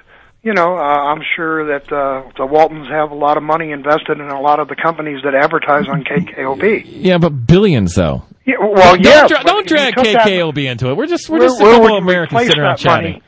you 0.45 0.53
know, 0.55 0.77
uh, 0.77 0.81
I'm 0.81 1.23
sure 1.37 1.67
that 1.79 1.91
uh, 1.93 2.31
the 2.37 2.47
Waltons 2.47 2.87
have 2.89 3.11
a 3.11 3.15
lot 3.15 3.37
of 3.37 3.43
money 3.43 3.71
invested 3.73 4.19
in 4.21 4.29
a 4.29 4.41
lot 4.41 4.61
of 4.61 4.69
the 4.69 4.77
companies 4.77 5.21
that 5.25 5.35
advertise 5.35 5.89
on 5.89 6.05
KKOB. 6.05 6.85
Yeah, 6.87 7.19
but 7.19 7.31
billions 7.31 7.95
though. 7.95 8.25
Yeah, 8.47 8.57
well, 8.61 8.95
don't 8.95 9.05
yeah, 9.05 9.27
dra- 9.27 9.43
don't 9.43 9.67
drag 9.67 9.95
took 9.95 10.05
that- 10.05 10.27
KKOB 10.27 10.71
into 10.71 10.91
it. 10.91 10.97
We're 10.97 11.07
just 11.07 11.29
we're 11.31 11.39
Where- 11.39 11.49
just 11.49 11.61
a 11.61 11.65
couple 11.65 11.97
of 11.97 12.03
Americans 12.05 12.47
sitting 12.47 12.61
around 12.63 12.77
chatting. 12.77 13.23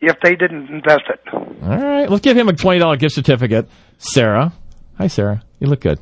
if 0.00 0.16
they 0.22 0.36
didn't 0.36 0.68
invest 0.68 1.02
it. 1.08 1.20
All 1.34 1.68
right, 1.68 2.08
let's 2.08 2.22
give 2.22 2.36
him 2.36 2.48
a 2.48 2.52
twenty 2.52 2.78
dollar 2.78 2.96
gift 2.96 3.14
certificate. 3.16 3.68
Sarah, 3.98 4.52
hi 4.98 5.08
Sarah, 5.08 5.42
you 5.58 5.66
look 5.66 5.80
good. 5.80 5.98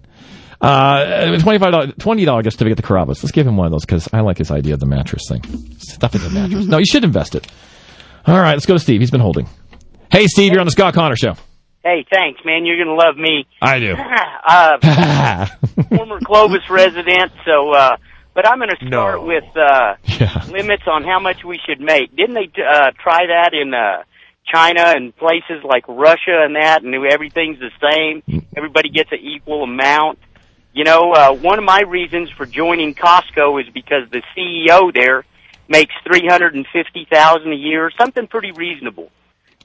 Uh, 0.60 1.38
twenty 1.38 1.58
five 1.58 1.72
dollar 1.72 1.86
twenty 1.92 2.24
dollar 2.26 2.42
gift 2.42 2.58
certificate 2.58 2.84
to 2.84 2.86
Carrabba's. 2.86 3.22
Let's 3.22 3.32
give 3.32 3.46
him 3.46 3.56
one 3.56 3.66
of 3.66 3.72
those 3.72 3.84
because 3.86 4.08
I 4.12 4.20
like 4.20 4.38
his 4.38 4.50
idea 4.50 4.74
of 4.74 4.80
the 4.80 4.86
mattress 4.86 5.22
thing. 5.28 5.42
Stuff 5.78 6.14
in 6.14 6.22
the 6.22 6.30
mattress. 6.30 6.66
No, 6.66 6.78
you 6.78 6.86
should 6.86 7.04
invest 7.04 7.34
it. 7.34 7.46
All 8.26 8.38
right, 8.38 8.52
let's 8.52 8.64
go 8.66 8.72
to 8.74 8.78
Steve. 8.80 9.00
He's 9.00 9.10
been 9.10 9.20
holding. 9.20 9.46
Hey, 10.14 10.28
Steve, 10.28 10.52
you're 10.52 10.60
on 10.60 10.66
the 10.66 10.70
Scott 10.70 10.94
Connor 10.94 11.16
show. 11.16 11.34
Hey, 11.82 12.06
thanks, 12.08 12.40
man. 12.44 12.64
You're 12.64 12.78
gonna 12.78 12.94
love 12.96 13.16
me. 13.16 13.46
I 13.60 13.80
do. 13.80 13.96
uh, 14.46 15.46
former 15.88 16.20
Clovis 16.20 16.70
resident, 16.70 17.32
so. 17.44 17.72
uh 17.72 17.96
But 18.32 18.48
I'm 18.48 18.60
gonna 18.60 18.76
start 18.86 19.20
No. 19.20 19.26
with 19.26 19.42
uh 19.56 19.96
Yeah. 20.20 20.44
limits 20.52 20.84
on 20.86 21.02
how 21.02 21.18
much 21.18 21.42
we 21.44 21.58
should 21.66 21.80
make. 21.80 22.14
Didn't 22.14 22.34
they 22.34 22.48
uh 22.62 22.92
try 23.02 23.26
that 23.26 23.54
in 23.54 23.74
uh 23.74 24.04
China 24.52 24.84
and 24.86 25.16
places 25.16 25.64
like 25.64 25.82
Russia 25.88 26.44
and 26.46 26.54
that, 26.54 26.84
and 26.84 26.94
everything's 26.94 27.58
the 27.58 27.72
same. 27.82 28.22
Everybody 28.56 28.90
gets 28.90 29.10
an 29.10 29.18
equal 29.20 29.64
amount. 29.64 30.20
You 30.74 30.84
know, 30.84 31.12
uh, 31.12 31.32
one 31.34 31.58
of 31.58 31.64
my 31.64 31.80
reasons 31.80 32.30
for 32.30 32.46
joining 32.46 32.94
Costco 32.94 33.60
is 33.60 33.68
because 33.74 34.08
the 34.12 34.22
CEO 34.36 34.94
there 34.94 35.24
makes 35.68 35.92
three 36.06 36.28
hundred 36.28 36.54
and 36.54 36.66
fifty 36.72 37.04
thousand 37.10 37.52
a 37.52 37.56
year, 37.56 37.90
something 37.98 38.28
pretty 38.28 38.52
reasonable. 38.52 39.10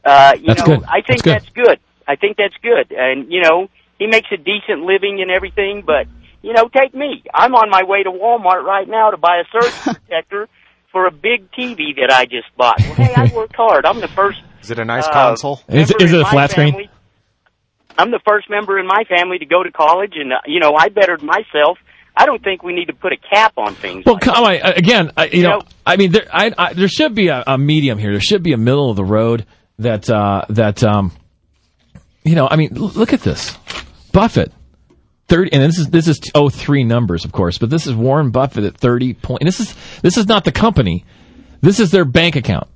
Uh, 0.06 0.34
you 0.40 0.48
That's 0.48 0.60
know, 0.62 0.78
good. 0.78 0.84
I 0.86 1.02
think 1.02 1.24
That's 1.24 1.46
that's 1.46 1.50
good. 1.54 1.80
I 2.08 2.16
think 2.16 2.38
that's 2.38 2.56
good, 2.64 2.92
and 2.98 3.32
you 3.32 3.42
know, 3.42 3.68
he 4.00 4.08
makes 4.08 4.28
a 4.32 4.38
decent 4.38 4.82
living 4.82 5.20
and 5.22 5.30
everything. 5.30 5.84
But 5.86 6.08
you 6.42 6.54
know, 6.54 6.68
take 6.70 6.96
me. 6.96 7.24
I'm 7.34 7.54
on 7.54 7.70
my 7.70 7.84
way 7.84 8.02
to 8.04 8.10
Walmart 8.10 8.64
right 8.64 8.88
now 8.88 9.12
to 9.12 9.18
buy 9.18 9.42
a 9.42 9.46
surge 9.52 9.74
protector 9.84 10.48
for 10.92 11.06
a 11.06 11.12
big 11.12 11.52
TV 11.52 11.96
that 11.98 12.12
I 12.12 12.26
just 12.26 12.48
bought. 12.58 12.80
Well, 12.80 12.94
hey, 12.96 13.14
I 13.16 13.32
worked 13.36 13.56
hard. 13.56 13.86
I'm 13.86 14.00
the 14.00 14.08
first. 14.08 14.40
Is 14.64 14.72
it 14.72 14.80
a 14.80 14.86
nice 14.86 15.06
uh, 15.08 15.12
console? 15.12 15.62
Is, 15.68 15.92
is 16.00 16.12
it 16.14 16.20
a 16.20 16.24
my 16.24 16.30
flat 16.32 16.52
screen? 16.52 16.90
I'm 17.98 18.12
the 18.12 18.22
first 18.26 18.50
member 18.50 18.80
in 18.80 18.88
my 18.88 19.04
family 19.10 19.38
to 19.40 19.46
go 19.46 19.62
to 19.62 19.72
college, 19.72 20.14
and 20.16 20.32
uh, 20.34 20.38
you 20.46 20.60
know, 20.60 20.74
I 20.76 20.90
bettered 20.90 21.22
myself. 21.22 21.78
I 22.16 22.26
don't 22.26 22.44
think 22.44 22.64
we 22.64 22.74
need 22.74 22.86
to 22.88 22.94
put 22.94 23.14
a 23.14 23.18
cap 23.18 23.54
on 23.58 23.76
things. 23.76 24.04
Well, 24.06 24.18
come 24.20 24.44
on. 24.44 24.56
uh, 24.62 24.74
Again, 24.76 25.12
I, 25.16 25.26
you, 25.26 25.38
You 25.38 25.44
know, 25.44 25.50
know- 25.60 25.62
I 25.86 25.96
mean, 25.96 26.12
there, 26.12 26.28
I, 26.34 26.52
I, 26.58 26.74
there 26.74 26.88
should 26.88 27.16
be 27.16 27.28
a, 27.28 27.44
a 27.46 27.58
medium 27.58 27.98
here. 27.98 28.12
There 28.12 28.20
should 28.20 28.44
be 28.44 28.52
a 28.54 28.58
middle 28.58 28.90
of 28.90 28.96
the 28.98 29.06
road 29.06 29.46
that 29.80 30.10
uh, 30.10 30.46
that 30.50 30.84
um, 30.84 31.12
you 32.24 32.36
know. 32.36 32.48
I 32.50 32.56
mean, 32.56 32.78
l- 32.78 32.92
look 32.96 33.14
at 33.14 33.22
this, 33.22 33.58
Buffett, 34.12 34.52
thirty, 35.28 35.52
and 35.52 35.64
this 35.64 35.80
is 35.80 35.90
this 35.90 36.08
is 36.08 36.20
oh 36.36 36.50
three 36.50 36.84
numbers, 36.84 37.26
of 37.26 37.32
course, 37.32 37.58
but 37.58 37.70
this 37.70 37.88
is 37.88 37.96
Warren 37.96 38.32
Buffett 38.32 38.66
at 38.66 38.78
thirty 38.78 39.14
point. 39.14 39.42
And 39.42 39.48
this 39.48 39.60
is 39.60 39.74
this 40.02 40.18
is 40.18 40.28
not 40.28 40.44
the 40.44 40.52
company. 40.52 41.06
This 41.62 41.80
is 41.80 41.92
their 41.92 42.06
bank 42.06 42.36
account. 42.36 42.68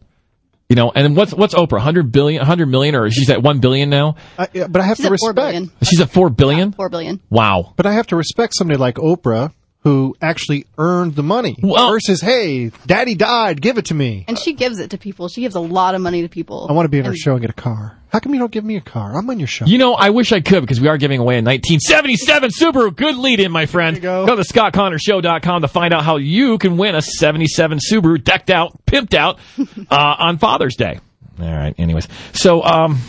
You 0.69 0.75
know, 0.75 0.91
and 0.95 1.15
what's 1.15 1.33
what's 1.33 1.53
Oprah? 1.53 1.73
100 1.73 2.11
billion 2.11 2.39
100 2.39 2.65
million 2.65 2.95
or 2.95 3.09
she's 3.11 3.29
at 3.29 3.43
one 3.43 3.59
billion 3.59 3.89
now. 3.89 4.15
I, 4.39 4.47
yeah, 4.53 4.67
but 4.67 4.81
I 4.81 4.85
have 4.85 4.97
She's 4.97 5.05
to 5.05 5.13
at 5.13 5.19
four 5.19 5.33
respect. 5.33 5.69
She's 5.83 6.01
at 6.01 6.09
four 6.09 6.29
billion. 6.29 6.71
Four 6.71 6.89
billion. 6.89 7.19
Wow. 7.29 7.73
But 7.75 7.85
I 7.85 7.93
have 7.93 8.07
to 8.07 8.15
respect 8.15 8.55
somebody 8.57 8.79
like 8.79 8.95
Oprah 8.95 9.51
who 9.83 10.15
actually 10.21 10.65
earned 10.77 11.15
the 11.15 11.23
money 11.23 11.57
Well- 11.61 11.91
versus, 11.91 12.21
hey, 12.21 12.71
daddy 12.85 13.15
died, 13.15 13.61
give 13.61 13.77
it 13.77 13.85
to 13.85 13.93
me. 13.93 14.23
And 14.27 14.39
she 14.39 14.53
gives 14.53 14.79
it 14.79 14.91
to 14.91 14.97
people. 14.97 15.27
She 15.27 15.41
gives 15.41 15.55
a 15.55 15.59
lot 15.59 15.93
of 15.93 16.01
money 16.01 16.21
to 16.21 16.29
people. 16.29 16.67
I 16.69 16.73
want 16.73 16.85
to 16.85 16.89
be 16.89 16.99
on 16.99 17.05
her 17.05 17.11
And- 17.11 17.17
show 17.19 17.33
and 17.33 17.41
get 17.41 17.49
a 17.49 17.53
car. 17.53 17.97
How 18.11 18.19
come 18.19 18.33
you 18.33 18.39
don't 18.39 18.51
give 18.51 18.63
me 18.63 18.75
a 18.77 18.81
car? 18.81 19.17
I'm 19.17 19.27
on 19.29 19.39
your 19.39 19.47
show. 19.47 19.65
You 19.65 19.79
know, 19.79 19.95
I 19.95 20.11
wish 20.11 20.31
I 20.31 20.39
could 20.39 20.61
because 20.61 20.79
we 20.79 20.87
are 20.87 20.97
giving 20.97 21.19
away 21.19 21.39
a 21.39 21.41
1977 21.41 22.51
Subaru. 22.51 22.95
Good 22.95 23.17
lead 23.17 23.39
in, 23.39 23.51
my 23.51 23.65
friend. 23.65 23.95
There 23.97 24.03
you 24.03 24.25
go. 24.25 24.25
Go 24.27 24.35
to 24.35 24.43
ScottConnorShow.com 24.43 25.63
to 25.63 25.67
find 25.67 25.93
out 25.95 26.03
how 26.03 26.17
you 26.17 26.59
can 26.59 26.77
win 26.77 26.93
a 26.93 27.01
77 27.01 27.79
Subaru 27.79 28.23
decked 28.23 28.51
out, 28.51 28.77
pimped 28.85 29.15
out 29.15 29.39
uh, 29.89 30.15
on 30.19 30.37
Father's 30.37 30.75
Day. 30.75 30.99
All 31.41 31.51
right, 31.51 31.73
anyways. 31.79 32.07
So, 32.33 32.63
um, 32.63 32.99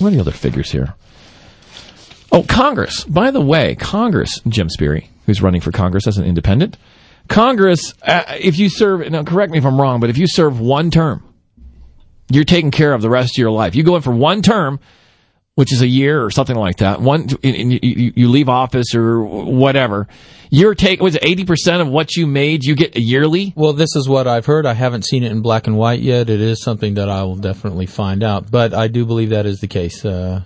what 0.00 0.08
are 0.08 0.16
the 0.16 0.20
other 0.20 0.32
figures 0.32 0.70
here? 0.72 0.94
Oh, 2.32 2.42
Congress. 2.42 3.04
By 3.04 3.30
the 3.30 3.40
way, 3.40 3.76
Congress, 3.76 4.40
Jim 4.48 4.68
Speary, 4.68 5.08
who's 5.26 5.42
running 5.42 5.60
for 5.60 5.72
Congress 5.72 6.06
as 6.06 6.18
an 6.18 6.24
independent. 6.24 6.76
Congress, 7.28 7.94
uh, 8.02 8.22
if 8.38 8.58
you 8.58 8.68
serve, 8.68 9.10
now 9.10 9.22
correct 9.24 9.50
me 9.50 9.58
if 9.58 9.64
I'm 9.64 9.80
wrong, 9.80 10.00
but 10.00 10.10
if 10.10 10.18
you 10.18 10.26
serve 10.26 10.60
one 10.60 10.90
term, 10.90 11.22
you're 12.30 12.44
taking 12.44 12.70
care 12.70 12.92
of 12.92 13.02
the 13.02 13.10
rest 13.10 13.34
of 13.34 13.38
your 13.38 13.50
life. 13.50 13.74
You 13.74 13.82
go 13.82 13.96
in 13.96 14.02
for 14.02 14.14
one 14.14 14.42
term, 14.42 14.80
which 15.54 15.72
is 15.72 15.82
a 15.82 15.86
year 15.86 16.22
or 16.22 16.30
something 16.30 16.56
like 16.56 16.78
that. 16.78 17.00
One, 17.00 17.28
and 17.42 17.72
you, 17.72 18.28
leave 18.28 18.48
office 18.48 18.94
or 18.94 19.22
whatever. 19.22 20.08
You're 20.50 20.74
take 20.74 21.00
was 21.00 21.16
eighty 21.22 21.44
percent 21.44 21.80
of 21.80 21.88
what 21.88 22.16
you 22.16 22.26
made 22.26 22.64
you 22.64 22.74
get 22.74 22.96
a 22.96 23.00
yearly? 23.00 23.52
Well, 23.56 23.72
this 23.72 23.94
is 23.96 24.08
what 24.08 24.26
I've 24.26 24.46
heard. 24.46 24.66
I 24.66 24.74
haven't 24.74 25.04
seen 25.04 25.22
it 25.22 25.32
in 25.32 25.42
black 25.42 25.66
and 25.66 25.76
white 25.76 26.00
yet. 26.00 26.28
It 26.28 26.40
is 26.40 26.62
something 26.62 26.94
that 26.94 27.08
I 27.08 27.22
will 27.22 27.36
definitely 27.36 27.86
find 27.86 28.22
out, 28.22 28.50
but 28.50 28.74
I 28.74 28.88
do 28.88 29.06
believe 29.06 29.30
that 29.30 29.46
is 29.46 29.60
the 29.60 29.66
case. 29.68 30.04
Uh, 30.04 30.42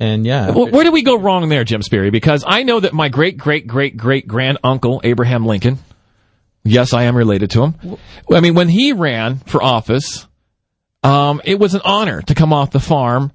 and 0.00 0.26
yeah, 0.26 0.50
Well, 0.50 0.68
where 0.70 0.82
do 0.84 0.90
we 0.90 1.02
go 1.02 1.18
wrong 1.18 1.48
there, 1.50 1.62
Jim 1.62 1.82
Speary? 1.82 2.10
Because 2.10 2.42
I 2.46 2.62
know 2.62 2.80
that 2.80 2.92
my 2.92 3.08
great 3.10 3.36
great 3.36 3.66
great 3.66 3.96
great 3.96 4.26
grand 4.26 4.58
uncle 4.64 5.00
Abraham 5.04 5.46
Lincoln. 5.46 5.78
Yes, 6.64 6.92
I 6.92 7.04
am 7.04 7.16
related 7.16 7.50
to 7.52 7.62
him. 7.62 7.98
I 8.32 8.40
mean, 8.40 8.54
when 8.54 8.68
he 8.68 8.92
ran 8.92 9.36
for 9.36 9.62
office, 9.62 10.26
um, 11.02 11.40
it 11.44 11.58
was 11.58 11.74
an 11.74 11.80
honor 11.84 12.20
to 12.22 12.34
come 12.34 12.52
off 12.52 12.70
the 12.70 12.80
farm 12.80 13.32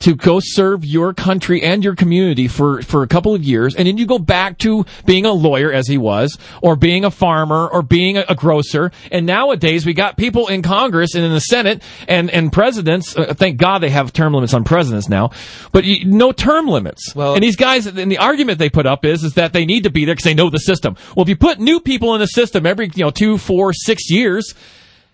to 0.00 0.14
go 0.14 0.40
serve 0.42 0.84
your 0.84 1.12
country 1.14 1.62
and 1.62 1.84
your 1.84 1.94
community 1.94 2.48
for, 2.48 2.82
for 2.82 3.02
a 3.02 3.06
couple 3.06 3.34
of 3.34 3.42
years, 3.42 3.74
and 3.74 3.86
then 3.86 3.98
you 3.98 4.06
go 4.06 4.18
back 4.18 4.58
to 4.58 4.84
being 5.04 5.26
a 5.26 5.32
lawyer 5.32 5.72
as 5.72 5.86
he 5.86 5.98
was, 5.98 6.36
or 6.62 6.74
being 6.74 7.04
a 7.04 7.10
farmer, 7.10 7.68
or 7.68 7.82
being 7.82 8.16
a, 8.16 8.24
a 8.28 8.34
grocer. 8.34 8.90
And 9.12 9.26
nowadays 9.26 9.86
we 9.86 9.92
got 9.92 10.16
people 10.16 10.48
in 10.48 10.62
Congress 10.62 11.14
and 11.14 11.24
in 11.24 11.32
the 11.32 11.40
Senate 11.40 11.82
and, 12.08 12.30
and 12.30 12.52
presidents. 12.52 13.16
Uh, 13.16 13.34
thank 13.34 13.58
God 13.58 13.78
they 13.78 13.90
have 13.90 14.12
term 14.12 14.32
limits 14.32 14.54
on 14.54 14.64
presidents 14.64 15.08
now, 15.08 15.30
but 15.72 15.84
you, 15.84 16.04
no 16.06 16.32
term 16.32 16.66
limits. 16.66 17.14
Well- 17.14 17.34
and 17.34 17.42
these 17.42 17.56
guys, 17.56 17.86
and 17.86 18.10
the 18.10 18.18
argument 18.18 18.58
they 18.58 18.70
put 18.70 18.86
up 18.86 19.04
is, 19.04 19.22
is 19.22 19.34
that 19.34 19.52
they 19.52 19.64
need 19.64 19.84
to 19.84 19.90
be 19.90 20.04
there 20.04 20.14
because 20.14 20.24
they 20.24 20.34
know 20.34 20.50
the 20.50 20.58
system. 20.58 20.96
Well, 21.14 21.22
if 21.22 21.28
you 21.28 21.36
put 21.36 21.58
new 21.58 21.80
people 21.80 22.14
in 22.14 22.20
the 22.20 22.26
system 22.26 22.66
every, 22.66 22.90
you 22.94 23.04
know, 23.04 23.10
two, 23.10 23.38
four, 23.38 23.72
six 23.72 24.10
years, 24.10 24.54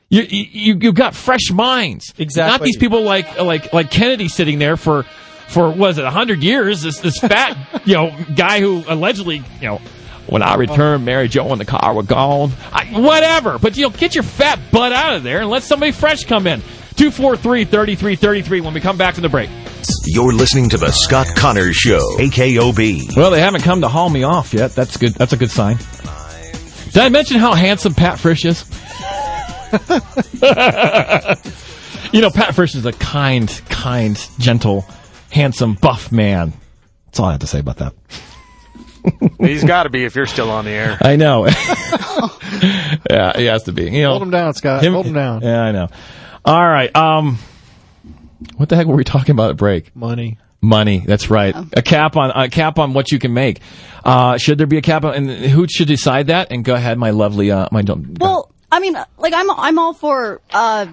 you 0.08 0.22
you 0.22 0.78
you've 0.80 0.94
got 0.94 1.14
fresh 1.14 1.50
minds. 1.52 2.14
Exactly. 2.18 2.52
Not 2.52 2.64
these 2.64 2.76
people 2.76 3.02
like 3.02 3.40
like 3.40 3.72
like 3.72 3.90
Kennedy 3.90 4.28
sitting 4.28 4.58
there 4.58 4.76
for 4.76 5.04
for 5.48 5.70
was 5.70 5.98
it 5.98 6.04
hundred 6.04 6.42
years? 6.42 6.82
This 6.82 7.00
this 7.00 7.18
fat 7.18 7.82
you 7.84 7.94
know 7.94 8.16
guy 8.34 8.60
who 8.60 8.84
allegedly 8.86 9.42
you 9.60 9.68
know. 9.68 9.80
When 10.28 10.42
I 10.42 10.56
returned, 10.56 11.04
Mary 11.04 11.28
Jo 11.28 11.52
and 11.52 11.60
the 11.60 11.64
car 11.64 11.94
were 11.94 12.02
gone. 12.02 12.50
I, 12.72 12.86
whatever, 12.98 13.60
but 13.60 13.76
you 13.76 13.84
know, 13.84 13.90
get 13.90 14.16
your 14.16 14.24
fat 14.24 14.58
butt 14.72 14.92
out 14.92 15.14
of 15.14 15.22
there 15.22 15.42
and 15.42 15.48
let 15.48 15.62
somebody 15.62 15.92
fresh 15.92 16.24
come 16.24 16.48
in. 16.48 16.62
243-3333 16.96 18.60
when 18.64 18.74
we 18.74 18.80
come 18.80 18.96
back 18.96 19.14
from 19.14 19.22
the 19.22 19.28
break. 19.28 19.48
You're 20.04 20.32
listening 20.32 20.68
to 20.70 20.78
the 20.78 20.90
Scott 20.90 21.28
Connors 21.36 21.76
Show, 21.76 22.00
AKOB. 22.18 23.16
Well, 23.16 23.30
they 23.30 23.40
haven't 23.40 23.62
come 23.62 23.82
to 23.82 23.88
haul 23.88 24.10
me 24.10 24.24
off 24.24 24.52
yet. 24.52 24.72
That's 24.72 24.96
good. 24.96 25.14
That's 25.14 25.32
a 25.32 25.36
good 25.36 25.52
sign. 25.52 25.76
Did 26.86 27.02
I 27.04 27.08
mention 27.08 27.38
how 27.38 27.54
handsome 27.54 27.94
Pat 27.94 28.18
Frisch 28.18 28.44
is? 28.44 28.64
you 32.12 32.20
know, 32.20 32.30
Pat 32.30 32.54
Frisch 32.54 32.74
is 32.74 32.86
a 32.86 32.92
kind, 32.92 33.48
kind, 33.68 34.16
gentle, 34.38 34.84
handsome, 35.30 35.74
buff 35.74 36.12
man. 36.12 36.52
That's 37.06 37.20
all 37.20 37.26
I 37.26 37.32
have 37.32 37.40
to 37.40 37.46
say 37.46 37.60
about 37.60 37.78
that. 37.78 37.94
He's 39.40 39.64
got 39.64 39.84
to 39.84 39.90
be 39.90 40.04
if 40.04 40.16
you're 40.16 40.26
still 40.26 40.50
on 40.50 40.64
the 40.64 40.72
air. 40.72 40.98
I 41.00 41.16
know. 41.16 41.46
yeah, 43.10 43.36
he 43.36 43.44
has 43.44 43.64
to 43.64 43.72
be. 43.72 43.84
You 43.84 44.02
know, 44.02 44.10
Hold 44.10 44.22
him 44.22 44.30
down, 44.30 44.54
Scott. 44.54 44.82
him- 44.82 44.94
Hold 44.94 45.06
him 45.06 45.14
down. 45.14 45.42
Yeah, 45.42 45.62
I 45.62 45.72
know. 45.72 45.88
All 46.44 46.66
right. 46.66 46.94
Um, 46.94 47.38
what 48.56 48.68
the 48.68 48.76
heck 48.76 48.86
were 48.86 48.96
we 48.96 49.04
talking 49.04 49.32
about 49.32 49.50
at 49.50 49.56
break? 49.56 49.94
Money. 49.94 50.38
Money. 50.60 51.02
That's 51.06 51.30
right. 51.30 51.54
A 51.76 51.82
cap 51.82 52.16
on 52.16 52.30
a 52.30 52.48
cap 52.48 52.78
on 52.78 52.94
what 52.94 53.12
you 53.12 53.18
can 53.18 53.34
make. 53.34 53.60
Uh, 54.04 54.38
should 54.38 54.58
there 54.58 54.66
be 54.66 54.78
a 54.78 54.82
cap 54.82 55.04
on? 55.04 55.14
And 55.14 55.30
who 55.30 55.66
should 55.68 55.88
decide 55.88 56.28
that? 56.28 56.50
And 56.50 56.64
go 56.64 56.74
ahead, 56.74 56.98
my 56.98 57.10
lovely. 57.10 57.50
Uh, 57.50 57.68
my 57.70 57.82
don't. 57.82 58.18
Well, 58.18 58.50
I 58.70 58.80
mean, 58.80 58.96
like 59.18 59.32
I'm 59.34 59.50
I'm 59.50 59.78
all 59.78 59.94
for 59.94 60.40
uh, 60.50 60.86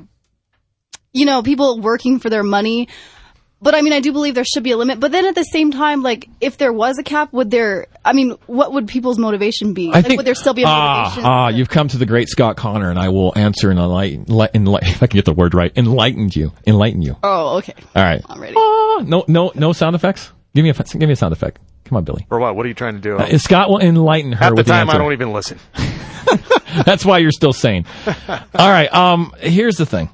you 1.13 1.25
know, 1.25 1.43
people 1.43 1.79
working 1.79 2.19
for 2.19 2.29
their 2.29 2.43
money. 2.43 2.89
But 3.61 3.75
I 3.75 3.81
mean, 3.81 3.93
I 3.93 4.01
do 4.01 4.11
believe 4.11 4.35
there 4.35 4.43
should 4.43 4.63
be 4.63 4.71
a 4.71 4.77
limit. 4.77 4.99
But 4.99 5.13
then 5.13 5.25
at 5.25 5.35
the 5.35 5.43
same 5.43 5.71
time, 5.71 6.03
like, 6.03 6.27
if 6.41 6.57
there 6.57 6.73
was 6.73 6.97
a 6.97 7.03
cap, 7.03 7.31
would 7.31 7.49
there? 7.49 7.87
I 8.03 8.11
mean, 8.11 8.31
what 8.45 8.73
would 8.73 8.89
people's 8.89 9.17
motivation 9.17 9.73
be? 9.73 9.87
I 9.87 9.93
like, 9.93 10.05
think 10.05 10.17
would 10.17 10.27
there 10.27 10.35
still 10.35 10.53
be 10.53 10.63
a 10.63 10.67
ah, 10.67 11.03
motivation? 11.03 11.23
ah, 11.25 11.47
you've 11.47 11.69
come 11.69 11.87
to 11.87 11.97
the 11.97 12.05
great 12.05 12.27
Scott 12.27 12.57
Connor, 12.57 12.89
and 12.89 12.99
I 12.99 13.07
will 13.07 13.31
answer 13.37 13.69
and 13.69 13.79
enlighten, 13.79 14.25
enlighten, 14.27 14.67
if 14.81 15.01
I 15.01 15.07
can 15.07 15.17
get 15.17 15.23
the 15.23 15.33
word 15.33 15.53
right, 15.53 15.71
enlightened 15.77 16.35
you, 16.35 16.51
enlighten 16.67 17.01
you. 17.01 17.15
oh, 17.23 17.59
okay. 17.59 17.75
All 17.95 18.03
right. 18.03 18.21
I'm 18.27 18.41
ready. 18.41 18.55
Ah, 18.57 19.01
no, 19.05 19.23
no, 19.29 19.53
no 19.55 19.71
sound 19.71 19.95
effects. 19.95 20.29
Give 20.53 20.63
me 20.63 20.69
a, 20.69 20.73
give 20.73 20.99
me 20.99 21.13
a 21.13 21.15
sound 21.15 21.31
effect. 21.31 21.59
Come 21.85 21.97
on, 21.97 22.03
Billy. 22.03 22.25
Or 22.29 22.39
what? 22.39 22.55
What 22.55 22.65
are 22.65 22.69
you 22.69 22.75
trying 22.75 22.95
to 22.95 23.01
do? 23.01 23.17
Uh, 23.17 23.37
Scott 23.37 23.69
will 23.69 23.79
enlighten 23.79 24.31
her 24.31 24.37
Half 24.45 24.55
the 24.55 24.63
time, 24.63 24.87
the 24.87 24.93
I 24.93 24.97
don't 24.97 25.13
even 25.13 25.33
listen. 25.33 25.59
That's 26.85 27.05
why 27.05 27.19
you're 27.19 27.31
still 27.31 27.53
sane. 27.53 27.85
All 28.27 28.69
right. 28.69 28.91
Um, 28.93 29.33
here's 29.39 29.75
the 29.75 29.85
thing. 29.85 30.09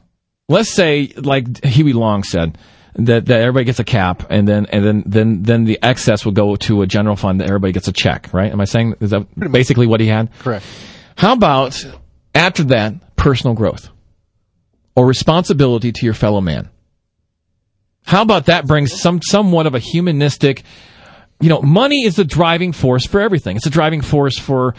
let's 0.47 0.73
say, 0.73 1.13
like 1.15 1.63
Huey 1.63 1.93
Long 1.93 2.23
said, 2.23 2.57
that, 2.95 3.27
that 3.27 3.41
everybody 3.41 3.65
gets 3.65 3.79
a 3.79 3.83
cap, 3.83 4.25
and 4.29 4.47
then 4.47 4.65
and 4.65 4.83
then 4.83 5.03
then 5.05 5.43
then 5.43 5.63
the 5.63 5.79
excess 5.81 6.25
will 6.25 6.31
go 6.33 6.55
to 6.57 6.81
a 6.81 6.87
general 6.87 7.15
fund 7.15 7.39
that 7.39 7.47
everybody 7.47 7.71
gets 7.71 7.87
a 7.87 7.93
check, 7.93 8.29
right? 8.33 8.51
Am 8.51 8.59
I 8.59 8.65
saying 8.65 8.95
is 8.99 9.11
that 9.11 9.27
basically 9.51 9.87
what 9.87 9.99
he 10.01 10.07
had? 10.07 10.29
Correct. 10.39 10.65
How 11.15 11.33
about 11.33 11.85
after 12.33 12.63
that, 12.65 13.15
personal 13.15 13.53
growth 13.55 13.89
or 14.95 15.05
responsibility 15.05 15.91
to 15.91 16.05
your 16.05 16.13
fellow 16.15 16.41
man? 16.41 16.69
How 18.05 18.23
about 18.23 18.47
that 18.47 18.65
brings 18.65 18.99
some 18.99 19.21
somewhat 19.21 19.67
of 19.67 19.75
a 19.75 19.79
humanistic, 19.79 20.63
you 21.39 21.49
know, 21.49 21.61
money 21.61 22.03
is 22.03 22.15
the 22.15 22.25
driving 22.25 22.71
force 22.73 23.05
for 23.05 23.21
everything. 23.21 23.57
It's 23.57 23.65
a 23.65 23.69
driving 23.69 24.01
force 24.01 24.37
for, 24.37 24.75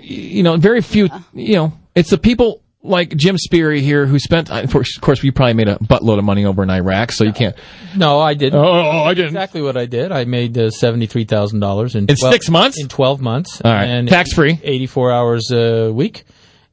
you 0.00 0.42
know, 0.42 0.56
very 0.56 0.80
few, 0.80 1.08
you 1.32 1.54
know, 1.54 1.72
it's 1.94 2.10
the 2.10 2.18
people 2.18 2.62
like 2.84 3.14
Jim 3.16 3.38
Speary 3.38 3.80
here 3.80 4.06
who 4.06 4.18
spent, 4.18 4.50
of 4.50 4.70
course, 4.70 4.96
of 4.96 5.02
course, 5.02 5.22
you 5.22 5.30
probably 5.30 5.54
made 5.54 5.68
a 5.68 5.76
buttload 5.76 6.18
of 6.18 6.24
money 6.24 6.44
over 6.44 6.62
in 6.64 6.70
Iraq, 6.70 7.12
so 7.12 7.22
you 7.24 7.32
can't. 7.32 7.54
No, 7.96 8.18
I 8.20 8.34
didn't. 8.34 8.58
Oh, 8.58 9.04
I 9.04 9.14
didn't. 9.14 9.28
Exactly 9.28 9.62
what 9.62 9.76
I 9.76 9.86
did. 9.86 10.10
I 10.10 10.24
made 10.24 10.58
uh, 10.58 10.70
seventy 10.70 11.06
three 11.06 11.24
thousand 11.24 11.60
dollars 11.60 11.94
in 11.94 12.06
In 12.08 12.16
six 12.16 12.48
months? 12.48 12.80
In 12.80 12.88
twelve 12.88 13.20
months. 13.20 13.60
All 13.64 13.72
right. 13.72 14.08
Tax-free. 14.08 14.58
Eighty 14.64 14.86
four 14.86 15.12
hours 15.12 15.52
a 15.52 15.92
week, 15.92 16.24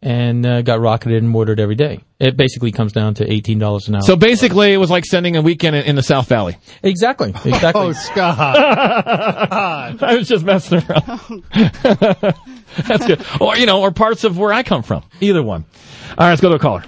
and 0.01 0.43
uh, 0.45 0.61
got 0.63 0.79
rocketed 0.79 1.21
and 1.21 1.29
mortared 1.29 1.59
every 1.59 1.75
day. 1.75 1.99
It 2.19 2.35
basically 2.35 2.71
comes 2.73 2.91
down 2.91 3.13
to 3.15 3.31
eighteen 3.31 3.59
dollars 3.59 3.87
an 3.87 3.95
hour. 3.95 4.01
So 4.01 4.17
basically, 4.17 4.73
it 4.73 4.77
was 4.77 4.89
like 4.89 5.05
sending 5.05 5.37
a 5.37 5.41
weekend 5.41 5.75
in, 5.77 5.83
in 5.85 5.95
the 5.95 6.03
South 6.03 6.27
Valley. 6.27 6.57
exactly, 6.83 7.29
exactly. 7.45 7.81
Oh, 7.87 7.91
Scott. 7.93 8.37
I 10.03 10.15
was 10.17 10.27
just 10.27 10.43
messing 10.43 10.81
around. 10.89 11.43
That's 12.87 13.07
good. 13.07 13.25
Or, 13.39 13.55
you 13.57 13.65
know, 13.65 13.81
or 13.81 13.91
parts 13.91 14.23
of 14.25 14.37
where 14.37 14.51
I 14.51 14.63
come 14.63 14.83
from. 14.83 15.03
Either 15.21 15.41
one. 15.41 15.63
All 16.11 16.15
right, 16.19 16.29
let's 16.29 16.41
go 16.41 16.49
to 16.49 16.55
a 16.55 16.59
caller. 16.59 16.83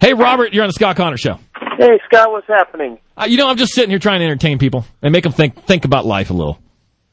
Hey, 0.00 0.14
Robert, 0.14 0.52
you're 0.52 0.64
on 0.64 0.68
the 0.68 0.72
Scott 0.74 0.96
Connor 0.96 1.16
Show. 1.16 1.38
Hey, 1.78 1.98
Scott, 2.06 2.30
what's 2.32 2.46
happening? 2.48 2.98
Uh, 3.16 3.26
you 3.28 3.36
know, 3.36 3.48
I'm 3.48 3.56
just 3.56 3.72
sitting 3.74 3.90
here 3.90 3.98
trying 3.98 4.20
to 4.20 4.24
entertain 4.26 4.58
people 4.58 4.84
and 5.02 5.12
make 5.12 5.22
them 5.24 5.32
think 5.32 5.64
think 5.66 5.84
about 5.84 6.04
life 6.06 6.30
a 6.30 6.34
little. 6.34 6.58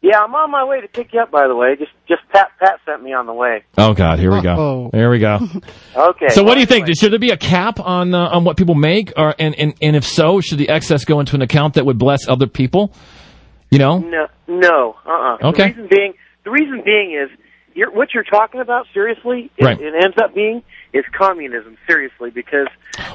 Yeah, 0.05 0.19
I'm 0.21 0.35
on 0.35 0.51
my 0.51 0.63
way 0.63 0.81
to 0.81 0.87
pick 0.87 1.13
you 1.13 1.19
up. 1.19 1.31
By 1.31 1.47
the 1.47 1.55
way, 1.55 1.75
just 1.79 1.91
just 2.07 2.21
Pat 2.31 2.51
Pat 2.59 2.79
sent 2.85 3.01
me 3.01 3.11
on 3.13 3.25
the 3.25 3.33
way. 3.33 3.63
Oh 3.75 3.95
God, 3.95 4.19
here 4.19 4.31
we 4.31 4.39
go. 4.39 4.51
Uh-oh. 4.53 4.89
Here 4.93 5.09
we 5.09 5.17
go. 5.17 5.39
Okay. 5.95 6.27
So, 6.29 6.43
what 6.43 6.55
do 6.55 6.59
you 6.59 6.65
think? 6.67 6.83
anyway. 6.83 6.93
Should 6.99 7.11
there 7.13 7.19
be 7.19 7.31
a 7.31 7.37
cap 7.37 7.79
on 7.79 8.13
uh, 8.13 8.27
on 8.27 8.43
what 8.43 8.55
people 8.57 8.75
make, 8.75 9.13
or 9.17 9.33
and, 9.39 9.55
and 9.55 9.73
and 9.81 9.95
if 9.95 10.05
so, 10.05 10.41
should 10.41 10.59
the 10.59 10.69
excess 10.69 11.05
go 11.05 11.19
into 11.21 11.35
an 11.35 11.41
account 11.41 11.73
that 11.75 11.85
would 11.85 11.97
bless 11.97 12.27
other 12.27 12.45
people? 12.45 12.93
You 13.71 13.79
know, 13.79 13.97
No, 13.97 14.27
no, 14.47 14.95
uh-uh. 15.05 15.47
Okay. 15.49 15.71
The 15.71 15.81
reason 15.81 15.87
being, 15.89 16.13
the 16.43 16.51
reason 16.51 16.81
being 16.85 17.19
is 17.19 17.29
you're, 17.73 17.91
what 17.91 18.13
you're 18.13 18.23
talking 18.23 18.61
about. 18.61 18.85
Seriously, 18.93 19.49
it, 19.57 19.63
Right. 19.65 19.79
it 19.81 19.93
ends 20.03 20.15
up 20.21 20.35
being 20.35 20.61
is 20.93 21.03
communism. 21.17 21.77
Seriously, 21.87 22.29
because 22.29 22.67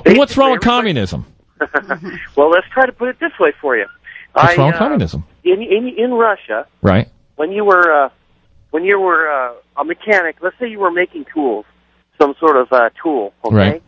Well, 0.04 0.16
what's 0.16 0.36
wrong 0.36 0.50
with 0.50 0.62
communism? 0.62 1.24
well, 2.36 2.50
let's 2.50 2.66
try 2.72 2.86
to 2.86 2.92
put 2.92 3.08
it 3.10 3.20
this 3.20 3.32
way 3.38 3.52
for 3.60 3.76
you. 3.76 3.86
What's 4.32 4.54
I, 4.54 4.56
wrong 4.56 4.66
with 4.68 4.76
uh, 4.76 4.78
communism? 4.78 5.24
In 5.44 5.62
in 5.62 5.88
in 5.96 6.12
Russia, 6.12 6.66
Right. 6.82 7.08
when 7.36 7.50
you 7.52 7.64
were 7.64 8.04
uh, 8.04 8.08
when 8.70 8.84
you 8.84 9.00
were 9.00 9.28
uh, 9.30 9.54
a 9.76 9.84
mechanic, 9.84 10.36
let's 10.42 10.58
say 10.58 10.68
you 10.68 10.78
were 10.78 10.90
making 10.90 11.24
tools, 11.32 11.64
some 12.20 12.34
sort 12.38 12.56
of 12.56 12.72
uh, 12.72 12.90
tool, 13.02 13.32
okay, 13.44 13.54
Right. 13.56 13.82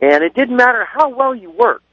and 0.00 0.22
it 0.22 0.34
didn't 0.34 0.56
matter 0.56 0.84
how 0.84 1.08
well 1.08 1.34
you 1.34 1.50
worked. 1.50 1.84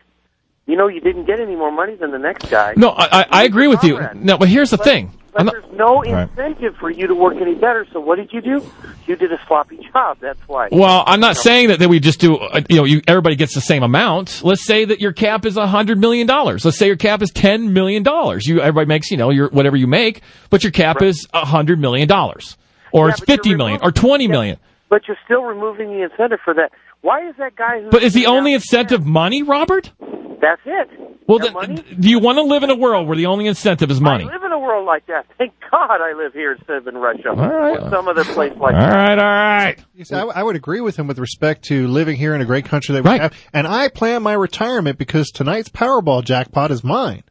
You 0.67 0.75
know, 0.75 0.87
you 0.87 0.99
didn't 0.99 1.25
get 1.25 1.39
any 1.39 1.55
more 1.55 1.71
money 1.71 1.95
than 1.95 2.11
the 2.11 2.17
next 2.19 2.49
guy. 2.49 2.73
No, 2.75 2.89
I, 2.89 3.05
I, 3.21 3.25
I 3.29 3.43
agree 3.43 3.67
with 3.67 3.83
you. 3.83 3.99
No, 4.15 4.37
but 4.37 4.49
here's 4.49 4.71
the 4.71 4.77
thing. 4.77 5.11
But 5.35 5.43
not- 5.43 5.53
there's 5.53 5.73
no 5.77 6.01
Right. 6.01 6.29
incentive 6.29 6.75
for 6.79 6.89
you 6.89 7.07
to 7.07 7.13
work 7.15 7.35
any 7.41 7.55
better. 7.55 7.85
So 7.91 7.99
what 7.99 8.15
did 8.17 8.31
you 8.31 8.41
do? 8.41 8.65
You 9.05 9.15
did 9.15 9.31
a 9.31 9.39
sloppy 9.47 9.77
job. 9.93 10.17
That's 10.21 10.39
why. 10.47 10.69
Well, 10.71 11.03
I'm 11.05 11.19
not 11.19 11.35
saying 11.37 11.67
that, 11.69 11.79
that 11.79 11.89
we 11.89 11.99
just 11.99 12.19
do, 12.19 12.37
uh, 12.37 12.61
you 12.69 12.77
know, 12.77 12.85
you, 12.85 13.01
everybody 13.07 13.35
gets 13.35 13.53
the 13.53 13.61
same 13.61 13.83
amount. 13.83 14.41
Let's 14.43 14.65
say 14.65 14.85
that 14.85 15.01
your 15.01 15.11
cap 15.13 15.45
is 15.45 15.57
a 15.57 15.67
hundred 15.67 15.99
million 15.99 16.25
dollars. 16.25 16.63
Let's 16.63 16.77
say 16.77 16.87
your 16.87 16.95
cap 16.95 17.21
is 17.21 17.31
ten 17.31 17.73
million 17.73 18.01
dollars. 18.03 18.47
You, 18.47 18.61
everybody 18.61 18.87
makes, 18.87 19.11
you 19.11 19.17
know, 19.17 19.29
your, 19.29 19.49
whatever 19.49 19.75
you 19.75 19.87
make, 19.87 20.21
but 20.49 20.63
your 20.63 20.71
cap 20.71 21.01
is 21.01 21.27
a 21.33 21.45
hundred 21.45 21.79
million 21.79 22.07
dollars. 22.07 22.55
Or 22.93 23.07
Yeah, 23.07 23.13
it's 23.15 23.23
fifty 23.25 23.53
million, 23.55 23.79
or 23.81 23.89
removing- 23.89 24.01
twenty 24.01 24.23
yeah, 24.25 24.31
million. 24.31 24.57
But 24.89 25.07
you're 25.07 25.17
still 25.25 25.41
removing 25.43 25.89
the 25.89 26.03
incentive 26.03 26.39
for 26.45 26.53
that. 26.53 26.71
Why 27.01 27.27
is 27.27 27.35
that 27.37 27.55
guy? 27.55 27.81
But 27.91 28.03
is 28.03 28.13
the 28.13 28.27
only 28.27 28.53
incentive 28.53 29.05
money, 29.05 29.43
Robert? 29.43 29.91
That's 30.45 30.61
it. 30.63 31.17
Well, 31.27 31.39
That 31.39 31.55
then, 31.59 31.99
do 31.99 32.07
you 32.07 32.19
want 32.19 32.37
to 32.37 32.43
live 32.43 32.61
in 32.61 32.69
a 32.69 32.75
world 32.75 33.07
where 33.07 33.17
the 33.17 33.25
only 33.25 33.47
incentive 33.47 33.89
is 33.89 33.99
money? 33.99 34.25
I 34.25 34.27
live 34.27 34.43
in 34.43 34.51
a 34.51 34.59
world 34.59 34.85
like 34.85 35.07
that. 35.07 35.25
Thank 35.39 35.53
God 35.71 35.99
I 35.99 36.13
live 36.15 36.33
here 36.33 36.51
instead 36.51 36.77
of 36.77 36.87
in 36.87 36.95
Russia 36.95 37.29
right. 37.31 37.79
or 37.79 37.89
some 37.89 38.07
other 38.07 38.23
place 38.23 38.51
like 38.59 38.75
All 38.75 38.79
that. 38.81 38.93
right, 38.95 39.17
all 39.17 39.25
right. 39.25 39.83
You 39.95 40.05
see, 40.05 40.13
I, 40.15 40.21
I 40.21 40.43
would 40.43 40.55
agree 40.55 40.81
with 40.81 40.97
him 40.97 41.07
with 41.07 41.17
respect 41.17 41.63
to 41.65 41.87
living 41.87 42.15
here 42.15 42.35
in 42.35 42.41
a 42.41 42.45
great 42.45 42.65
country 42.65 42.93
that 42.93 43.03
we 43.03 43.09
Right. 43.09 43.21
have. 43.21 43.33
And 43.53 43.65
I 43.65 43.87
plan 43.87 44.21
my 44.21 44.33
retirement 44.33 44.99
because 44.99 45.31
tonight's 45.31 45.69
Powerball 45.69 46.23
jackpot 46.23 46.69
is 46.69 46.83
mine. 46.83 47.23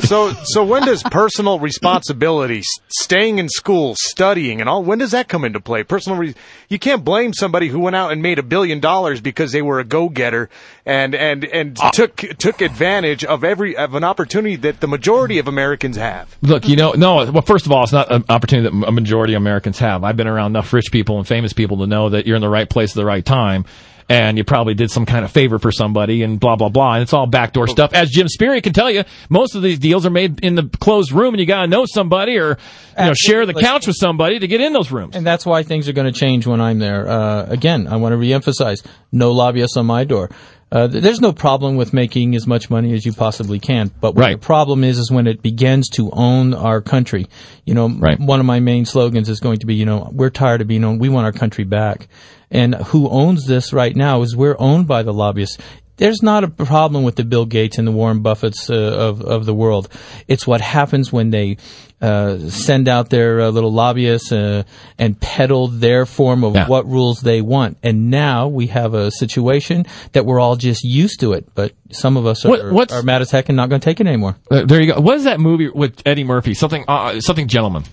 So 0.00 0.32
so 0.44 0.64
when 0.64 0.84
does 0.84 1.02
personal 1.04 1.58
responsibility 1.58 2.62
staying 2.88 3.38
in 3.38 3.48
school 3.48 3.94
studying 3.96 4.60
and 4.60 4.68
all 4.68 4.82
when 4.82 4.98
does 4.98 5.12
that 5.12 5.28
come 5.28 5.44
into 5.44 5.60
play 5.60 5.82
personal 5.82 6.18
re- 6.18 6.34
you 6.68 6.78
can't 6.78 7.04
blame 7.04 7.32
somebody 7.32 7.68
who 7.68 7.78
went 7.78 7.96
out 7.96 8.12
and 8.12 8.22
made 8.22 8.38
a 8.38 8.42
billion 8.42 8.80
dollars 8.80 9.20
because 9.20 9.52
they 9.52 9.62
were 9.62 9.80
a 9.80 9.84
go-getter 9.84 10.48
and 10.84 11.14
and 11.14 11.44
and 11.44 11.78
ah. 11.80 11.90
took 11.90 12.16
took 12.16 12.60
advantage 12.60 13.24
of 13.24 13.44
every 13.44 13.76
of 13.76 13.94
an 13.94 14.04
opportunity 14.04 14.56
that 14.56 14.80
the 14.80 14.88
majority 14.88 15.38
of 15.38 15.48
Americans 15.48 15.96
have 15.96 16.36
Look, 16.42 16.68
you 16.68 16.76
know, 16.76 16.92
no. 16.92 17.30
Well, 17.30 17.42
first 17.42 17.66
of 17.66 17.72
all, 17.72 17.82
it's 17.84 17.92
not 17.92 18.10
an 18.10 18.24
opportunity 18.28 18.68
that 18.68 18.88
a 18.88 18.92
majority 18.92 19.34
of 19.34 19.42
Americans 19.42 19.78
have. 19.78 20.04
I've 20.04 20.16
been 20.16 20.26
around 20.26 20.52
enough 20.52 20.72
rich 20.72 20.90
people 20.90 21.18
and 21.18 21.26
famous 21.26 21.52
people 21.52 21.78
to 21.78 21.86
know 21.86 22.08
that 22.10 22.26
you're 22.26 22.36
in 22.36 22.42
the 22.42 22.48
right 22.48 22.68
place 22.68 22.90
at 22.90 22.96
the 22.96 23.04
right 23.04 23.24
time, 23.24 23.64
and 24.10 24.36
you 24.36 24.42
probably 24.44 24.74
did 24.74 24.90
some 24.90 25.06
kind 25.06 25.24
of 25.24 25.30
favor 25.30 25.58
for 25.60 25.70
somebody, 25.70 26.22
and 26.24 26.38
blah 26.40 26.56
blah 26.56 26.68
blah. 26.68 26.94
And 26.94 27.02
it's 27.02 27.12
all 27.14 27.26
backdoor 27.26 27.68
stuff. 27.68 27.94
As 27.94 28.10
Jim 28.10 28.28
Speary 28.28 28.60
can 28.60 28.72
tell 28.72 28.90
you, 28.90 29.04
most 29.30 29.54
of 29.54 29.62
these 29.62 29.78
deals 29.78 30.04
are 30.04 30.10
made 30.10 30.44
in 30.44 30.56
the 30.56 30.64
closed 30.80 31.12
room, 31.12 31.32
and 31.32 31.40
you 31.40 31.46
got 31.46 31.62
to 31.62 31.68
know 31.68 31.86
somebody 31.86 32.36
or 32.36 32.58
you 32.98 33.04
know 33.06 33.14
share 33.14 33.46
the 33.46 33.54
couch 33.54 33.86
with 33.86 33.96
somebody 33.96 34.40
to 34.40 34.46
get 34.48 34.60
in 34.60 34.72
those 34.72 34.90
rooms. 34.90 35.14
And 35.16 35.24
that's 35.24 35.46
why 35.46 35.62
things 35.62 35.88
are 35.88 35.92
going 35.92 36.12
to 36.12 36.18
change 36.18 36.46
when 36.46 36.60
I'm 36.60 36.78
there. 36.80 37.08
Uh, 37.08 37.46
again, 37.48 37.86
I 37.86 37.96
want 37.96 38.12
to 38.12 38.16
reemphasize: 38.18 38.84
no 39.12 39.30
lobbyists 39.30 39.76
on 39.76 39.86
my 39.86 40.02
door. 40.04 40.28
Uh, 40.72 40.86
there's 40.86 41.20
no 41.20 41.32
problem 41.32 41.74
with 41.76 41.92
making 41.92 42.36
as 42.36 42.46
much 42.46 42.70
money 42.70 42.92
as 42.94 43.04
you 43.04 43.12
possibly 43.12 43.58
can, 43.58 43.90
but 44.00 44.14
what 44.14 44.22
Right. 44.22 44.40
the 44.40 44.46
problem 44.46 44.84
is 44.84 44.98
is 44.98 45.10
when 45.10 45.26
it 45.26 45.42
begins 45.42 45.88
to 45.90 46.10
own 46.12 46.54
our 46.54 46.80
country. 46.80 47.26
You 47.64 47.74
know, 47.74 47.88
Right. 47.88 48.20
one 48.20 48.38
of 48.38 48.46
my 48.46 48.60
main 48.60 48.84
slogans 48.84 49.28
is 49.28 49.40
going 49.40 49.58
to 49.58 49.66
be, 49.66 49.74
you 49.74 49.84
know, 49.84 50.08
we're 50.12 50.30
tired 50.30 50.60
of 50.60 50.68
being 50.68 50.84
owned. 50.84 51.00
We 51.00 51.08
want 51.08 51.24
our 51.26 51.32
country 51.32 51.64
back. 51.64 52.06
And 52.50 52.74
who 52.74 53.08
owns 53.08 53.46
this 53.46 53.72
right 53.72 53.94
now 53.94 54.22
is 54.22 54.34
we're 54.36 54.56
owned 54.58 54.86
by 54.88 55.02
the 55.02 55.12
lobbyists. 55.12 55.58
There's 55.98 56.22
not 56.22 56.44
a 56.44 56.48
problem 56.48 57.04
with 57.04 57.16
the 57.16 57.24
Bill 57.24 57.44
Gates 57.44 57.76
and 57.76 57.86
the 57.86 57.92
Warren 57.92 58.22
Buffetts 58.22 58.70
uh, 58.70 58.74
of 58.74 59.20
of 59.20 59.44
the 59.44 59.52
world. 59.54 59.88
It's 60.28 60.46
what 60.46 60.62
happens 60.62 61.12
when 61.12 61.28
they 61.30 61.58
uh, 62.00 62.38
send 62.48 62.88
out 62.88 63.10
their 63.10 63.42
uh, 63.42 63.50
little 63.50 63.70
lobbyists 63.70 64.32
uh, 64.32 64.62
and 64.98 65.20
peddle 65.20 65.68
their 65.68 66.06
form 66.06 66.42
of 66.42 66.54
Yeah. 66.54 66.66
what 66.68 66.86
rules 66.86 67.20
they 67.20 67.42
want. 67.42 67.76
And 67.82 68.10
now 68.10 68.48
we 68.48 68.68
have 68.68 68.94
a 68.94 69.10
situation 69.10 69.84
that 70.12 70.24
we're 70.24 70.40
all 70.40 70.56
just 70.56 70.82
used 70.82 71.20
to 71.20 71.34
it. 71.34 71.54
But 71.54 71.72
some 71.90 72.16
of 72.16 72.24
us 72.24 72.46
are, 72.46 72.72
What- 72.72 72.90
are 72.92 73.02
mad 73.02 73.20
as 73.20 73.30
heck 73.30 73.50
and 73.50 73.56
not 73.56 73.68
going 73.68 73.82
to 73.82 73.84
take 73.84 74.00
it 74.00 74.06
anymore. 74.06 74.36
There 74.48 74.80
you 74.80 74.94
go. 74.94 75.00
What 75.00 75.16
is 75.18 75.24
that 75.24 75.38
movie 75.38 75.68
with 75.68 76.00
Eddie 76.06 76.24
Murphy? 76.24 76.54
Something, 76.54 76.86
uh, 76.88 77.20
something 77.20 77.46
gentleman. 77.46 77.84